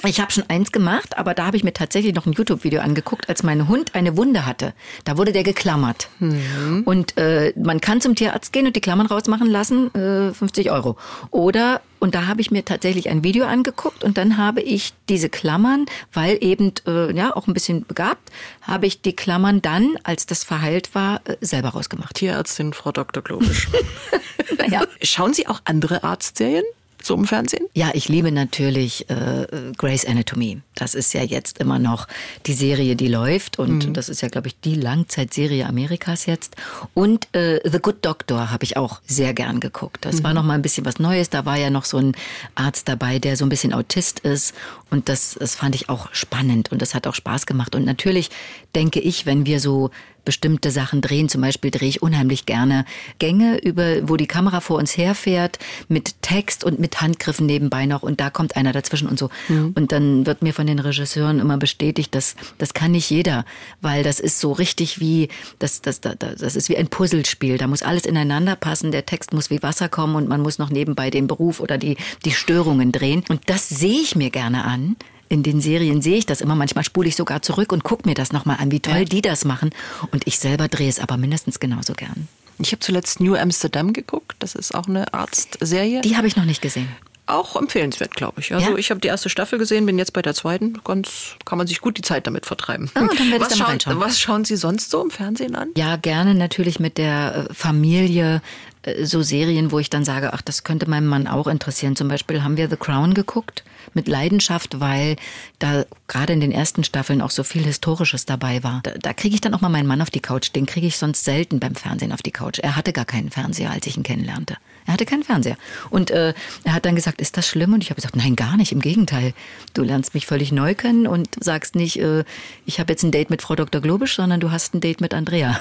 ich 0.06 0.20
hab 0.20 0.32
schon 0.32 0.44
eins 0.50 0.72
gemacht, 0.72 1.18
aber 1.18 1.34
da 1.34 1.46
habe 1.46 1.58
ich 1.58 1.64
mir 1.64 1.74
tatsächlich 1.74 2.14
noch 2.14 2.26
ein 2.26 2.34
YouTube-Video 2.34 2.82
angeguckt, 2.82 3.30
als 3.30 3.44
mein 3.44 3.68
Hund 3.68 3.96
eine 3.96 4.18
Wunde 4.18 4.46
hatte. 4.46 4.74
Da 5.06 5.18
wurde 5.18 5.32
der 5.32 5.44
geklammert. 5.44 6.10
Mhm. 6.20 6.84
Und 6.86 7.18
äh, 7.18 7.54
man 7.56 7.82
kann 7.82 8.02
zum 8.02 8.16
Tierarzt 8.16 8.54
gehen 8.54 8.68
und 8.68 8.76
die 8.76 8.82
Klammern 8.82 9.08
rausmachen 9.08 9.48
lassen, 9.48 9.94
äh, 9.96 10.34
50 10.34 10.72
Euro. 10.72 10.98
Oder, 11.32 11.82
und 12.00 12.16
da 12.16 12.28
habe 12.28 12.42
ich 12.42 12.52
mir 12.52 12.66
tatsächlich 12.66 13.10
ein 13.10 13.24
Video 13.24 13.46
angeguckt 13.46 14.04
und 14.04 14.18
dann 14.18 14.38
habe 14.38 14.62
ich 14.62 14.94
diese 15.10 15.30
Klammern, 15.30 15.86
weil 16.14 16.38
eben, 16.42 16.74
äh, 16.88 17.14
ja, 17.16 17.36
auch 17.36 17.48
ein 17.48 17.54
bisschen 17.54 17.86
begabt, 17.86 18.32
habe 18.62 18.88
ich 18.88 19.02
die 19.02 19.16
Klammern 19.16 19.62
dann, 19.62 19.98
als 20.04 20.26
das 20.26 20.44
verheilt 20.44 20.94
war, 20.96 21.22
äh, 21.26 21.38
selber 21.42 21.70
rausgemacht. 21.70 22.16
Tierärztin 22.16 22.74
Frau 22.74 22.92
Dr. 22.92 23.24
Globisch. 23.24 23.68
naja. 24.58 24.84
Schauen 25.02 25.34
Sie 25.34 25.48
auch 25.48 25.62
andere 25.66 26.04
Arztserien? 26.04 26.64
So 27.04 27.16
im 27.16 27.26
Fernsehen? 27.26 27.66
Ja, 27.74 27.92
ich 27.94 28.10
liebe 28.10 28.32
natürlich 28.32 29.10
äh, 29.10 29.48
Grey's 29.78 30.06
Anatomy. 30.06 30.62
Das 30.76 30.96
ist 30.96 31.14
ja 31.14 31.24
jetzt 31.24 31.60
immer 31.60 31.80
noch 31.80 32.08
die 32.46 32.54
Serie, 32.54 32.96
die 32.96 33.08
läuft 33.08 33.60
und 33.60 33.88
mhm. 33.88 33.94
das 33.94 34.10
ist 34.10 34.22
ja, 34.22 34.30
glaube 34.30 34.48
ich, 34.48 34.60
die 34.60 34.76
Langzeitserie 34.76 35.66
Amerikas 35.66 36.26
jetzt. 36.26 36.56
Und 36.94 37.28
äh, 37.36 37.60
The 37.70 37.80
Good 37.80 38.06
Doctor 38.06 38.52
habe 38.52 38.64
ich 38.64 38.78
auch 38.78 39.02
sehr 39.06 39.34
gern 39.34 39.60
geguckt. 39.60 40.06
Das 40.06 40.20
mhm. 40.20 40.24
war 40.24 40.34
noch 40.34 40.44
mal 40.44 40.56
ein 40.56 40.62
bisschen 40.62 40.86
was 40.86 41.00
Neues. 41.00 41.30
Da 41.30 41.46
war 41.46 41.58
ja 41.58 41.70
noch 41.70 41.86
so 41.86 41.98
ein 41.98 42.14
Arzt 42.56 42.88
dabei, 42.88 43.20
der 43.20 43.38
so 43.38 43.46
ein 43.46 43.50
bisschen 43.50 43.74
Autist 43.74 44.20
ist 44.20 44.54
und 44.90 45.10
das, 45.10 45.38
das 45.40 45.56
fand 45.56 45.74
ich 45.76 45.90
auch 45.90 46.10
spannend 46.14 46.72
und 46.72 46.82
das 46.82 46.94
hat 46.94 47.08
auch 47.08 47.16
Spaß 47.16 47.46
gemacht. 47.46 47.76
Und 47.76 47.86
natürlich 47.86 48.30
denke 48.76 49.00
ich, 49.00 49.26
wenn 49.26 49.46
wir 49.46 49.60
so 49.60 49.90
bestimmte 50.26 50.72
Sachen 50.72 51.02
drehen. 51.02 51.30
Zum 51.30 51.42
Beispiel 51.42 51.72
drehe 51.72 51.90
ich 51.90 52.02
unheimlich 52.02 52.46
gerne 52.46 52.86
Gänge, 53.20 53.58
über, 53.60 54.08
wo 54.08 54.18
die 54.18 54.28
Kamera 54.28 54.62
vor 54.62 54.78
uns 54.78 54.98
herfährt, 54.98 55.60
mit 55.88 56.22
Text 56.22 56.64
und 56.64 56.80
mit 56.80 57.02
Handgriffen 57.02 57.46
nebenbei 57.46 57.86
noch 57.86 58.04
und 58.04 58.20
da 58.20 58.30
kommt 58.30 58.56
einer 58.56 58.72
dazwischen 58.72 59.08
und 59.08 59.20
so. 59.20 59.30
Mhm. 59.50 59.74
Und 59.76 59.92
dann 59.92 60.26
wird 60.26 60.42
mir 60.42 60.54
von 60.54 60.68
den 60.68 60.80
Regisseuren 60.80 61.40
immer 61.40 61.58
bestätigt, 61.58 62.14
dass 62.16 62.36
das 62.58 62.74
kann 62.74 62.92
nicht 62.92 63.10
jeder, 63.10 63.46
weil 63.82 64.04
das 64.04 64.20
ist 64.20 64.40
so 64.40 64.52
richtig 64.52 65.00
wie, 65.00 65.30
das, 65.60 65.82
das, 65.82 66.02
das, 66.02 66.16
das 66.18 66.56
ist 66.56 66.70
wie 66.70 66.78
ein 66.78 66.88
Puzzlespiel. 66.88 67.58
Da 67.58 67.68
muss 67.68 67.84
alles 67.84 68.06
ineinander 68.06 68.56
passen, 68.56 68.92
der 68.92 69.06
Text 69.06 69.34
muss 69.34 69.50
wie 69.50 69.64
Wasser 69.64 69.90
kommen 69.90 70.16
und 70.16 70.28
man 70.28 70.42
muss 70.42 70.58
noch 70.58 70.70
nebenbei 70.70 71.10
den 71.10 71.28
Beruf 71.28 71.60
oder 71.60 71.78
die, 71.78 71.98
die 72.26 72.32
Störungen 72.32 72.92
drehen. 72.92 73.24
Und 73.30 73.42
das 73.48 73.70
sehe 73.70 74.02
ich 74.02 74.16
mir 74.16 74.30
gerne 74.30 74.64
an 74.64 74.96
in 75.32 75.44
den 75.44 75.62
Serien 75.62 76.02
sehe 76.02 76.18
ich 76.18 76.26
das 76.26 76.42
immer. 76.42 76.56
Manchmal 76.56 76.84
spule 76.84 77.08
ich 77.08 77.16
sogar 77.16 77.42
zurück 77.42 77.72
und 77.72 77.84
gucke 77.84 78.08
mir 78.08 78.16
das 78.16 78.34
nochmal 78.34 78.58
an, 78.60 78.70
wie 78.70 78.82
toll 78.82 79.00
ja. 79.00 79.06
die 79.06 79.22
das 79.22 79.46
machen. 79.46 79.70
Und 80.12 80.28
ich 80.28 80.38
selber 80.40 80.68
drehe 80.68 80.90
es 80.90 81.00
aber 81.00 81.16
mindestens 81.16 81.60
genauso 81.60 81.94
gern. 81.94 82.28
Ich 82.60 82.74
habe 82.74 82.82
zuletzt 82.82 83.22
New 83.22 83.36
Amsterdam 83.36 83.94
geguckt. 83.94 84.36
Das 84.40 84.56
ist 84.56 84.76
auch 84.76 84.88
eine 84.88 85.14
Arztserie. 85.14 86.02
Die 86.02 86.18
habe 86.18 86.28
ich 86.28 86.36
noch 86.36 86.46
nicht 86.46 86.62
gesehen 86.62 86.90
auch 87.28 87.56
empfehlenswert, 87.56 88.14
glaube 88.14 88.42
ich. 88.42 88.54
Also 88.54 88.72
ja? 88.72 88.78
ich 88.78 88.90
habe 88.90 89.00
die 89.00 89.08
erste 89.08 89.30
Staffel 89.30 89.58
gesehen, 89.58 89.86
bin 89.86 89.98
jetzt 89.98 90.12
bei 90.12 90.22
der 90.22 90.34
zweiten. 90.34 90.82
Ganz 90.84 91.36
kann 91.46 91.58
man 91.58 91.66
sich 91.66 91.80
gut 91.80 91.98
die 91.98 92.02
Zeit 92.02 92.28
damit 92.28 92.46
vertreiben. 92.46 92.92
Oh, 92.94 93.00
was, 93.40 93.58
schauen, 93.58 93.80
was 94.00 94.20
schauen 94.20 94.44
Sie 94.44 94.58
sonst 94.58 94.92
so 94.92 95.02
im 95.02 95.12
Fernsehen 95.12 95.56
an? 95.56 95.70
Ja, 95.78 95.96
gerne 95.96 96.36
natürlich 96.36 96.82
mit 96.82 96.98
der 96.98 97.48
äh, 97.50 97.54
Familie 97.54 98.42
äh, 98.82 99.06
so 99.06 99.22
Serien, 99.22 99.72
wo 99.72 99.80
ich 99.80 99.90
dann 99.90 100.04
sage, 100.04 100.34
ach, 100.34 100.42
das 100.42 100.66
könnte 100.66 100.90
meinem 100.90 101.08
Mann 101.08 101.28
auch 101.28 101.48
interessieren. 101.48 101.96
Zum 101.96 102.10
Beispiel 102.10 102.44
haben 102.44 102.58
wir 102.58 102.70
The 102.70 102.76
Crown 102.76 103.14
geguckt 103.14 103.64
mit 103.94 104.08
Leidenschaft, 104.08 104.80
weil 104.80 105.16
da 105.60 105.86
gerade 106.08 106.34
in 106.34 106.40
den 106.40 106.52
ersten 106.52 106.84
Staffeln 106.84 107.22
auch 107.22 107.30
so 107.30 107.44
viel 107.44 107.64
Historisches 107.64 108.26
dabei 108.26 108.64
war. 108.64 108.82
Da, 108.84 108.92
da 108.92 109.14
kriege 109.14 109.36
ich 109.36 109.42
dann 109.42 109.54
auch 109.54 109.62
mal 109.62 109.70
meinen 109.70 109.88
Mann 109.88 110.02
auf 110.02 110.10
die 110.10 110.20
Couch. 110.20 110.52
Den 110.56 110.66
kriege 110.66 110.88
ich 110.88 110.98
sonst 110.98 111.24
selten 111.24 111.60
beim 111.60 111.76
Fernsehen 111.76 112.12
auf 112.12 112.22
die 112.22 112.32
Couch. 112.32 112.60
Er 112.60 112.76
hatte 112.76 112.94
gar 112.94 113.06
keinen 113.06 113.32
Fernseher, 113.32 113.72
als 113.72 113.88
ich 113.88 113.98
ihn 113.98 114.04
kennenlernte. 114.04 114.58
Er 114.86 114.94
hatte 114.94 115.06
keinen 115.06 115.24
Fernseher. 115.24 115.58
Und 115.90 116.12
äh, 116.12 116.34
er 116.64 116.74
hat 116.74 116.86
dann 116.86 116.96
gesagt, 116.96 117.22
ist 117.22 117.38
das 117.38 117.48
schlimm? 117.48 117.74
Und 117.74 117.84
ich 117.84 117.90
habe 117.90 117.96
gesagt, 117.96 118.16
nein, 118.16 118.36
gar 118.36 118.58
nicht. 118.58 118.72
Im 118.72 118.80
Gegenteil. 118.82 119.34
Du 119.74 119.84
lernst 119.84 120.14
mich 120.14 120.26
völlig 120.26 120.52
neu 120.52 120.76
kennen 120.76 121.08
und 121.08 121.30
sagst 121.40 121.76
nicht, 121.76 122.00
äh, 122.00 122.24
ich 122.66 122.80
habe 122.80 122.92
jetzt 122.94 123.04
ein 123.04 123.12
Date 123.12 123.30
mit 123.30 123.42
Frau 123.42 123.56
Dr. 123.56 123.82
Globisch, 123.82 124.16
sondern 124.16 124.40
du 124.40 124.52
hast 124.52 124.74
ein 124.74 124.82
Date 124.82 125.02
mit 125.02 125.14
Andrea. 125.14 125.60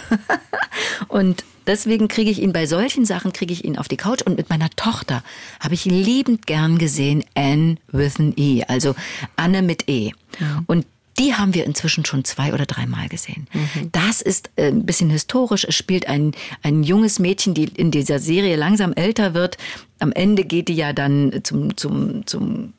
und 1.09 1.45
deswegen 1.67 2.09
kriege 2.09 2.31
ich 2.31 2.41
ihn 2.41 2.53
bei 2.53 2.67
solchen 2.67 3.05
Sachen, 3.05 3.33
kriege 3.33 3.53
ich 3.53 3.65
ihn 3.65 3.79
auf 3.79 3.89
die 3.89 3.97
Couch. 3.97 4.23
Und 4.23 4.37
mit 4.37 4.51
meiner 4.51 4.71
Tochter 4.71 5.23
habe 5.61 5.75
ich 5.75 5.85
liebend 5.85 6.47
gern 6.47 6.79
gesehen 6.79 7.25
Anne 7.35 7.77
with 7.89 8.19
an 8.19 8.35
E, 8.37 8.63
also 8.69 8.95
Anne 9.37 9.63
mit 9.63 9.89
E. 9.89 10.13
Ja. 10.39 10.63
Und 10.67 10.87
die 11.19 11.35
haben 11.35 11.55
wir 11.55 11.65
inzwischen 11.67 12.05
schon 12.05 12.25
zwei 12.25 12.55
oder 12.55 12.67
dreimal 12.67 13.09
gesehen. 13.09 13.47
Mhm. 13.53 13.91
Das 13.93 14.23
ist 14.23 14.51
äh, 14.57 14.69
ein 14.69 14.87
bisschen 14.87 15.11
historisch. 15.11 15.65
Es 15.65 15.75
spielt 15.75 16.09
ein, 16.09 16.33
ein 16.63 16.83
junges 16.83 17.19
Mädchen, 17.19 17.53
die 17.53 17.65
in 17.65 17.91
dieser 17.91 18.19
Serie 18.19 18.57
langsam 18.57 18.93
älter 18.95 19.35
wird. 19.35 19.59
Am 19.99 20.13
Ende 20.13 20.45
geht 20.45 20.69
die 20.69 20.75
ja 20.75 20.93
dann 20.93 21.41
zum, 21.43 21.77
zum, 21.77 22.27
zum 22.27 22.73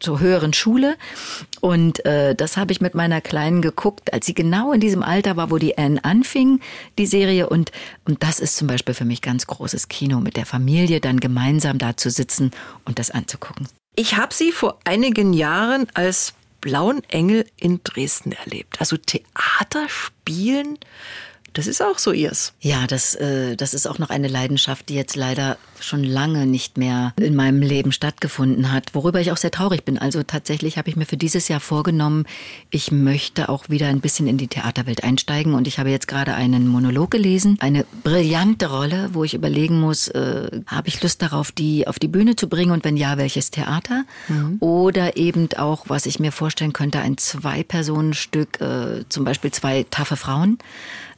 zur 0.00 0.20
höheren 0.20 0.52
Schule. 0.52 0.96
Und 1.60 2.04
äh, 2.04 2.34
das 2.34 2.56
habe 2.56 2.72
ich 2.72 2.80
mit 2.80 2.94
meiner 2.94 3.20
Kleinen 3.20 3.62
geguckt, 3.62 4.12
als 4.12 4.26
sie 4.26 4.34
genau 4.34 4.72
in 4.72 4.80
diesem 4.80 5.02
Alter 5.02 5.36
war, 5.36 5.50
wo 5.50 5.58
die 5.58 5.76
Anne 5.76 6.02
anfing, 6.04 6.60
die 6.98 7.06
Serie. 7.06 7.48
Und, 7.48 7.72
und 8.04 8.22
das 8.22 8.40
ist 8.40 8.56
zum 8.56 8.68
Beispiel 8.68 8.94
für 8.94 9.04
mich 9.04 9.22
ganz 9.22 9.46
großes 9.46 9.88
Kino, 9.88 10.20
mit 10.20 10.36
der 10.36 10.46
Familie 10.46 11.00
dann 11.00 11.20
gemeinsam 11.20 11.78
da 11.78 11.96
zu 11.96 12.10
sitzen 12.10 12.50
und 12.84 12.98
das 12.98 13.10
anzugucken. 13.10 13.68
Ich 13.96 14.16
habe 14.16 14.32
sie 14.32 14.52
vor 14.52 14.78
einigen 14.84 15.32
Jahren 15.32 15.86
als 15.94 16.34
Blauen 16.60 17.02
Engel 17.08 17.46
in 17.56 17.80
Dresden 17.84 18.32
erlebt. 18.32 18.80
Also 18.80 18.96
Theater 18.96 19.88
spielen 19.88 20.78
das 21.58 21.66
ist 21.66 21.82
auch 21.82 21.98
so 21.98 22.12
ihrs. 22.12 22.52
Ja, 22.60 22.86
das, 22.86 23.16
äh, 23.16 23.56
das 23.56 23.74
ist 23.74 23.88
auch 23.88 23.98
noch 23.98 24.10
eine 24.10 24.28
Leidenschaft, 24.28 24.88
die 24.88 24.94
jetzt 24.94 25.16
leider 25.16 25.58
schon 25.80 26.04
lange 26.04 26.46
nicht 26.46 26.78
mehr 26.78 27.12
in 27.18 27.34
meinem 27.34 27.62
Leben 27.62 27.90
stattgefunden 27.90 28.70
hat, 28.70 28.94
worüber 28.94 29.20
ich 29.20 29.32
auch 29.32 29.36
sehr 29.36 29.50
traurig 29.50 29.84
bin. 29.84 29.98
Also 29.98 30.22
tatsächlich 30.22 30.78
habe 30.78 30.88
ich 30.88 30.94
mir 30.94 31.04
für 31.04 31.16
dieses 31.16 31.48
Jahr 31.48 31.58
vorgenommen, 31.58 32.26
ich 32.70 32.92
möchte 32.92 33.48
auch 33.48 33.68
wieder 33.68 33.88
ein 33.88 34.00
bisschen 34.00 34.28
in 34.28 34.38
die 34.38 34.46
Theaterwelt 34.46 35.02
einsteigen 35.02 35.54
und 35.54 35.66
ich 35.66 35.80
habe 35.80 35.90
jetzt 35.90 36.06
gerade 36.06 36.34
einen 36.34 36.68
Monolog 36.68 37.10
gelesen, 37.10 37.56
eine 37.58 37.84
brillante 38.04 38.70
Rolle, 38.70 39.10
wo 39.12 39.24
ich 39.24 39.34
überlegen 39.34 39.80
muss, 39.80 40.06
äh, 40.06 40.60
habe 40.68 40.86
ich 40.86 41.02
Lust 41.02 41.22
darauf, 41.22 41.50
die 41.50 41.88
auf 41.88 41.98
die 41.98 42.06
Bühne 42.06 42.36
zu 42.36 42.48
bringen 42.48 42.70
und 42.70 42.84
wenn 42.84 42.96
ja, 42.96 43.18
welches 43.18 43.50
Theater? 43.50 44.04
Mhm. 44.28 44.58
Oder 44.60 45.16
eben 45.16 45.48
auch, 45.56 45.86
was 45.88 46.06
ich 46.06 46.20
mir 46.20 46.30
vorstellen 46.30 46.72
könnte, 46.72 47.00
ein 47.00 47.18
Zwei-Personen-Stück, 47.18 48.60
äh, 48.60 49.04
zum 49.08 49.24
Beispiel 49.24 49.50
zwei 49.50 49.84
taffe 49.90 50.14
Frauen 50.14 50.58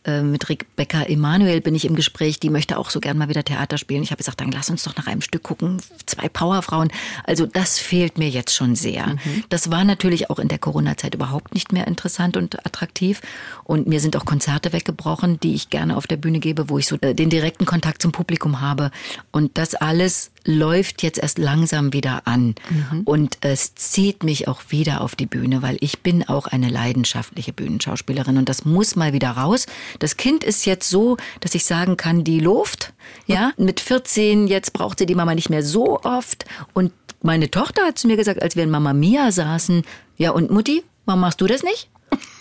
mit 0.07 0.49
Rebecca 0.49 1.03
Emanuel 1.03 1.61
bin 1.61 1.75
ich 1.75 1.85
im 1.85 1.95
Gespräch, 1.95 2.41
die 2.41 2.49
möchte 2.49 2.79
auch 2.79 2.89
so 2.89 3.01
gern 3.01 3.19
mal 3.19 3.29
wieder 3.29 3.45
Theater 3.45 3.77
spielen. 3.77 4.03
Ich 4.03 4.11
habe 4.11 4.19
gesagt, 4.19 4.41
dann 4.41 4.51
lass 4.51 4.71
uns 4.71 4.83
doch 4.85 4.97
nach 4.97 5.07
einem 5.07 5.21
Stück 5.21 5.43
gucken. 5.43 5.81
Zwei 6.07 6.29
Powerfrauen. 6.29 6.91
Also 7.25 7.45
das 7.45 7.79
fehlt 7.79 8.17
mir 8.17 8.29
jetzt 8.29 8.55
schon 8.55 8.77
sehr. 8.77 9.07
Mhm. 9.07 9.45
Das 9.51 9.71
war 9.71 9.85
natürlich 9.85 10.31
auch 10.31 10.39
in 10.39 10.49
der 10.49 10.59
Corona-Zeit 10.59 11.15
überhaupt 11.15 11.55
nicht 11.55 11.73
mehr 11.73 11.87
interessant 11.87 12.39
und 12.39 12.65
attraktiv. 12.65 13.21
Und 13.65 13.89
mir 13.89 14.01
sind 14.01 14.17
auch 14.17 14.25
Konzerte 14.25 14.73
weggebrochen, 14.73 15.39
die 15.41 15.55
ich 15.55 15.69
gerne 15.69 15.97
auf 15.97 16.07
der 16.07 16.17
Bühne 16.17 16.41
gebe, 16.41 16.71
wo 16.71 16.79
ich 16.79 16.87
so 16.87 16.97
äh, 17.03 17.15
den 17.15 17.29
direkten 17.29 17.67
Kontakt 17.67 18.01
zum 18.01 18.13
Publikum 18.13 18.61
habe. 18.61 18.91
Und 19.33 19.59
das 19.59 19.75
alles 19.75 20.31
läuft 20.45 21.03
jetzt 21.03 21.19
erst 21.19 21.39
langsam 21.39 21.93
wieder 21.93 22.27
an. 22.27 22.55
Mhm. 22.69 23.03
Und 23.05 23.39
es 23.41 23.75
zieht 23.75 24.23
mich 24.23 24.49
auch 24.49 24.63
wieder 24.69 25.01
auf 25.01 25.15
die 25.15 25.27
Bühne, 25.27 25.63
weil 25.63 25.77
ich 25.81 26.01
bin 26.01 26.29
auch 26.29 26.47
eine 26.47 26.69
leidenschaftliche 26.69 27.53
Bühnenschauspielerin 27.53 28.39
und 28.39 28.49
das 28.49 28.65
muss 28.65 28.97
mal 28.97 29.13
wieder 29.13 29.31
raus. 29.31 29.67
Das 29.99 30.17
Kind 30.17 30.45
ist 30.45 30.65
jetzt 30.67 30.89
so, 30.89 31.17
dass 31.41 31.55
ich 31.55 31.65
sagen 31.65 31.97
kann, 31.97 32.25
die 32.25 32.41
Luft, 32.41 32.93
ja, 33.27 33.53
mit 33.57 33.81
14, 33.81 34.47
jetzt 34.47 34.73
braucht 34.73 34.99
sie 34.99 35.07
die 35.07 35.15
Mama 35.15 35.35
nicht 35.35 35.51
mehr 35.51 35.63
so 35.63 36.01
oft. 36.01 36.45
Und 36.73 36.93
meine 37.23 37.51
Tochter 37.51 37.83
hat 37.87 37.99
zu 37.99 38.07
mir 38.07 38.17
gesagt, 38.17 38.43
als 38.43 38.57
wir 38.57 38.65
in 38.65 38.71
Mama 38.71 38.93
Mia 38.93 39.31
saßen, 39.33 39.83
ja 40.17 40.31
und 40.31 40.51
Mutti, 40.51 40.83
warum 41.05 41.21
machst 41.21 41.41
du 41.41 41.47
das 41.47 41.63
nicht? 41.63 41.89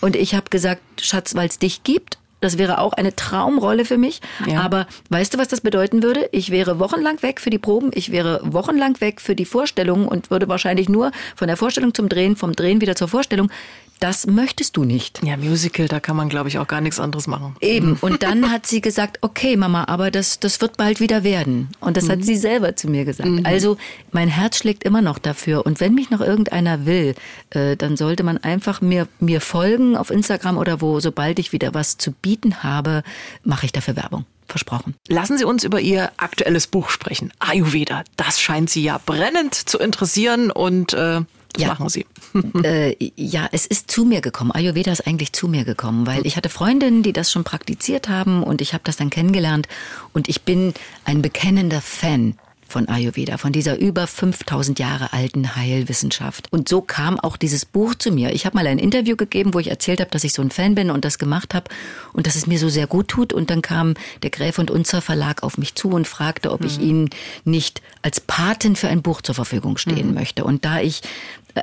Und 0.00 0.16
ich 0.16 0.34
habe 0.34 0.50
gesagt, 0.50 0.82
Schatz, 1.00 1.34
weil 1.34 1.48
es 1.48 1.58
dich 1.58 1.82
gibt. 1.82 2.18
Das 2.40 2.58
wäre 2.58 2.78
auch 2.78 2.92
eine 2.94 3.14
Traumrolle 3.14 3.84
für 3.84 3.98
mich. 3.98 4.20
Ja. 4.46 4.60
Aber 4.62 4.86
weißt 5.10 5.34
du, 5.34 5.38
was 5.38 5.48
das 5.48 5.60
bedeuten 5.60 6.02
würde? 6.02 6.28
Ich 6.32 6.50
wäre 6.50 6.78
wochenlang 6.78 7.22
weg 7.22 7.40
für 7.40 7.50
die 7.50 7.58
Proben, 7.58 7.90
ich 7.94 8.10
wäre 8.10 8.40
wochenlang 8.44 9.00
weg 9.00 9.20
für 9.20 9.34
die 9.34 9.44
Vorstellungen 9.44 10.08
und 10.08 10.30
würde 10.30 10.48
wahrscheinlich 10.48 10.88
nur 10.88 11.12
von 11.36 11.48
der 11.48 11.56
Vorstellung 11.56 11.94
zum 11.94 12.08
Drehen, 12.08 12.36
vom 12.36 12.52
Drehen 12.52 12.80
wieder 12.80 12.96
zur 12.96 13.08
Vorstellung 13.08 13.50
das 14.00 14.26
möchtest 14.26 14.76
du 14.76 14.84
nicht. 14.84 15.20
Ja, 15.22 15.36
Musical, 15.36 15.86
da 15.86 16.00
kann 16.00 16.16
man, 16.16 16.28
glaube 16.28 16.48
ich, 16.48 16.58
auch 16.58 16.66
gar 16.66 16.80
nichts 16.80 16.98
anderes 16.98 17.26
machen. 17.26 17.54
Eben. 17.60 17.96
Und 18.00 18.22
dann 18.22 18.50
hat 18.50 18.66
sie 18.66 18.80
gesagt, 18.80 19.18
okay, 19.20 19.56
Mama, 19.56 19.84
aber 19.84 20.10
das, 20.10 20.40
das 20.40 20.60
wird 20.60 20.78
bald 20.78 21.00
wieder 21.00 21.22
werden. 21.22 21.68
Und 21.80 21.96
das 21.96 22.04
mhm. 22.04 22.12
hat 22.12 22.24
sie 22.24 22.36
selber 22.36 22.74
zu 22.76 22.88
mir 22.88 23.04
gesagt. 23.04 23.28
Mhm. 23.28 23.44
Also 23.44 23.76
mein 24.10 24.28
Herz 24.28 24.56
schlägt 24.56 24.84
immer 24.84 25.02
noch 25.02 25.18
dafür. 25.18 25.66
Und 25.66 25.80
wenn 25.80 25.94
mich 25.94 26.10
noch 26.10 26.20
irgendeiner 26.20 26.86
will, 26.86 27.14
äh, 27.50 27.76
dann 27.76 27.96
sollte 27.96 28.22
man 28.22 28.38
einfach 28.38 28.80
mir, 28.80 29.06
mir 29.20 29.40
folgen 29.40 29.96
auf 29.96 30.10
Instagram 30.10 30.56
oder 30.56 30.80
wo, 30.80 30.98
sobald 31.00 31.38
ich 31.38 31.52
wieder 31.52 31.74
was 31.74 31.98
zu 31.98 32.12
bieten 32.12 32.62
habe, 32.62 33.02
mache 33.44 33.66
ich 33.66 33.72
dafür 33.72 33.96
Werbung. 33.96 34.24
Versprochen. 34.48 34.96
Lassen 35.08 35.38
Sie 35.38 35.44
uns 35.44 35.62
über 35.62 35.80
Ihr 35.80 36.10
aktuelles 36.16 36.66
Buch 36.66 36.90
sprechen. 36.90 37.32
Ayurveda. 37.38 38.02
Das 38.16 38.40
scheint 38.40 38.68
Sie 38.68 38.82
ja 38.82 39.00
brennend 39.04 39.54
zu 39.54 39.78
interessieren 39.78 40.50
und 40.50 40.92
äh, 40.92 41.20
das 41.52 41.62
ja. 41.62 41.68
machen 41.68 41.88
Sie. 41.88 42.06
äh, 42.62 42.94
ja, 43.16 43.48
es 43.52 43.66
ist 43.66 43.90
zu 43.90 44.04
mir 44.04 44.20
gekommen. 44.20 44.52
Ayurveda 44.52 44.92
ist 44.92 45.06
eigentlich 45.06 45.32
zu 45.32 45.48
mir 45.48 45.64
gekommen, 45.64 46.06
weil 46.06 46.26
ich 46.26 46.36
hatte 46.36 46.48
Freundinnen, 46.48 47.02
die 47.02 47.12
das 47.12 47.30
schon 47.30 47.44
praktiziert 47.44 48.08
haben 48.08 48.42
und 48.42 48.60
ich 48.60 48.72
habe 48.72 48.82
das 48.84 48.96
dann 48.96 49.10
kennengelernt 49.10 49.68
und 50.12 50.28
ich 50.28 50.42
bin 50.42 50.74
ein 51.04 51.22
bekennender 51.22 51.80
Fan 51.80 52.36
von 52.70 52.88
Ayurveda, 52.88 53.36
von 53.36 53.52
dieser 53.52 53.78
über 53.78 54.06
5000 54.06 54.78
Jahre 54.78 55.12
alten 55.12 55.56
Heilwissenschaft. 55.56 56.48
Und 56.52 56.68
so 56.68 56.80
kam 56.80 57.18
auch 57.18 57.36
dieses 57.36 57.64
Buch 57.64 57.94
zu 57.94 58.10
mir. 58.10 58.32
Ich 58.32 58.46
habe 58.46 58.56
mal 58.56 58.66
ein 58.66 58.78
Interview 58.78 59.16
gegeben, 59.16 59.54
wo 59.54 59.58
ich 59.58 59.68
erzählt 59.68 60.00
habe, 60.00 60.10
dass 60.10 60.24
ich 60.24 60.32
so 60.32 60.42
ein 60.42 60.50
Fan 60.50 60.74
bin 60.74 60.90
und 60.90 61.04
das 61.04 61.18
gemacht 61.18 61.54
habe 61.54 61.70
und 62.12 62.26
dass 62.26 62.36
es 62.36 62.46
mir 62.46 62.58
so 62.58 62.68
sehr 62.68 62.86
gut 62.86 63.08
tut. 63.08 63.32
Und 63.32 63.50
dann 63.50 63.62
kam 63.62 63.94
der 64.22 64.30
Gräf 64.30 64.58
und 64.58 64.70
Unzer 64.70 65.02
Verlag 65.02 65.42
auf 65.42 65.58
mich 65.58 65.74
zu 65.74 65.90
und 65.90 66.06
fragte, 66.06 66.52
ob 66.52 66.60
mhm. 66.60 66.66
ich 66.66 66.80
ihnen 66.80 67.10
nicht 67.44 67.82
als 68.02 68.20
Patin 68.20 68.76
für 68.76 68.88
ein 68.88 69.02
Buch 69.02 69.20
zur 69.22 69.34
Verfügung 69.34 69.76
stehen 69.76 70.08
mhm. 70.08 70.14
möchte. 70.14 70.44
Und 70.44 70.64
da 70.64 70.80
ich 70.80 71.02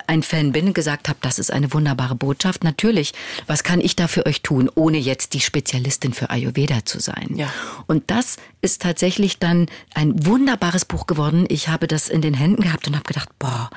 ein 0.07 0.23
Fan 0.23 0.51
bin, 0.51 0.73
gesagt 0.73 1.09
habe, 1.09 1.19
das 1.21 1.39
ist 1.39 1.51
eine 1.51 1.73
wunderbare 1.73 2.15
Botschaft. 2.15 2.63
Natürlich, 2.63 3.13
was 3.45 3.63
kann 3.63 3.81
ich 3.81 3.95
da 3.95 4.07
für 4.07 4.25
euch 4.25 4.41
tun, 4.41 4.69
ohne 4.73 4.97
jetzt 4.97 5.33
die 5.33 5.39
Spezialistin 5.39 6.13
für 6.13 6.29
Ayurveda 6.29 6.85
zu 6.85 6.99
sein? 6.99 7.29
Ja. 7.35 7.51
Und 7.87 8.09
das 8.11 8.37
ist 8.61 8.81
tatsächlich 8.81 9.39
dann 9.39 9.67
ein 9.93 10.25
wunderbares 10.25 10.85
Buch 10.85 11.07
geworden. 11.07 11.45
Ich 11.49 11.69
habe 11.69 11.87
das 11.87 12.09
in 12.09 12.21
den 12.21 12.33
Händen 12.33 12.63
gehabt 12.63 12.87
und 12.87 12.95
habe 12.95 13.05
gedacht, 13.05 13.29
boah, 13.39 13.69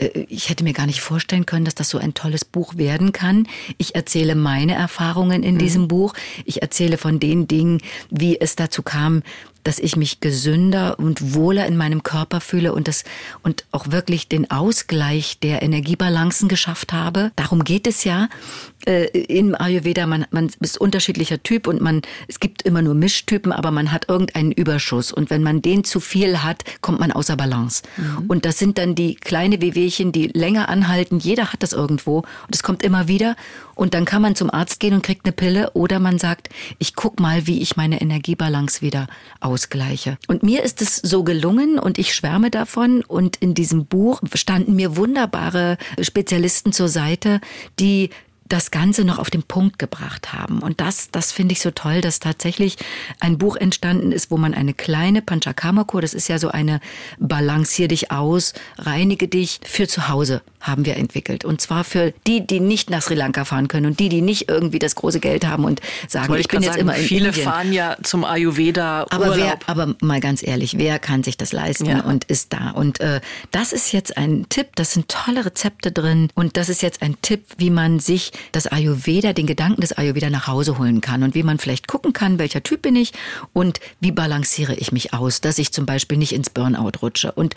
äh, 0.00 0.26
ich 0.28 0.48
hätte 0.48 0.64
mir 0.64 0.72
gar 0.72 0.86
nicht 0.86 1.00
vorstellen 1.00 1.46
können, 1.46 1.64
dass 1.64 1.74
das 1.74 1.88
so 1.88 1.98
ein 1.98 2.14
tolles 2.14 2.44
Buch 2.44 2.76
werden 2.76 3.12
kann. 3.12 3.46
Ich 3.78 3.94
erzähle 3.94 4.34
meine 4.34 4.74
Erfahrungen 4.74 5.42
in 5.42 5.54
mhm. 5.54 5.58
diesem 5.58 5.88
Buch. 5.88 6.14
Ich 6.44 6.62
erzähle 6.62 6.98
von 6.98 7.20
den 7.20 7.46
Dingen, 7.46 7.80
wie 8.10 8.40
es 8.40 8.56
dazu 8.56 8.82
kam, 8.82 9.22
dass 9.64 9.78
ich 9.78 9.96
mich 9.96 10.20
gesünder 10.20 10.98
und 10.98 11.34
wohler 11.34 11.66
in 11.66 11.76
meinem 11.76 12.02
Körper 12.02 12.40
fühle 12.40 12.72
und 12.72 12.88
das 12.88 13.04
und 13.42 13.64
auch 13.72 13.90
wirklich 13.90 14.28
den 14.28 14.50
Ausgleich 14.50 15.38
der 15.40 15.62
Energiebalancen 15.62 16.48
geschafft 16.48 16.92
habe. 16.92 17.32
Darum 17.36 17.64
geht 17.64 17.86
es 17.86 18.04
ja 18.04 18.28
äh, 18.86 19.06
im 19.06 19.54
Ayurveda. 19.54 20.06
Man, 20.06 20.26
man 20.30 20.50
ist 20.60 20.80
unterschiedlicher 20.80 21.42
Typ 21.42 21.66
und 21.66 21.80
man 21.80 22.02
es 22.28 22.40
gibt 22.40 22.62
immer 22.62 22.82
nur 22.82 22.94
Mischtypen, 22.94 23.52
aber 23.52 23.70
man 23.70 23.92
hat 23.92 24.08
irgendeinen 24.08 24.52
Überschuss 24.52 25.12
und 25.12 25.30
wenn 25.30 25.42
man 25.42 25.62
den 25.62 25.84
zu 25.84 26.00
viel 26.00 26.42
hat, 26.42 26.64
kommt 26.80 27.00
man 27.00 27.12
außer 27.12 27.36
Balance. 27.36 27.82
Mhm. 27.96 28.26
Und 28.28 28.44
das 28.44 28.58
sind 28.58 28.78
dann 28.78 28.94
die 28.94 29.14
kleine 29.14 29.60
Wehwehchen, 29.60 30.12
die 30.12 30.28
länger 30.28 30.68
anhalten. 30.68 31.18
Jeder 31.18 31.52
hat 31.52 31.62
das 31.62 31.72
irgendwo 31.72 32.18
und 32.18 32.54
es 32.54 32.62
kommt 32.62 32.82
immer 32.82 33.08
wieder 33.08 33.36
Und 33.80 33.94
dann 33.94 34.04
kann 34.04 34.20
man 34.20 34.36
zum 34.36 34.50
Arzt 34.50 34.78
gehen 34.78 34.92
und 34.92 35.00
kriegt 35.02 35.24
eine 35.24 35.32
Pille 35.32 35.70
oder 35.72 36.00
man 36.00 36.18
sagt, 36.18 36.50
ich 36.78 36.94
guck 36.94 37.18
mal, 37.18 37.46
wie 37.46 37.62
ich 37.62 37.76
meine 37.76 38.02
Energiebalance 38.02 38.82
wieder 38.82 39.06
ausgleiche. 39.40 40.18
Und 40.26 40.42
mir 40.42 40.62
ist 40.62 40.82
es 40.82 40.96
so 40.96 41.24
gelungen 41.24 41.78
und 41.78 41.96
ich 41.96 42.14
schwärme 42.14 42.50
davon. 42.50 43.02
Und 43.02 43.36
in 43.36 43.54
diesem 43.54 43.86
Buch 43.86 44.20
standen 44.34 44.76
mir 44.76 44.98
wunderbare 44.98 45.78
Spezialisten 45.98 46.74
zur 46.74 46.88
Seite, 46.88 47.40
die 47.78 48.10
das 48.50 48.70
Ganze 48.70 49.04
noch 49.04 49.18
auf 49.18 49.30
den 49.30 49.44
Punkt 49.44 49.78
gebracht 49.78 50.34
haben. 50.34 50.58
Und 50.58 50.80
das, 50.80 51.10
das 51.10 51.32
finde 51.32 51.52
ich 51.52 51.62
so 51.62 51.70
toll, 51.70 52.02
dass 52.02 52.20
tatsächlich 52.20 52.76
ein 53.20 53.38
Buch 53.38 53.56
entstanden 53.56 54.12
ist, 54.12 54.30
wo 54.30 54.36
man 54.36 54.52
eine 54.52 54.74
kleine 54.74 55.22
Panchakarma-Kur, 55.22 56.02
das 56.02 56.14
ist 56.14 56.28
ja 56.28 56.38
so 56.38 56.48
eine 56.48 56.80
Balancier 57.18 57.88
dich 57.88 58.10
aus, 58.10 58.52
reinige 58.76 59.28
dich 59.28 59.60
für 59.64 59.88
zu 59.88 60.08
Hause 60.08 60.42
haben 60.60 60.84
wir 60.84 60.96
entwickelt. 60.96 61.44
Und 61.44 61.60
zwar 61.60 61.84
für 61.84 62.12
die, 62.26 62.46
die 62.46 62.60
nicht 62.60 62.90
nach 62.90 63.02
Sri 63.02 63.14
Lanka 63.14 63.44
fahren 63.44 63.68
können 63.68 63.86
und 63.86 64.00
die, 64.00 64.08
die 64.08 64.20
nicht 64.20 64.48
irgendwie 64.48 64.78
das 64.78 64.94
große 64.94 65.20
Geld 65.20 65.46
haben 65.46 65.64
und 65.64 65.80
sagen, 66.08 66.34
ich, 66.34 66.40
ich 66.40 66.48
bin 66.48 66.62
jetzt 66.62 66.72
sagen, 66.72 66.82
immer 66.82 66.96
in 66.96 67.04
Viele 67.04 67.28
Indien. 67.28 67.44
fahren 67.44 67.72
ja 67.72 67.96
zum 68.02 68.24
Ayurveda 68.24 69.06
aber 69.10 69.30
Urlaub. 69.30 69.36
Wer, 69.38 69.58
aber 69.66 69.94
mal 70.00 70.20
ganz 70.20 70.42
ehrlich, 70.42 70.76
wer 70.78 70.98
kann 70.98 71.22
sich 71.22 71.36
das 71.36 71.52
leisten 71.52 71.86
ja. 71.86 72.00
und 72.00 72.24
ist 72.24 72.52
da? 72.52 72.70
Und 72.70 73.00
äh, 73.00 73.20
das 73.50 73.72
ist 73.72 73.92
jetzt 73.92 74.16
ein 74.16 74.46
Tipp, 74.48 74.68
das 74.76 74.92
sind 74.92 75.08
tolle 75.08 75.46
Rezepte 75.46 75.92
drin 75.92 76.28
und 76.34 76.56
das 76.56 76.68
ist 76.68 76.82
jetzt 76.82 77.02
ein 77.02 77.16
Tipp, 77.22 77.44
wie 77.56 77.70
man 77.70 77.98
sich 77.98 78.32
das 78.52 78.66
Ayurveda, 78.66 79.32
den 79.32 79.46
Gedanken 79.46 79.80
des 79.80 79.92
Ayurveda 79.92 80.30
nach 80.30 80.46
Hause 80.46 80.78
holen 80.78 81.00
kann 81.00 81.22
und 81.22 81.34
wie 81.34 81.42
man 81.42 81.58
vielleicht 81.58 81.88
gucken 81.88 82.12
kann, 82.12 82.38
welcher 82.38 82.62
Typ 82.62 82.82
bin 82.82 82.96
ich 82.96 83.12
und 83.52 83.80
wie 84.00 84.12
balanciere 84.12 84.74
ich 84.74 84.92
mich 84.92 85.14
aus, 85.14 85.40
dass 85.40 85.58
ich 85.58 85.72
zum 85.72 85.86
Beispiel 85.86 86.18
nicht 86.18 86.32
ins 86.32 86.50
Burnout 86.50 86.92
rutsche. 87.02 87.32
Und 87.32 87.54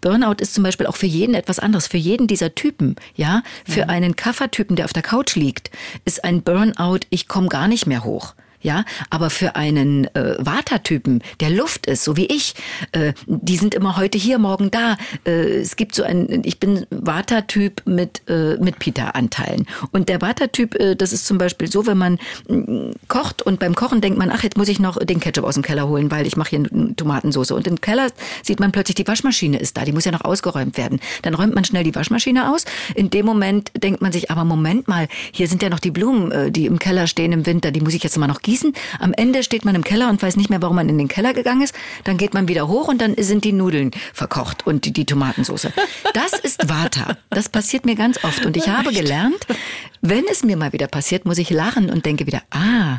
Burnout 0.00 0.36
ist 0.40 0.54
zum 0.54 0.62
Beispiel 0.62 0.86
auch 0.86 0.96
für 0.96 1.06
jeden 1.06 1.34
etwas 1.34 1.58
anderes, 1.58 1.86
für 1.86 1.96
jeden 1.96 2.26
dieser 2.26 2.54
Typen. 2.54 2.96
Ja, 3.16 3.42
für 3.64 3.80
ja. 3.80 3.86
einen 3.86 4.16
Kaffertypen, 4.16 4.76
der 4.76 4.84
auf 4.84 4.92
der 4.92 5.02
Couch 5.02 5.34
liegt, 5.34 5.70
ist 6.04 6.24
ein 6.24 6.42
Burnout, 6.42 7.00
ich 7.10 7.28
komme 7.28 7.48
gar 7.48 7.68
nicht 7.68 7.86
mehr 7.86 8.04
hoch 8.04 8.34
ja, 8.64 8.84
aber 9.10 9.30
für 9.30 9.54
einen 9.56 10.06
äh, 10.14 10.36
Vata-Typen, 10.38 11.22
der 11.40 11.50
Luft 11.50 11.86
ist, 11.86 12.02
so 12.02 12.16
wie 12.16 12.26
ich, 12.26 12.54
äh, 12.92 13.12
die 13.26 13.56
sind 13.56 13.74
immer 13.74 13.96
heute 13.96 14.18
hier, 14.18 14.38
morgen 14.38 14.70
da. 14.70 14.96
Äh, 15.26 15.58
es 15.58 15.76
gibt 15.76 15.94
so 15.94 16.02
ein, 16.02 16.42
ich 16.44 16.58
bin 16.58 16.86
Vata-Typ 16.90 17.82
mit 17.84 18.22
äh, 18.28 18.56
mit 18.56 18.78
Pita-Anteilen 18.78 19.66
und 19.92 20.08
der 20.08 20.22
Vata-Typ, 20.22 20.74
äh, 20.76 20.96
das 20.96 21.12
ist 21.12 21.26
zum 21.26 21.36
Beispiel 21.38 21.70
so, 21.70 21.86
wenn 21.86 21.98
man 21.98 22.18
äh, 22.48 22.92
kocht 23.08 23.42
und 23.42 23.60
beim 23.60 23.74
Kochen 23.74 24.00
denkt 24.00 24.18
man, 24.18 24.30
ach 24.30 24.42
jetzt 24.42 24.56
muss 24.56 24.68
ich 24.68 24.80
noch 24.80 24.98
den 24.98 25.20
Ketchup 25.20 25.44
aus 25.44 25.54
dem 25.54 25.62
Keller 25.62 25.86
holen, 25.86 26.10
weil 26.10 26.26
ich 26.26 26.36
mache 26.36 26.50
hier 26.50 26.58
eine 26.60 26.96
Tomatensauce 26.96 27.50
und 27.50 27.66
im 27.66 27.80
Keller 27.80 28.08
sieht 28.42 28.60
man 28.60 28.72
plötzlich 28.72 28.94
die 28.94 29.06
Waschmaschine 29.06 29.58
ist 29.58 29.76
da, 29.76 29.84
die 29.84 29.92
muss 29.92 30.06
ja 30.06 30.12
noch 30.12 30.24
ausgeräumt 30.24 30.78
werden. 30.78 31.00
Dann 31.20 31.34
räumt 31.34 31.54
man 31.54 31.64
schnell 31.64 31.84
die 31.84 31.94
Waschmaschine 31.94 32.50
aus. 32.50 32.64
In 32.94 33.10
dem 33.10 33.26
Moment 33.26 33.70
denkt 33.76 34.00
man 34.00 34.10
sich, 34.10 34.30
aber 34.30 34.44
Moment 34.44 34.88
mal, 34.88 35.08
hier 35.32 35.48
sind 35.48 35.62
ja 35.62 35.68
noch 35.68 35.80
die 35.80 35.90
Blumen, 35.90 36.32
äh, 36.32 36.50
die 36.50 36.64
im 36.64 36.78
Keller 36.78 37.06
stehen 37.06 37.32
im 37.32 37.44
Winter, 37.44 37.70
die 37.70 37.82
muss 37.82 37.92
ich 37.92 38.02
jetzt 38.02 38.16
mal 38.16 38.26
noch 38.26 38.40
gießen 38.40 38.53
gießen. 38.54 38.72
Am 39.00 39.12
Ende 39.12 39.42
steht 39.42 39.64
man 39.64 39.74
im 39.74 39.82
Keller 39.82 40.08
und 40.08 40.22
weiß 40.22 40.36
nicht 40.36 40.48
mehr, 40.48 40.62
warum 40.62 40.76
man 40.76 40.88
in 40.88 40.96
den 40.96 41.08
Keller 41.08 41.34
gegangen 41.34 41.62
ist. 41.62 41.74
Dann 42.04 42.16
geht 42.16 42.34
man 42.34 42.46
wieder 42.46 42.68
hoch 42.68 42.86
und 42.86 43.00
dann 43.00 43.14
sind 43.18 43.44
die 43.44 43.52
Nudeln 43.52 43.90
verkocht 44.12 44.64
und 44.66 44.84
die, 44.84 44.92
die 44.92 45.04
Tomatensauce. 45.04 45.68
Das 46.12 46.32
ist 46.32 46.68
Vata. 46.68 47.16
Das 47.30 47.48
passiert 47.48 47.84
mir 47.84 47.96
ganz 47.96 48.22
oft. 48.22 48.46
Und 48.46 48.56
ich 48.56 48.68
habe 48.68 48.92
gelernt, 48.92 49.46
wenn 50.00 50.24
es 50.30 50.44
mir 50.44 50.56
mal 50.56 50.72
wieder 50.72 50.86
passiert, 50.86 51.24
muss 51.24 51.38
ich 51.38 51.50
lachen 51.50 51.90
und 51.90 52.06
denke 52.06 52.26
wieder, 52.26 52.42
ah, 52.50 52.98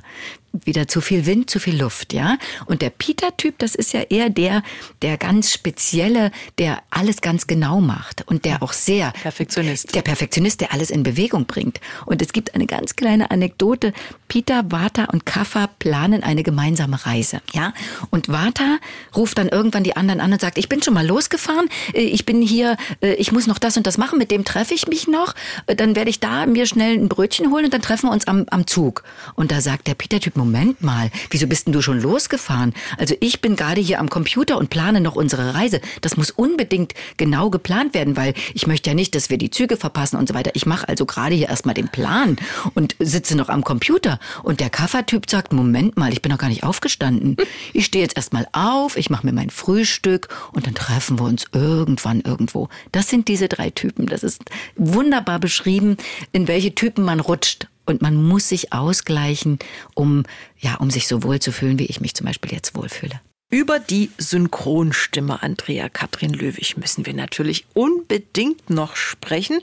wieder 0.63 0.87
zu 0.87 1.01
viel 1.01 1.25
Wind, 1.25 1.49
zu 1.49 1.59
viel 1.59 1.79
Luft, 1.79 2.13
ja. 2.13 2.37
Und 2.65 2.81
der 2.81 2.89
Peter-Typ, 2.89 3.59
das 3.59 3.75
ist 3.75 3.93
ja 3.93 4.01
eher 4.01 4.29
der, 4.29 4.63
der 5.01 5.17
ganz 5.17 5.51
spezielle, 5.51 6.31
der 6.57 6.81
alles 6.89 7.21
ganz 7.21 7.47
genau 7.47 7.81
macht 7.81 8.23
und 8.27 8.45
der 8.45 8.63
auch 8.63 8.73
sehr 8.73 9.11
Perfektionist. 9.11 9.95
Der 9.95 10.01
Perfektionist, 10.01 10.61
der 10.61 10.73
alles 10.73 10.89
in 10.89 11.03
Bewegung 11.03 11.45
bringt. 11.45 11.79
Und 12.05 12.21
es 12.21 12.33
gibt 12.33 12.55
eine 12.55 12.67
ganz 12.67 12.95
kleine 12.95 13.31
Anekdote. 13.31 13.93
Peter, 14.27 14.63
Vata 14.71 15.05
und 15.05 15.25
Kaffa 15.25 15.67
planen 15.79 16.23
eine 16.23 16.43
gemeinsame 16.43 17.05
Reise, 17.05 17.41
ja. 17.53 17.73
Und 18.09 18.29
Vata 18.29 18.77
ruft 19.15 19.37
dann 19.37 19.49
irgendwann 19.49 19.83
die 19.83 19.95
anderen 19.95 20.19
an 20.19 20.33
und 20.33 20.41
sagt, 20.41 20.57
ich 20.57 20.69
bin 20.69 20.81
schon 20.81 20.93
mal 20.93 21.05
losgefahren, 21.05 21.69
äh, 21.93 22.01
ich 22.01 22.25
bin 22.25 22.41
hier, 22.41 22.77
äh, 23.01 23.13
ich 23.15 23.31
muss 23.31 23.47
noch 23.47 23.59
das 23.59 23.77
und 23.77 23.87
das 23.87 23.97
machen, 23.97 24.17
mit 24.17 24.31
dem 24.31 24.45
treffe 24.45 24.73
ich 24.73 24.87
mich 24.87 25.07
noch, 25.07 25.33
äh, 25.67 25.75
dann 25.75 25.95
werde 25.95 26.09
ich 26.09 26.19
da 26.19 26.45
mir 26.45 26.65
schnell 26.65 26.97
ein 26.97 27.09
Brötchen 27.09 27.51
holen 27.51 27.65
und 27.65 27.73
dann 27.73 27.81
treffen 27.81 28.07
wir 28.07 28.13
uns 28.13 28.27
am, 28.27 28.45
am 28.49 28.67
Zug. 28.67 29.03
Und 29.35 29.51
da 29.51 29.61
sagt 29.61 29.87
der 29.87 29.95
Peter-Typ, 29.95 30.35
Moment 30.45 30.83
mal, 30.83 31.09
wieso 31.31 31.47
bist 31.47 31.65
denn 31.65 31.73
du 31.73 31.81
schon 31.81 31.99
losgefahren? 31.99 32.73
Also 32.99 33.15
ich 33.19 33.41
bin 33.41 33.55
gerade 33.55 33.81
hier 33.81 33.99
am 33.99 34.09
Computer 34.11 34.59
und 34.59 34.69
plane 34.69 35.01
noch 35.01 35.15
unsere 35.15 35.55
Reise. 35.55 35.81
Das 36.01 36.17
muss 36.17 36.29
unbedingt 36.29 36.93
genau 37.17 37.49
geplant 37.49 37.95
werden, 37.95 38.15
weil 38.15 38.35
ich 38.53 38.67
möchte 38.67 38.91
ja 38.91 38.93
nicht, 38.93 39.15
dass 39.15 39.31
wir 39.31 39.39
die 39.39 39.49
Züge 39.49 39.75
verpassen 39.75 40.17
und 40.17 40.27
so 40.27 40.35
weiter. 40.35 40.51
Ich 40.53 40.67
mache 40.67 40.87
also 40.87 41.07
gerade 41.07 41.33
hier 41.33 41.49
erstmal 41.49 41.73
den 41.73 41.89
Plan 41.89 42.35
und 42.75 42.95
sitze 42.99 43.35
noch 43.35 43.49
am 43.49 43.63
Computer. 43.63 44.19
Und 44.43 44.59
der 44.59 44.69
Kaffertyp 44.69 45.27
sagt, 45.27 45.51
Moment 45.51 45.97
mal, 45.97 46.13
ich 46.13 46.21
bin 46.21 46.31
noch 46.31 46.37
gar 46.37 46.49
nicht 46.49 46.63
aufgestanden. 46.63 47.37
Ich 47.73 47.85
stehe 47.85 48.03
jetzt 48.03 48.15
erstmal 48.15 48.47
auf, 48.53 48.95
ich 48.95 49.09
mache 49.09 49.25
mir 49.25 49.33
mein 49.33 49.49
Frühstück 49.49 50.29
und 50.53 50.65
dann 50.67 50.75
treffen 50.75 51.19
wir 51.19 51.25
uns 51.25 51.45
irgendwann 51.51 52.21
irgendwo. 52.21 52.69
Das 52.91 53.09
sind 53.09 53.27
diese 53.27 53.47
drei 53.49 53.69
Typen. 53.69 54.05
Das 54.05 54.23
ist 54.23 54.43
wunderbar 54.75 55.39
beschrieben, 55.39 55.97
in 56.31 56.47
welche 56.47 56.73
Typen 56.75 57.03
man 57.03 57.19
rutscht 57.19 57.67
und 57.85 58.01
man 58.01 58.15
muss 58.15 58.49
sich 58.49 58.73
ausgleichen, 58.73 59.59
um, 59.93 60.23
ja, 60.59 60.75
um 60.75 60.89
sich 60.89 61.07
so 61.07 61.23
wohl 61.23 61.39
zu 61.39 61.51
fühlen, 61.51 61.79
wie 61.79 61.85
ich 61.85 62.01
mich 62.01 62.15
zum 62.15 62.25
Beispiel 62.25 62.51
jetzt 62.51 62.75
wohlfühle. 62.75 63.21
Über 63.51 63.77
die 63.77 64.09
Synchronstimme 64.17 65.43
Andrea 65.43 65.87
Katrin 65.87 66.33
Löwig 66.33 66.77
müssen 66.77 67.05
wir 67.05 67.13
natürlich 67.13 67.67
unbedingt 67.75 68.71
noch 68.71 68.95
sprechen. 68.95 69.59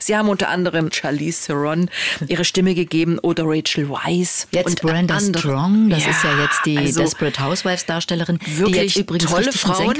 Sie 0.00 0.16
haben 0.16 0.28
unter 0.28 0.48
anderem 0.48 0.90
Charlize 0.90 1.46
Theron 1.46 1.90
ihre 2.26 2.44
Stimme 2.44 2.74
gegeben 2.74 3.20
oder 3.20 3.44
Rachel 3.46 3.88
Weisz. 3.88 4.48
Jetzt 4.50 4.66
und 4.66 4.82
Brenda 4.82 5.16
andere. 5.16 5.40
Strong, 5.40 5.90
das 5.90 6.04
ja, 6.04 6.10
ist 6.10 6.24
ja 6.24 6.42
jetzt 6.42 6.60
die 6.66 6.76
also 6.76 7.02
Desperate 7.02 7.40
Housewives 7.40 7.86
Darstellerin, 7.86 8.40
wirklich 8.46 8.94
die 8.94 9.00
übrigens 9.00 9.30
tolle 9.30 9.52
Frauen, 9.52 9.96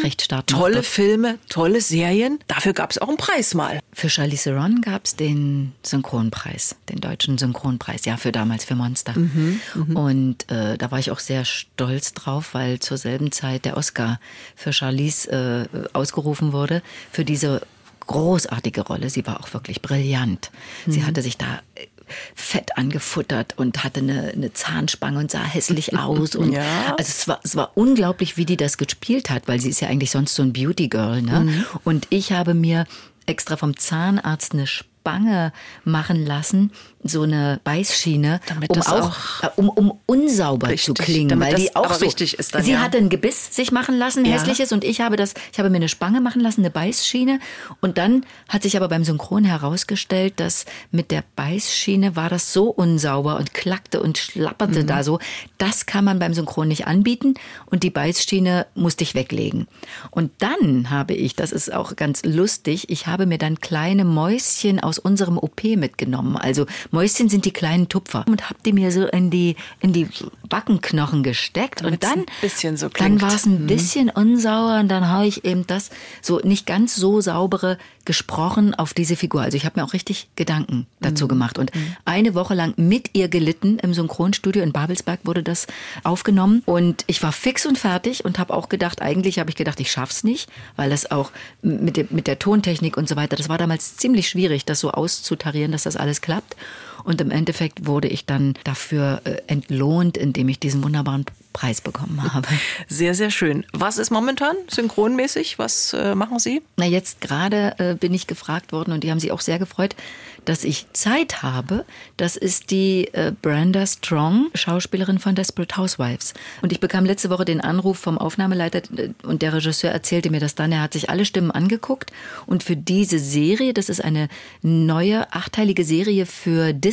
tolle. 0.46 0.82
Filme, 0.82 1.38
tolle 1.48 1.80
Serien. 1.80 2.40
Dafür 2.48 2.72
gab 2.72 2.90
es 2.90 2.98
auch 2.98 3.08
einen 3.08 3.16
Preis 3.16 3.54
mal. 3.54 3.78
Für 3.92 4.10
Charlize 4.10 4.50
Theron 4.50 4.80
gab 4.80 5.04
es 5.04 5.14
den 5.14 5.72
Synchronpreis, 5.84 6.74
den 6.88 7.00
deutschen 7.00 7.38
Synchronpreis, 7.38 8.04
ja, 8.06 8.16
für 8.16 8.32
damals 8.32 8.64
für 8.64 8.74
Monster. 8.74 9.16
Mhm, 9.16 9.60
mhm. 9.74 9.96
und 9.96 10.50
äh, 10.50 10.76
da 10.76 10.90
war 10.90 10.98
ich 10.98 11.12
auch 11.12 11.20
sehr 11.20 11.44
stolz 11.44 12.12
drauf, 12.12 12.54
weil 12.54 12.80
zur 12.80 12.98
selben 12.98 13.29
selben 13.30 13.32
Zeit 13.32 13.64
der 13.64 13.76
Oscar 13.76 14.20
für 14.54 14.72
Charlize 14.72 15.68
äh, 15.72 15.88
ausgerufen 15.92 16.52
wurde, 16.52 16.82
für 17.10 17.24
diese 17.24 17.62
großartige 18.06 18.82
Rolle. 18.82 19.10
Sie 19.10 19.26
war 19.26 19.40
auch 19.40 19.52
wirklich 19.54 19.82
brillant. 19.82 20.50
Mhm. 20.86 20.92
Sie 20.92 21.04
hatte 21.04 21.22
sich 21.22 21.36
da 21.36 21.60
äh, 21.74 21.86
fett 22.34 22.76
angefuttert 22.76 23.54
und 23.56 23.84
hatte 23.84 24.00
eine, 24.00 24.32
eine 24.32 24.52
Zahnspange 24.52 25.18
und 25.20 25.30
sah 25.30 25.44
hässlich 25.44 25.96
aus. 25.98 26.34
Und 26.34 26.52
ja. 26.52 26.96
Also 26.98 27.10
es 27.10 27.28
war, 27.28 27.40
es 27.44 27.56
war 27.56 27.72
unglaublich, 27.76 28.36
wie 28.36 28.46
die 28.46 28.56
das 28.56 28.78
gespielt 28.78 29.30
hat, 29.30 29.46
weil 29.46 29.60
sie 29.60 29.70
ist 29.70 29.80
ja 29.80 29.88
eigentlich 29.88 30.10
sonst 30.10 30.34
so 30.34 30.42
ein 30.42 30.52
Beauty 30.52 30.88
Girl. 30.88 31.22
Ne? 31.22 31.40
Mhm. 31.40 31.64
Und 31.84 32.06
ich 32.10 32.32
habe 32.32 32.54
mir 32.54 32.86
extra 33.26 33.56
vom 33.56 33.76
Zahnarzt 33.76 34.54
eine 34.54 34.66
Spange 35.00 35.52
machen 35.84 36.26
lassen, 36.26 36.72
so 37.02 37.22
eine 37.22 37.58
Beißschiene, 37.64 38.40
damit 38.46 38.70
um 38.70 38.82
auch, 38.82 38.88
auch, 38.88 39.42
äh, 39.42 39.48
um, 39.56 39.70
um 39.70 39.98
unsauber 40.04 40.68
richtig, 40.68 40.84
zu 40.84 40.94
klingen, 40.94 41.40
weil 41.40 41.54
die 41.54 41.74
auch 41.74 41.94
so 41.94 42.04
richtig 42.04 42.38
ist 42.38 42.54
dann, 42.54 42.62
Sie 42.62 42.72
ja. 42.72 42.80
hatte 42.80 42.98
ein 42.98 43.08
Gebiss 43.08 43.54
sich 43.56 43.72
machen 43.72 43.96
lassen, 43.96 44.26
ja. 44.26 44.32
hässliches, 44.32 44.72
und 44.72 44.84
ich 44.84 45.00
habe 45.00 45.16
das, 45.16 45.32
ich 45.52 45.58
habe 45.58 45.70
mir 45.70 45.76
eine 45.76 45.88
Spange 45.88 46.20
machen 46.20 46.42
lassen, 46.42 46.60
eine 46.60 46.70
Beißschiene, 46.70 47.40
und 47.80 47.96
dann 47.96 48.26
hat 48.48 48.62
sich 48.62 48.76
aber 48.76 48.88
beim 48.88 49.04
Synchron 49.04 49.44
herausgestellt, 49.44 50.34
dass 50.36 50.66
mit 50.90 51.10
der 51.10 51.24
Beißschiene 51.34 52.14
war 52.14 52.28
das 52.28 52.52
so 52.52 52.68
unsauber 52.68 53.38
und 53.38 53.54
klackte 53.54 54.02
und 54.02 54.18
schlapperte 54.18 54.82
mhm. 54.82 54.86
da 54.86 55.02
so, 55.02 55.18
das 55.56 55.86
kann 55.86 56.04
man 56.04 56.18
beim 56.18 56.34
Synchron 56.34 56.68
nicht 56.68 56.86
anbieten, 56.86 57.34
und 57.64 57.84
die 57.84 57.90
Beißschiene 57.90 58.66
musste 58.74 59.04
ich 59.04 59.14
weglegen. 59.14 59.66
Und 60.10 60.30
dann 60.38 60.90
habe 60.90 61.14
ich, 61.14 61.34
das 61.36 61.52
ist 61.52 61.72
auch 61.72 61.96
ganz 61.96 62.22
lustig, 62.22 62.90
ich 62.90 63.06
habe 63.06 63.24
mir 63.24 63.38
dann 63.38 63.60
kleine 63.60 64.04
Mäuschen 64.04 64.78
aus 64.78 64.89
unserem 64.98 65.38
OP 65.38 65.64
mitgenommen, 65.64 66.36
also 66.36 66.66
Mäuschen 66.90 67.28
sind 67.28 67.44
die 67.44 67.52
kleinen 67.52 67.88
Tupfer. 67.88 68.24
Und 68.28 68.50
hab 68.50 68.62
die 68.62 68.72
mir 68.72 68.92
so 68.92 69.06
in 69.06 69.30
die, 69.30 69.56
in 69.80 69.92
die 69.92 70.08
Backenknochen 70.48 71.22
gesteckt. 71.22 71.80
Damit 71.80 71.94
und 71.94 72.02
dann, 72.02 72.26
bisschen 72.40 72.76
so 72.76 72.88
dann 72.88 73.20
war 73.20 73.34
es 73.34 73.46
ein 73.46 73.62
mhm. 73.62 73.66
bisschen 73.66 74.10
unsauer 74.10 74.80
und 74.80 74.88
dann 74.88 75.08
habe 75.08 75.26
ich 75.26 75.44
eben 75.44 75.66
das 75.66 75.90
so 76.20 76.40
nicht 76.40 76.66
ganz 76.66 76.96
so 76.96 77.20
saubere 77.20 77.78
gesprochen 78.04 78.74
auf 78.74 78.94
diese 78.94 79.14
Figur. 79.14 79.42
Also 79.42 79.56
ich 79.56 79.64
habe 79.64 79.78
mir 79.78 79.86
auch 79.86 79.92
richtig 79.92 80.28
Gedanken 80.34 80.86
dazu 81.00 81.24
mhm. 81.24 81.28
gemacht 81.28 81.58
und 81.58 81.74
mhm. 81.74 81.96
eine 82.04 82.34
Woche 82.34 82.54
lang 82.54 82.74
mit 82.76 83.10
ihr 83.12 83.28
gelitten 83.28 83.78
im 83.78 83.94
Synchronstudio 83.94 84.62
in 84.62 84.72
Babelsberg 84.72 85.20
wurde 85.24 85.42
das 85.42 85.66
aufgenommen 86.02 86.62
und 86.66 87.04
ich 87.06 87.22
war 87.22 87.32
fix 87.32 87.66
und 87.66 87.78
fertig 87.78 88.24
und 88.24 88.38
habe 88.38 88.54
auch 88.54 88.68
gedacht, 88.68 89.02
eigentlich 89.02 89.38
habe 89.38 89.50
ich 89.50 89.56
gedacht, 89.56 89.78
ich 89.80 89.92
schaff's 89.92 90.24
nicht, 90.24 90.50
weil 90.76 90.90
das 90.90 91.10
auch 91.10 91.30
mit 91.62 91.96
der, 91.96 92.06
mit 92.10 92.26
der 92.26 92.38
Tontechnik 92.38 92.96
und 92.96 93.08
so 93.08 93.16
weiter, 93.16 93.36
das 93.36 93.48
war 93.48 93.58
damals 93.58 93.96
ziemlich 93.96 94.28
schwierig, 94.28 94.64
das 94.64 94.79
so 94.80 94.90
auszutarieren, 94.90 95.72
dass 95.72 95.84
das 95.84 95.96
alles 95.96 96.20
klappt. 96.20 96.56
Und 97.04 97.20
im 97.20 97.30
Endeffekt 97.30 97.86
wurde 97.86 98.08
ich 98.08 98.26
dann 98.26 98.54
dafür 98.64 99.22
äh, 99.24 99.36
entlohnt, 99.46 100.16
indem 100.16 100.48
ich 100.48 100.58
diesen 100.58 100.82
wunderbaren 100.82 101.24
Preis 101.52 101.80
bekommen 101.80 102.22
habe. 102.32 102.48
Sehr, 102.88 103.14
sehr 103.14 103.30
schön. 103.30 103.66
Was 103.72 103.98
ist 103.98 104.10
momentan 104.10 104.56
synchronmäßig? 104.68 105.58
Was 105.58 105.92
äh, 105.92 106.14
machen 106.14 106.38
Sie? 106.38 106.62
Na, 106.76 106.86
jetzt 106.86 107.20
gerade 107.20 107.74
äh, 107.78 107.94
bin 107.94 108.14
ich 108.14 108.26
gefragt 108.26 108.72
worden 108.72 108.92
und 108.92 109.04
die 109.04 109.10
haben 109.10 109.20
sich 109.20 109.32
auch 109.32 109.40
sehr 109.40 109.58
gefreut, 109.58 109.96
dass 110.44 110.64
ich 110.64 110.86
Zeit 110.92 111.42
habe. 111.42 111.84
Das 112.16 112.36
ist 112.36 112.70
die 112.70 113.08
äh, 113.12 113.32
Brenda 113.42 113.86
Strong, 113.86 114.50
Schauspielerin 114.54 115.18
von 115.18 115.34
Desperate 115.34 115.76
Housewives. 115.76 116.34
Und 116.62 116.72
ich 116.72 116.80
bekam 116.80 117.04
letzte 117.04 117.30
Woche 117.30 117.44
den 117.44 117.60
Anruf 117.60 117.98
vom 117.98 118.18
Aufnahmeleiter 118.18 118.82
äh, 118.96 119.10
und 119.22 119.42
der 119.42 119.52
Regisseur 119.52 119.90
erzählte 119.90 120.30
mir 120.30 120.40
das 120.40 120.54
dann. 120.54 120.72
Er 120.72 120.82
hat 120.82 120.92
sich 120.92 121.10
alle 121.10 121.24
Stimmen 121.24 121.50
angeguckt 121.50 122.12
und 122.46 122.62
für 122.62 122.76
diese 122.76 123.18
Serie, 123.18 123.74
das 123.74 123.88
ist 123.88 124.02
eine 124.02 124.28
neue 124.62 125.32
achteilige 125.32 125.84
Serie 125.84 126.26
für 126.26 126.72
Disney, 126.72 126.89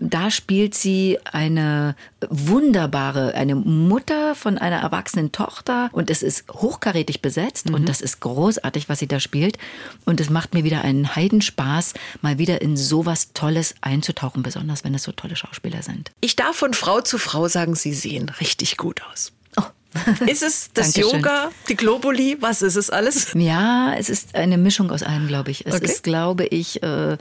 da 0.00 0.30
spielt 0.30 0.74
sie 0.74 1.18
eine 1.24 1.96
wunderbare, 2.28 3.34
eine 3.34 3.54
Mutter 3.54 4.34
von 4.34 4.58
einer 4.58 4.78
erwachsenen 4.78 5.32
Tochter 5.32 5.90
und 5.92 6.10
es 6.10 6.22
ist 6.22 6.44
hochkarätig 6.50 7.20
besetzt 7.22 7.68
mhm. 7.68 7.74
und 7.74 7.88
das 7.88 8.00
ist 8.00 8.20
großartig, 8.20 8.88
was 8.88 8.98
sie 8.98 9.06
da 9.08 9.20
spielt. 9.20 9.58
Und 10.04 10.20
es 10.20 10.30
macht 10.30 10.54
mir 10.54 10.64
wieder 10.64 10.82
einen 10.82 11.14
Heidenspaß, 11.14 11.94
mal 12.22 12.38
wieder 12.38 12.62
in 12.62 12.76
sowas 12.76 13.32
Tolles 13.34 13.74
einzutauchen, 13.80 14.42
besonders 14.42 14.84
wenn 14.84 14.94
es 14.94 15.02
so 15.02 15.12
tolle 15.12 15.36
Schauspieler 15.36 15.82
sind. 15.82 16.10
Ich 16.20 16.36
darf 16.36 16.56
von 16.56 16.74
Frau 16.74 17.00
zu 17.00 17.18
Frau 17.18 17.48
sagen, 17.48 17.74
Sie 17.74 17.94
sehen 17.94 18.28
richtig 18.40 18.76
gut 18.76 19.00
aus. 19.10 19.32
Oh. 19.56 19.62
Ist 20.26 20.42
es 20.42 20.70
das 20.74 20.96
Yoga, 20.96 21.50
die 21.68 21.76
Globuli? 21.76 22.36
Was 22.40 22.62
ist 22.62 22.76
es 22.76 22.90
alles? 22.90 23.28
Ja, 23.34 23.94
es 23.94 24.08
ist 24.08 24.34
eine 24.34 24.58
Mischung 24.58 24.90
aus 24.90 25.02
allem, 25.02 25.28
glaube 25.28 25.50
ich. 25.52 25.66
Es 25.66 25.76
Okay. 25.76 25.84
ist, 25.84 26.02
glaube 26.02 26.46
ich, 26.46 26.82
äh, 26.82 27.16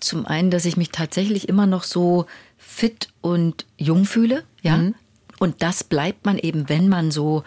zum 0.00 0.26
einen, 0.26 0.50
dass 0.50 0.64
ich 0.64 0.76
mich 0.76 0.90
tatsächlich 0.90 1.48
immer 1.48 1.66
noch 1.66 1.84
so 1.84 2.26
fit 2.56 3.08
und 3.20 3.66
jung 3.76 4.04
fühle, 4.04 4.44
ja. 4.62 4.76
Und 5.38 5.62
das 5.62 5.84
bleibt 5.84 6.26
man 6.26 6.38
eben, 6.38 6.68
wenn 6.68 6.88
man 6.88 7.10
so 7.10 7.44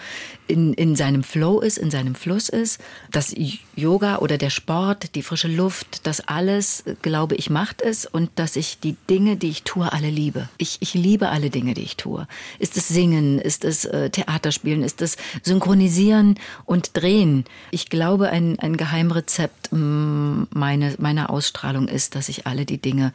in, 0.47 0.73
in 0.73 0.95
seinem 0.95 1.23
Flow 1.23 1.59
ist, 1.59 1.77
in 1.77 1.91
seinem 1.91 2.15
Fluss 2.15 2.49
ist. 2.49 2.81
Das 3.11 3.33
Yoga 3.75 4.17
oder 4.17 4.37
der 4.37 4.49
Sport, 4.49 5.15
die 5.15 5.21
frische 5.21 5.47
Luft, 5.47 6.05
das 6.07 6.21
alles, 6.21 6.83
glaube 7.01 7.35
ich, 7.35 7.49
macht 7.49 7.81
es. 7.81 8.05
Und 8.05 8.31
dass 8.35 8.55
ich 8.55 8.79
die 8.79 8.95
Dinge, 9.09 9.37
die 9.37 9.49
ich 9.49 9.63
tue, 9.63 9.91
alle 9.91 10.09
liebe. 10.09 10.49
Ich, 10.57 10.77
ich 10.81 10.93
liebe 10.93 11.29
alle 11.29 11.49
Dinge, 11.49 11.73
die 11.73 11.83
ich 11.83 11.97
tue. 11.97 12.27
Ist 12.59 12.77
es 12.77 12.87
Singen, 12.87 13.39
ist 13.39 13.65
es 13.65 13.85
äh, 13.85 14.09
Theaterspielen, 14.09 14.83
ist 14.83 15.01
es 15.01 15.17
Synchronisieren 15.43 16.35
und 16.65 16.97
Drehen. 16.97 17.45
Ich 17.71 17.89
glaube, 17.89 18.29
ein, 18.29 18.59
ein 18.59 18.77
Geheimrezept 18.77 19.71
mh, 19.71 20.47
meine, 20.51 20.95
meiner 20.99 21.29
Ausstrahlung 21.29 21.87
ist, 21.87 22.15
dass 22.15 22.29
ich 22.29 22.47
alle 22.47 22.65
die 22.65 22.81
Dinge 22.81 23.13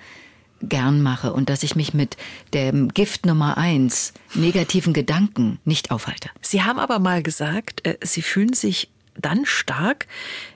gern 0.62 1.02
mache 1.02 1.32
und 1.32 1.50
dass 1.50 1.62
ich 1.62 1.76
mich 1.76 1.94
mit 1.94 2.16
dem 2.54 2.88
Gift 2.88 3.26
Nummer 3.26 3.58
eins, 3.58 4.12
negativen 4.34 4.92
Gedanken, 4.92 5.58
nicht 5.64 5.90
aufhalte. 5.90 6.30
Sie 6.40 6.62
haben 6.62 6.78
aber 6.78 6.98
mal 6.98 7.22
gesagt, 7.22 7.86
äh, 7.86 7.96
Sie 8.02 8.22
fühlen 8.22 8.52
sich 8.52 8.88
dann 9.18 9.46
stark, 9.46 10.06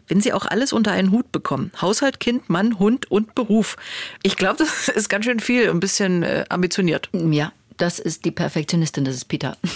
wenn 0.08 0.20
Sie 0.20 0.32
auch 0.32 0.46
alles 0.46 0.72
unter 0.72 0.92
einen 0.92 1.12
Hut 1.12 1.32
bekommen. 1.32 1.72
Haushalt, 1.80 2.20
Kind, 2.20 2.50
Mann, 2.50 2.78
Hund 2.78 3.10
und 3.10 3.34
Beruf. 3.34 3.76
Ich 4.22 4.36
glaube, 4.36 4.56
das 4.58 4.88
ist 4.88 5.08
ganz 5.08 5.24
schön 5.24 5.40
viel, 5.40 5.70
ein 5.70 5.80
bisschen 5.80 6.22
äh, 6.22 6.44
ambitioniert. 6.48 7.08
Ja, 7.12 7.52
das 7.80 7.98
ist 7.98 8.24
die 8.24 8.30
Perfektionistin, 8.30 9.04
das 9.04 9.14
ist 9.16 9.24
Peter. 9.26 9.56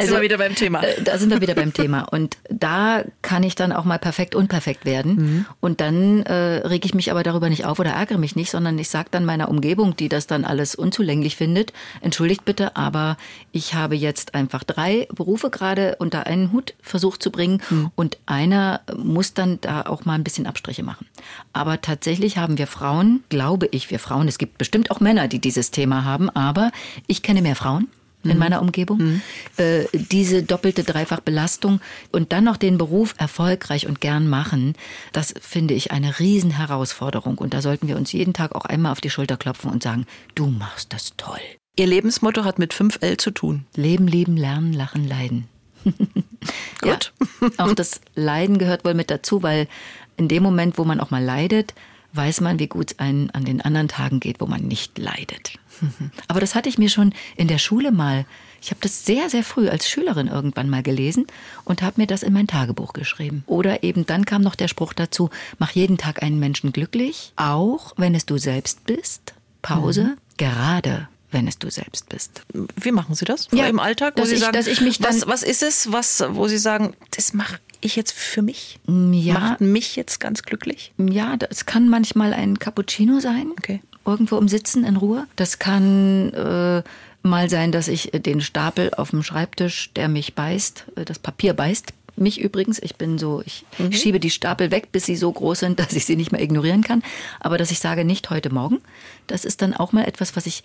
sind 0.00 0.10
wir 0.14 0.20
wieder 0.20 0.38
beim 0.38 0.54
Thema. 0.54 0.82
äh, 0.82 1.02
Da 1.02 1.18
sind 1.18 1.30
wir 1.30 1.40
wieder 1.40 1.54
beim 1.54 1.72
Thema. 1.72 2.02
Und 2.02 2.36
da 2.50 3.04
kann 3.22 3.42
ich 3.42 3.54
dann 3.54 3.72
auch 3.72 3.84
mal 3.84 3.98
perfekt 3.98 4.34
unperfekt 4.34 4.84
werden. 4.84 5.14
Mhm. 5.14 5.46
Und 5.60 5.80
dann 5.80 6.22
äh, 6.22 6.66
reg 6.66 6.84
ich 6.84 6.94
mich 6.94 7.10
aber 7.10 7.22
darüber 7.22 7.48
nicht 7.48 7.64
auf 7.64 7.78
oder 7.78 7.90
ärgere 7.90 8.18
mich 8.18 8.36
nicht, 8.36 8.50
sondern 8.50 8.78
ich 8.78 8.88
sage 8.88 9.08
dann 9.10 9.24
meiner 9.24 9.48
Umgebung, 9.48 9.96
die 9.96 10.08
das 10.08 10.26
dann 10.26 10.44
alles 10.44 10.74
unzulänglich 10.74 11.36
findet, 11.36 11.72
entschuldigt 12.00 12.44
bitte, 12.44 12.76
aber 12.76 13.16
ich 13.52 13.74
habe 13.74 13.94
jetzt 13.96 14.34
einfach 14.34 14.64
drei 14.64 15.06
Berufe 15.14 15.50
gerade 15.50 15.96
unter 15.98 16.26
einen 16.26 16.52
Hut 16.52 16.74
versucht 16.82 17.22
zu 17.22 17.30
bringen 17.30 17.60
Mhm. 17.70 17.90
und 17.94 18.18
einer 18.26 18.80
muss 18.96 19.34
dann 19.34 19.60
da 19.60 19.82
auch 19.82 20.04
mal 20.04 20.14
ein 20.14 20.24
bisschen 20.24 20.46
Abstriche 20.46 20.82
machen. 20.82 21.06
Aber 21.52 21.80
tatsächlich 21.80 22.38
haben 22.38 22.58
wir 22.58 22.66
Frauen, 22.66 23.22
glaube 23.28 23.68
ich, 23.70 23.90
wir 23.90 23.98
Frauen, 23.98 24.26
es 24.28 24.38
gibt 24.38 24.58
bestimmt 24.58 24.90
auch 24.90 25.00
Männer, 25.00 25.28
die 25.28 25.38
dieses 25.38 25.70
Thema 25.70 26.04
haben, 26.04 26.28
aber 26.30 26.70
ich 27.06 27.22
kenne 27.22 27.42
mehr 27.42 27.56
Frauen 27.56 27.88
in 28.24 28.38
meiner 28.38 28.62
Umgebung. 28.62 29.20
Äh, 29.56 29.84
diese 29.92 30.42
doppelte 30.42 30.84
Dreifachbelastung 30.84 31.80
und 32.12 32.32
dann 32.32 32.44
noch 32.44 32.56
den 32.56 32.78
Beruf 32.78 33.14
erfolgreich 33.18 33.86
und 33.86 34.00
gern 34.00 34.28
machen, 34.28 34.74
das 35.12 35.34
finde 35.40 35.74
ich 35.74 35.90
eine 35.90 36.18
Riesenherausforderung. 36.18 37.38
Und 37.38 37.54
da 37.54 37.62
sollten 37.62 37.88
wir 37.88 37.96
uns 37.96 38.12
jeden 38.12 38.32
Tag 38.32 38.54
auch 38.54 38.64
einmal 38.64 38.92
auf 38.92 39.00
die 39.00 39.10
Schulter 39.10 39.36
klopfen 39.36 39.70
und 39.70 39.82
sagen, 39.82 40.06
du 40.34 40.46
machst 40.46 40.92
das 40.92 41.14
toll. 41.16 41.40
Ihr 41.76 41.86
Lebensmotto 41.86 42.44
hat 42.44 42.58
mit 42.58 42.74
5L 42.74 43.18
zu 43.18 43.30
tun. 43.30 43.64
Leben, 43.74 44.06
lieben, 44.06 44.36
lernen, 44.36 44.72
lachen, 44.72 45.08
leiden. 45.08 45.48
Gut. 46.80 47.12
Ja, 47.40 47.48
auch 47.64 47.72
das 47.72 48.00
Leiden 48.14 48.58
gehört 48.58 48.84
wohl 48.84 48.94
mit 48.94 49.10
dazu, 49.10 49.42
weil 49.42 49.68
in 50.16 50.28
dem 50.28 50.42
Moment, 50.42 50.78
wo 50.78 50.84
man 50.84 51.00
auch 51.00 51.10
mal 51.10 51.24
leidet, 51.24 51.74
weiß 52.12 52.40
man, 52.40 52.58
wie 52.58 52.66
gut 52.66 52.92
es 52.92 52.98
einem 52.98 53.30
an 53.32 53.44
den 53.44 53.60
anderen 53.60 53.88
Tagen 53.88 54.20
geht, 54.20 54.40
wo 54.40 54.46
man 54.46 54.62
nicht 54.62 54.98
leidet. 54.98 55.52
Aber 56.28 56.40
das 56.40 56.54
hatte 56.54 56.68
ich 56.68 56.78
mir 56.78 56.88
schon 56.88 57.14
in 57.36 57.48
der 57.48 57.58
Schule 57.58 57.92
mal, 57.92 58.26
ich 58.60 58.70
habe 58.70 58.80
das 58.80 59.04
sehr, 59.04 59.28
sehr 59.28 59.42
früh 59.42 59.68
als 59.68 59.88
Schülerin 59.88 60.28
irgendwann 60.28 60.70
mal 60.70 60.82
gelesen 60.82 61.26
und 61.64 61.82
habe 61.82 62.00
mir 62.00 62.06
das 62.06 62.22
in 62.22 62.32
mein 62.32 62.46
Tagebuch 62.46 62.92
geschrieben. 62.92 63.42
Oder 63.46 63.82
eben 63.82 64.06
dann 64.06 64.24
kam 64.24 64.42
noch 64.42 64.54
der 64.54 64.68
Spruch 64.68 64.92
dazu, 64.92 65.30
mach 65.58 65.72
jeden 65.72 65.98
Tag 65.98 66.22
einen 66.22 66.38
Menschen 66.38 66.72
glücklich, 66.72 67.32
auch 67.36 67.92
wenn 67.96 68.14
es 68.14 68.26
du 68.26 68.38
selbst 68.38 68.84
bist. 68.84 69.34
Pause, 69.62 70.16
gerade 70.36 71.08
wenn 71.32 71.48
es 71.48 71.58
du 71.58 71.70
selbst 71.70 72.08
bist. 72.08 72.42
Wie 72.80 72.92
machen 72.92 73.14
Sie 73.14 73.24
das? 73.24 73.48
Ja, 73.52 73.66
Im 73.66 73.80
Alltag, 73.80 74.14
wo 74.16 74.24
Sie 74.24 74.34
ich- 74.34 74.40
sagen, 74.40 74.52
dass 74.52 74.66
ich 74.66 74.80
mich 74.80 74.98
dann- 74.98 75.12
was, 75.14 75.26
was 75.26 75.42
ist 75.42 75.62
es, 75.62 75.90
was, 75.90 76.22
wo 76.30 76.46
Sie 76.48 76.58
sagen, 76.58 76.94
das 77.10 77.32
mache 77.34 77.58
ich 77.80 77.96
jetzt 77.96 78.12
für 78.12 78.42
mich? 78.42 78.78
Ja. 78.86 79.34
Macht 79.34 79.60
mich 79.60 79.96
jetzt 79.96 80.20
ganz 80.20 80.42
glücklich? 80.44 80.92
Ja, 80.98 81.36
das 81.36 81.66
kann 81.66 81.88
manchmal 81.88 82.32
ein 82.32 82.58
Cappuccino 82.58 83.18
sein. 83.20 83.50
Okay. 83.58 83.80
Irgendwo 84.04 84.36
im 84.38 84.48
Sitzen 84.48 84.84
in 84.84 84.96
Ruhe. 84.96 85.26
Das 85.36 85.58
kann 85.58 86.32
äh, 86.34 86.82
mal 87.22 87.48
sein, 87.50 87.72
dass 87.72 87.88
ich 87.88 88.10
den 88.12 88.40
Stapel 88.40 88.92
auf 88.94 89.10
dem 89.10 89.22
Schreibtisch, 89.22 89.90
der 89.94 90.08
mich 90.08 90.34
beißt, 90.34 90.84
äh, 90.96 91.04
das 91.04 91.18
Papier 91.18 91.54
beißt. 91.54 91.92
Mich 92.14 92.40
übrigens, 92.42 92.78
ich 92.78 92.96
bin 92.96 93.16
so, 93.18 93.42
ich 93.46 93.64
Mhm. 93.78 93.92
schiebe 93.92 94.20
die 94.20 94.30
Stapel 94.30 94.70
weg, 94.70 94.92
bis 94.92 95.06
sie 95.06 95.16
so 95.16 95.32
groß 95.32 95.60
sind, 95.60 95.78
dass 95.80 95.92
ich 95.94 96.04
sie 96.04 96.16
nicht 96.16 96.30
mehr 96.30 96.42
ignorieren 96.42 96.82
kann. 96.82 97.02
Aber 97.40 97.58
dass 97.58 97.70
ich 97.70 97.78
sage, 97.78 98.04
nicht 98.04 98.28
heute 98.30 98.50
Morgen, 98.52 98.80
das 99.28 99.44
ist 99.44 99.62
dann 99.62 99.72
auch 99.72 99.92
mal 99.92 100.04
etwas, 100.04 100.36
was 100.36 100.46
ich 100.46 100.62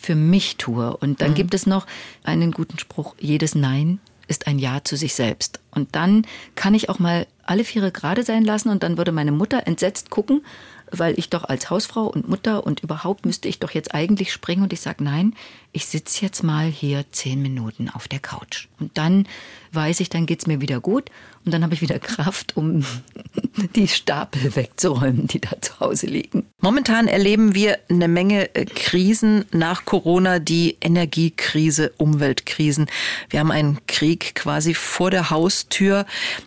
für 0.00 0.14
mich 0.14 0.56
tue. 0.56 0.96
Und 0.96 1.10
Mhm. 1.10 1.16
dann 1.16 1.34
gibt 1.34 1.54
es 1.54 1.66
noch 1.66 1.86
einen 2.24 2.52
guten 2.52 2.78
Spruch, 2.78 3.14
jedes 3.18 3.54
Nein 3.54 4.00
ist 4.28 4.46
ein 4.46 4.60
Ja 4.60 4.84
zu 4.84 4.96
sich 4.96 5.14
selbst. 5.14 5.58
Und 5.72 5.96
dann 5.96 6.24
kann 6.54 6.72
ich 6.72 6.88
auch 6.88 7.00
mal 7.00 7.26
alle 7.44 7.64
Viere 7.64 7.90
gerade 7.90 8.22
sein 8.22 8.44
lassen 8.44 8.68
und 8.68 8.84
dann 8.84 8.96
würde 8.96 9.10
meine 9.10 9.32
Mutter 9.32 9.66
entsetzt 9.66 10.08
gucken, 10.08 10.44
weil 10.92 11.18
ich 11.18 11.30
doch 11.30 11.42
als 11.44 11.68
Hausfrau 11.68 12.06
und 12.06 12.28
Mutter 12.28 12.64
und 12.64 12.78
überhaupt 12.80 13.26
müsste 13.26 13.48
ich 13.48 13.58
doch 13.58 13.72
jetzt 13.72 13.92
eigentlich 13.92 14.32
springen 14.32 14.62
und 14.62 14.72
ich 14.72 14.80
sage, 14.80 15.02
nein, 15.02 15.34
ich 15.72 15.86
sitze 15.86 16.24
jetzt 16.24 16.42
mal 16.42 16.66
hier 16.66 17.04
zehn 17.12 17.40
Minuten 17.40 17.88
auf 17.88 18.08
der 18.08 18.18
Couch. 18.18 18.68
Und 18.80 18.96
dann 18.98 19.26
weiß 19.72 20.00
ich, 20.00 20.08
dann 20.08 20.26
geht's 20.26 20.46
mir 20.46 20.60
wieder 20.60 20.80
gut 20.80 21.10
und 21.44 21.52
dann 21.52 21.62
habe 21.62 21.74
ich 21.74 21.80
wieder 21.80 21.98
Kraft, 21.98 22.56
um 22.56 22.84
die 23.76 23.86
Stapel 23.86 24.56
wegzuräumen, 24.56 25.26
die 25.28 25.40
da 25.40 25.60
zu 25.60 25.78
Hause 25.78 26.06
liegen. 26.06 26.46
Momentan 26.60 27.06
erleben 27.06 27.54
wir 27.54 27.78
eine 27.88 28.08
Menge 28.08 28.54
äh, 28.54 28.64
Krisen 28.64 29.44
nach 29.52 29.84
Corona, 29.84 30.38
die 30.40 30.76
Energiekrise, 30.80 31.92
Umweltkrisen. 31.98 32.86
Wir 33.30 33.40
haben 33.40 33.52
einen 33.52 33.78
Krieg 33.86 34.34
quasi 34.34 34.74
vor 34.74 35.10
der 35.10 35.30
Haustür. 35.30 36.04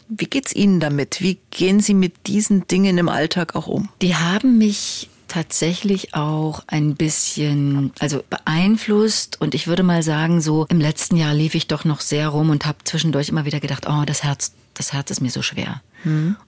Wie 0.10 0.26
geht's 0.26 0.54
Ihnen 0.54 0.80
damit? 0.80 1.22
Wie 1.22 1.40
gehen 1.50 1.80
Sie 1.80 1.94
mit 1.94 2.28
diesen 2.28 2.68
Dingen 2.68 2.98
im 2.98 3.10
Alltag 3.10 3.56
auch 3.56 3.68
um? 3.68 3.90
Die 4.02 4.16
haben 4.16 4.58
mich 4.58 5.10
tatsächlich 5.28 6.14
auch 6.14 6.64
ein 6.68 6.96
bisschen 6.96 7.92
also 8.00 8.24
beeinflusst. 8.30 9.40
Und 9.42 9.56
ich 9.56 9.68
würde 9.68 9.84
mal 9.84 10.04
sagen 10.04 10.42
so 10.42 10.66
im 10.70 10.80
letzten 10.80 11.18
Jahr 11.18 11.34
lief 11.34 11.56
ich 11.56 11.68
doch 11.68 11.86
noch 11.86 12.02
sehr 12.02 12.30
rum 12.30 12.50
und 12.50 12.66
habe 12.66 12.80
zwischendurch 12.84 13.30
immer 13.30 13.46
wieder 13.46 13.60
gedacht 13.60 13.86
oh 13.88 14.04
das 14.06 14.24
Herz 14.24 14.54
das 14.74 14.94
Herz 14.94 15.12
ist 15.12 15.22
mir 15.22 15.30
so 15.30 15.42
schwer. 15.42 15.82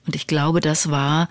Und 0.06 0.16
ich 0.16 0.26
glaube 0.26 0.60
das 0.60 0.90
war 0.90 1.28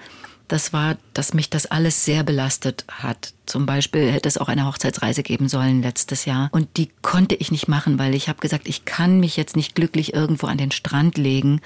das 0.47 0.73
war 0.73 0.97
dass 1.13 1.33
mich 1.33 1.49
das 1.49 1.65
alles 1.65 2.05
sehr 2.05 2.23
belastet 2.23 2.85
hat. 2.89 3.33
Zum 3.45 3.65
Beispiel 3.65 4.11
hätte 4.11 4.27
es 4.27 4.37
auch 4.37 4.47
eine 4.47 4.65
Hochzeitsreise 4.65 5.23
geben 5.23 5.49
sollen 5.49 5.81
letztes 5.81 6.25
Jahr. 6.25 6.49
Und 6.51 6.77
die 6.77 6.89
konnte 7.01 7.35
ich 7.35 7.51
nicht 7.51 7.67
machen 7.67 7.99
weil 7.99 8.15
ich 8.15 8.29
habe 8.29 8.39
gesagt 8.39 8.67
ich 8.67 8.85
kann 8.85 9.19
mich 9.19 9.37
jetzt 9.37 9.55
nicht 9.55 9.75
glücklich 9.75 10.13
irgendwo 10.13 10.47
an 10.47 10.57
den 10.57 10.71
Strand 10.71 11.17
legen 11.17 11.61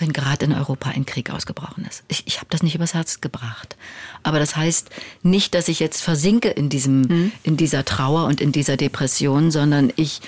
wenn 0.00 0.12
gerade 0.12 0.46
in 0.46 0.52
Europa 0.52 0.90
ein 0.90 1.06
Krieg 1.06 1.30
ausgebrochen 1.30 1.84
ist. 1.84 2.04
Ich, 2.08 2.24
ich 2.26 2.36
habe 2.38 2.46
das 2.50 2.62
nicht 2.62 2.74
übers 2.74 2.94
Herz 2.94 3.20
gebracht. 3.20 3.76
Aber 4.22 4.38
das 4.38 4.56
heißt 4.56 4.90
nicht, 5.22 5.54
dass 5.54 5.68
ich 5.68 5.80
jetzt 5.80 6.02
versinke 6.02 6.48
in, 6.48 6.68
diesem, 6.68 7.32
in 7.42 7.56
dieser 7.56 7.84
Trauer 7.84 8.26
und 8.26 8.40
in 8.40 8.52
dieser 8.52 8.76
Depression, 8.76 9.50
sondern 9.50 9.92
ich 9.96 10.20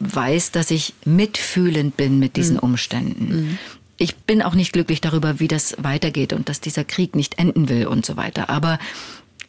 weiß, 0.00 0.52
dass 0.52 0.70
ich 0.70 0.94
mitfühlend 1.04 1.96
bin 1.96 2.18
mit 2.18 2.36
diesen 2.36 2.58
Umständen. 2.58 3.58
Ich 3.96 4.16
bin 4.16 4.42
auch 4.42 4.54
nicht 4.54 4.72
glücklich 4.72 5.00
darüber, 5.00 5.40
wie 5.40 5.48
das 5.48 5.76
weitergeht 5.78 6.32
und 6.32 6.48
dass 6.48 6.60
dieser 6.60 6.84
Krieg 6.84 7.14
nicht 7.14 7.38
enden 7.38 7.68
will 7.68 7.86
und 7.86 8.04
so 8.04 8.16
weiter. 8.16 8.50
Aber 8.50 8.78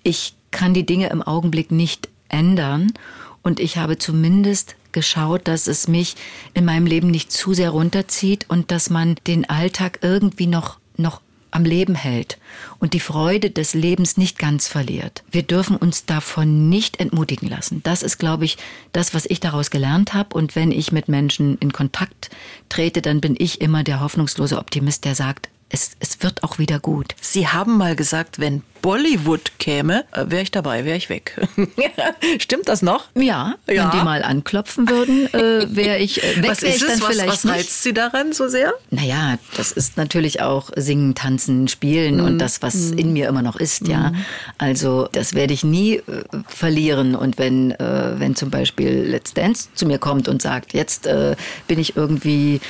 ich 0.04 0.36
kann 0.52 0.74
die 0.74 0.86
Dinge 0.86 1.10
im 1.10 1.22
Augenblick 1.22 1.72
nicht 1.72 2.10
ändern. 2.30 2.94
Und 3.42 3.60
ich 3.60 3.78
habe 3.78 3.98
zumindest 3.98 4.76
geschaut, 4.96 5.48
dass 5.48 5.68
es 5.68 5.88
mich 5.88 6.16
in 6.56 6.66
meinem 6.66 6.88
Leben 6.88 7.12
nicht 7.12 7.32
zu 7.32 7.54
sehr 7.54 7.70
runterzieht 7.70 8.46
und 8.50 8.72
dass 8.72 8.90
man 8.90 9.16
den 9.28 9.48
Alltag 9.48 10.00
irgendwie 10.02 10.48
noch, 10.48 10.80
noch 10.98 11.22
am 11.52 11.64
Leben 11.64 11.96
hält 11.96 12.38
und 12.80 12.94
die 12.94 13.00
Freude 13.00 13.50
des 13.50 13.74
Lebens 13.74 14.18
nicht 14.18 14.40
ganz 14.40 14.68
verliert. 14.68 15.24
Wir 15.32 15.44
dürfen 15.44 15.78
uns 15.78 16.06
davon 16.06 16.70
nicht 16.70 17.00
entmutigen 17.00 17.48
lassen. 17.48 17.82
Das 17.84 18.04
ist, 18.04 18.18
glaube 18.18 18.46
ich, 18.46 18.58
das, 18.92 19.14
was 19.14 19.26
ich 19.26 19.40
daraus 19.40 19.72
gelernt 19.72 20.14
habe. 20.14 20.36
Und 20.36 20.56
wenn 20.56 20.72
ich 20.72 20.92
mit 20.92 21.08
Menschen 21.08 21.58
in 21.60 21.72
Kontakt 21.72 22.30
trete, 22.68 23.02
dann 23.02 23.22
bin 23.22 23.36
ich 23.38 23.62
immer 23.62 23.84
der 23.84 24.02
hoffnungslose 24.02 24.58
Optimist, 24.58 25.06
der 25.06 25.16
sagt, 25.16 25.50
es, 25.76 25.92
es 26.00 26.24
wird 26.24 26.44
auch 26.44 26.58
wieder 26.58 26.80
gut. 26.80 27.16
Sie 27.20 27.48
haben 27.50 27.78
mal 27.78 27.98
gesagt, 27.98 28.40
wenn 28.40 28.64
Bollywood 28.86 29.58
käme, 29.58 30.06
äh, 30.12 30.26
wäre 30.28 30.44
ich 30.44 30.52
dabei, 30.52 30.86
wäre 30.86 30.96
ich 30.96 31.10
weg. 31.10 31.42
Stimmt 32.38 32.68
das 32.68 32.84
noch? 32.84 33.08
Ja, 33.16 33.56
ja, 33.68 33.92
wenn 33.92 34.00
die 34.00 34.06
mal 34.06 34.22
anklopfen 34.22 34.88
würden, 34.88 35.26
äh, 35.34 35.66
wäre 35.76 35.98
ich 35.98 36.24
äh, 36.24 36.44
weg. 36.44 36.52
Was 36.52 36.62
ist 36.62 36.84
es? 36.84 37.02
was, 37.02 37.26
was 37.26 37.48
reizt. 37.48 37.82
Sie 37.82 37.96
daran 37.96 38.32
so 38.32 38.48
sehr? 38.48 38.76
Naja, 38.92 39.40
das 39.58 39.72
ist 39.72 39.98
natürlich 39.98 40.44
auch 40.44 40.70
Singen, 40.76 41.16
Tanzen, 41.16 41.68
Spielen 41.68 42.18
mm. 42.18 42.26
und 42.26 42.38
das, 42.38 42.62
was 42.62 42.92
mm. 42.92 42.98
in 43.00 43.14
mir 43.14 43.28
immer 43.28 43.42
noch 43.42 43.56
ist, 43.56 43.88
ja. 43.88 44.12
Mm. 44.12 44.26
Also 44.60 45.10
das 45.12 45.34
werde 45.34 45.56
ich 45.56 45.64
nie 45.64 45.96
äh, 45.96 46.04
verlieren. 46.48 47.16
Und 47.16 47.40
wenn, 47.40 47.72
äh, 47.72 48.20
wenn 48.20 48.36
zum 48.36 48.52
Beispiel 48.52 49.02
Let's 49.10 49.34
Dance 49.34 49.70
zu 49.74 49.88
mir 49.88 49.98
kommt 49.98 50.28
und 50.28 50.44
sagt, 50.44 50.76
jetzt 50.76 51.08
äh, 51.08 51.36
bin 51.68 51.80
ich 51.80 51.96
irgendwie 51.96 52.62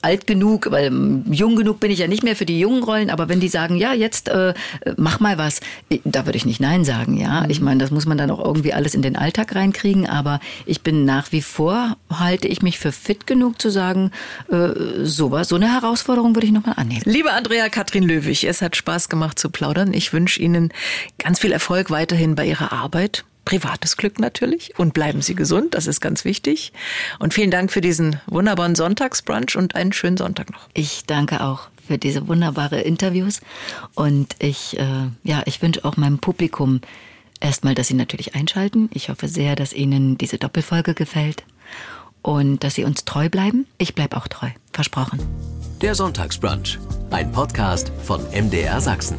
alt 0.00 0.26
genug, 0.26 0.70
weil 0.70 0.92
jung 1.30 1.56
genug 1.56 1.80
bin 1.80 1.90
ich 1.90 1.98
ja 1.98 2.06
nicht 2.06 2.22
mehr 2.22 2.36
für 2.36 2.45
die 2.46 2.60
jungen 2.60 2.82
Rollen, 2.82 3.10
aber 3.10 3.28
wenn 3.28 3.40
die 3.40 3.48
sagen, 3.48 3.76
ja, 3.76 3.92
jetzt 3.92 4.30
mach 4.96 5.20
mal 5.20 5.38
was, 5.38 5.46
was, 5.46 5.60
da 6.04 6.26
würde 6.26 6.36
ich 6.36 6.46
nicht 6.46 6.60
Nein 6.60 6.84
sagen, 6.84 7.16
ja. 7.16 7.42
Mhm. 7.42 7.50
Ich 7.50 7.60
meine, 7.60 7.78
das 7.80 7.90
muss 7.90 8.06
man 8.06 8.18
dann 8.18 8.30
auch 8.30 8.44
irgendwie 8.44 8.72
alles 8.72 8.94
in 8.94 9.02
den 9.02 9.16
Alltag 9.16 9.54
reinkriegen, 9.54 10.06
aber 10.06 10.40
ich 10.64 10.82
bin 10.82 11.04
nach 11.04 11.32
wie 11.32 11.42
vor, 11.42 11.96
halte 12.10 12.48
ich 12.48 12.62
mich 12.62 12.78
für 12.78 12.92
fit 12.92 13.26
genug 13.26 13.60
zu 13.60 13.70
sagen, 13.70 14.10
äh, 14.50 15.04
sowas, 15.04 15.48
so 15.48 15.56
eine 15.56 15.72
Herausforderung 15.72 16.34
würde 16.34 16.46
ich 16.46 16.52
nochmal 16.52 16.74
annehmen. 16.76 17.02
Liebe 17.04 17.32
Andrea 17.32 17.68
Katrin 17.68 18.04
Löwig, 18.04 18.44
es 18.44 18.62
hat 18.62 18.76
Spaß 18.76 19.08
gemacht 19.08 19.38
zu 19.38 19.50
plaudern. 19.50 19.92
Ich 19.94 20.12
wünsche 20.12 20.40
Ihnen 20.40 20.72
ganz 21.18 21.38
viel 21.40 21.52
Erfolg 21.52 21.90
weiterhin 21.90 22.34
bei 22.34 22.46
Ihrer 22.46 22.72
Arbeit 22.72 23.24
privates 23.44 23.96
Glück 23.96 24.18
natürlich 24.18 24.76
und 24.76 24.92
bleiben 24.92 25.22
Sie 25.22 25.36
gesund, 25.36 25.74
das 25.74 25.86
ist 25.86 26.00
ganz 26.00 26.24
wichtig. 26.24 26.72
Und 27.20 27.32
vielen 27.32 27.52
Dank 27.52 27.70
für 27.70 27.80
diesen 27.80 28.20
wunderbaren 28.26 28.74
Sonntagsbrunch 28.74 29.56
und 29.56 29.76
einen 29.76 29.92
schönen 29.92 30.16
Sonntag 30.16 30.50
noch. 30.50 30.68
Ich 30.74 31.04
danke 31.06 31.44
auch 31.44 31.68
für 31.86 31.98
diese 31.98 32.28
wunderbare 32.28 32.80
Interviews. 32.80 33.40
Und 33.94 34.36
ich, 34.38 34.78
äh, 34.78 35.08
ja, 35.24 35.42
ich 35.46 35.62
wünsche 35.62 35.84
auch 35.84 35.96
meinem 35.96 36.18
Publikum 36.18 36.80
erstmal, 37.40 37.74
dass 37.74 37.88
Sie 37.88 37.94
natürlich 37.94 38.34
einschalten. 38.34 38.90
Ich 38.92 39.08
hoffe 39.08 39.28
sehr, 39.28 39.56
dass 39.56 39.72
Ihnen 39.72 40.18
diese 40.18 40.38
Doppelfolge 40.38 40.94
gefällt 40.94 41.44
und 42.22 42.64
dass 42.64 42.74
Sie 42.74 42.84
uns 42.84 43.04
treu 43.04 43.28
bleiben. 43.28 43.66
Ich 43.78 43.94
bleibe 43.94 44.16
auch 44.16 44.28
treu. 44.28 44.48
Versprochen. 44.72 45.20
Der 45.80 45.94
Sonntagsbrunch. 45.94 46.78
Ein 47.10 47.30
Podcast 47.32 47.92
von 48.02 48.20
MDR 48.32 48.80
Sachsen. 48.80 49.18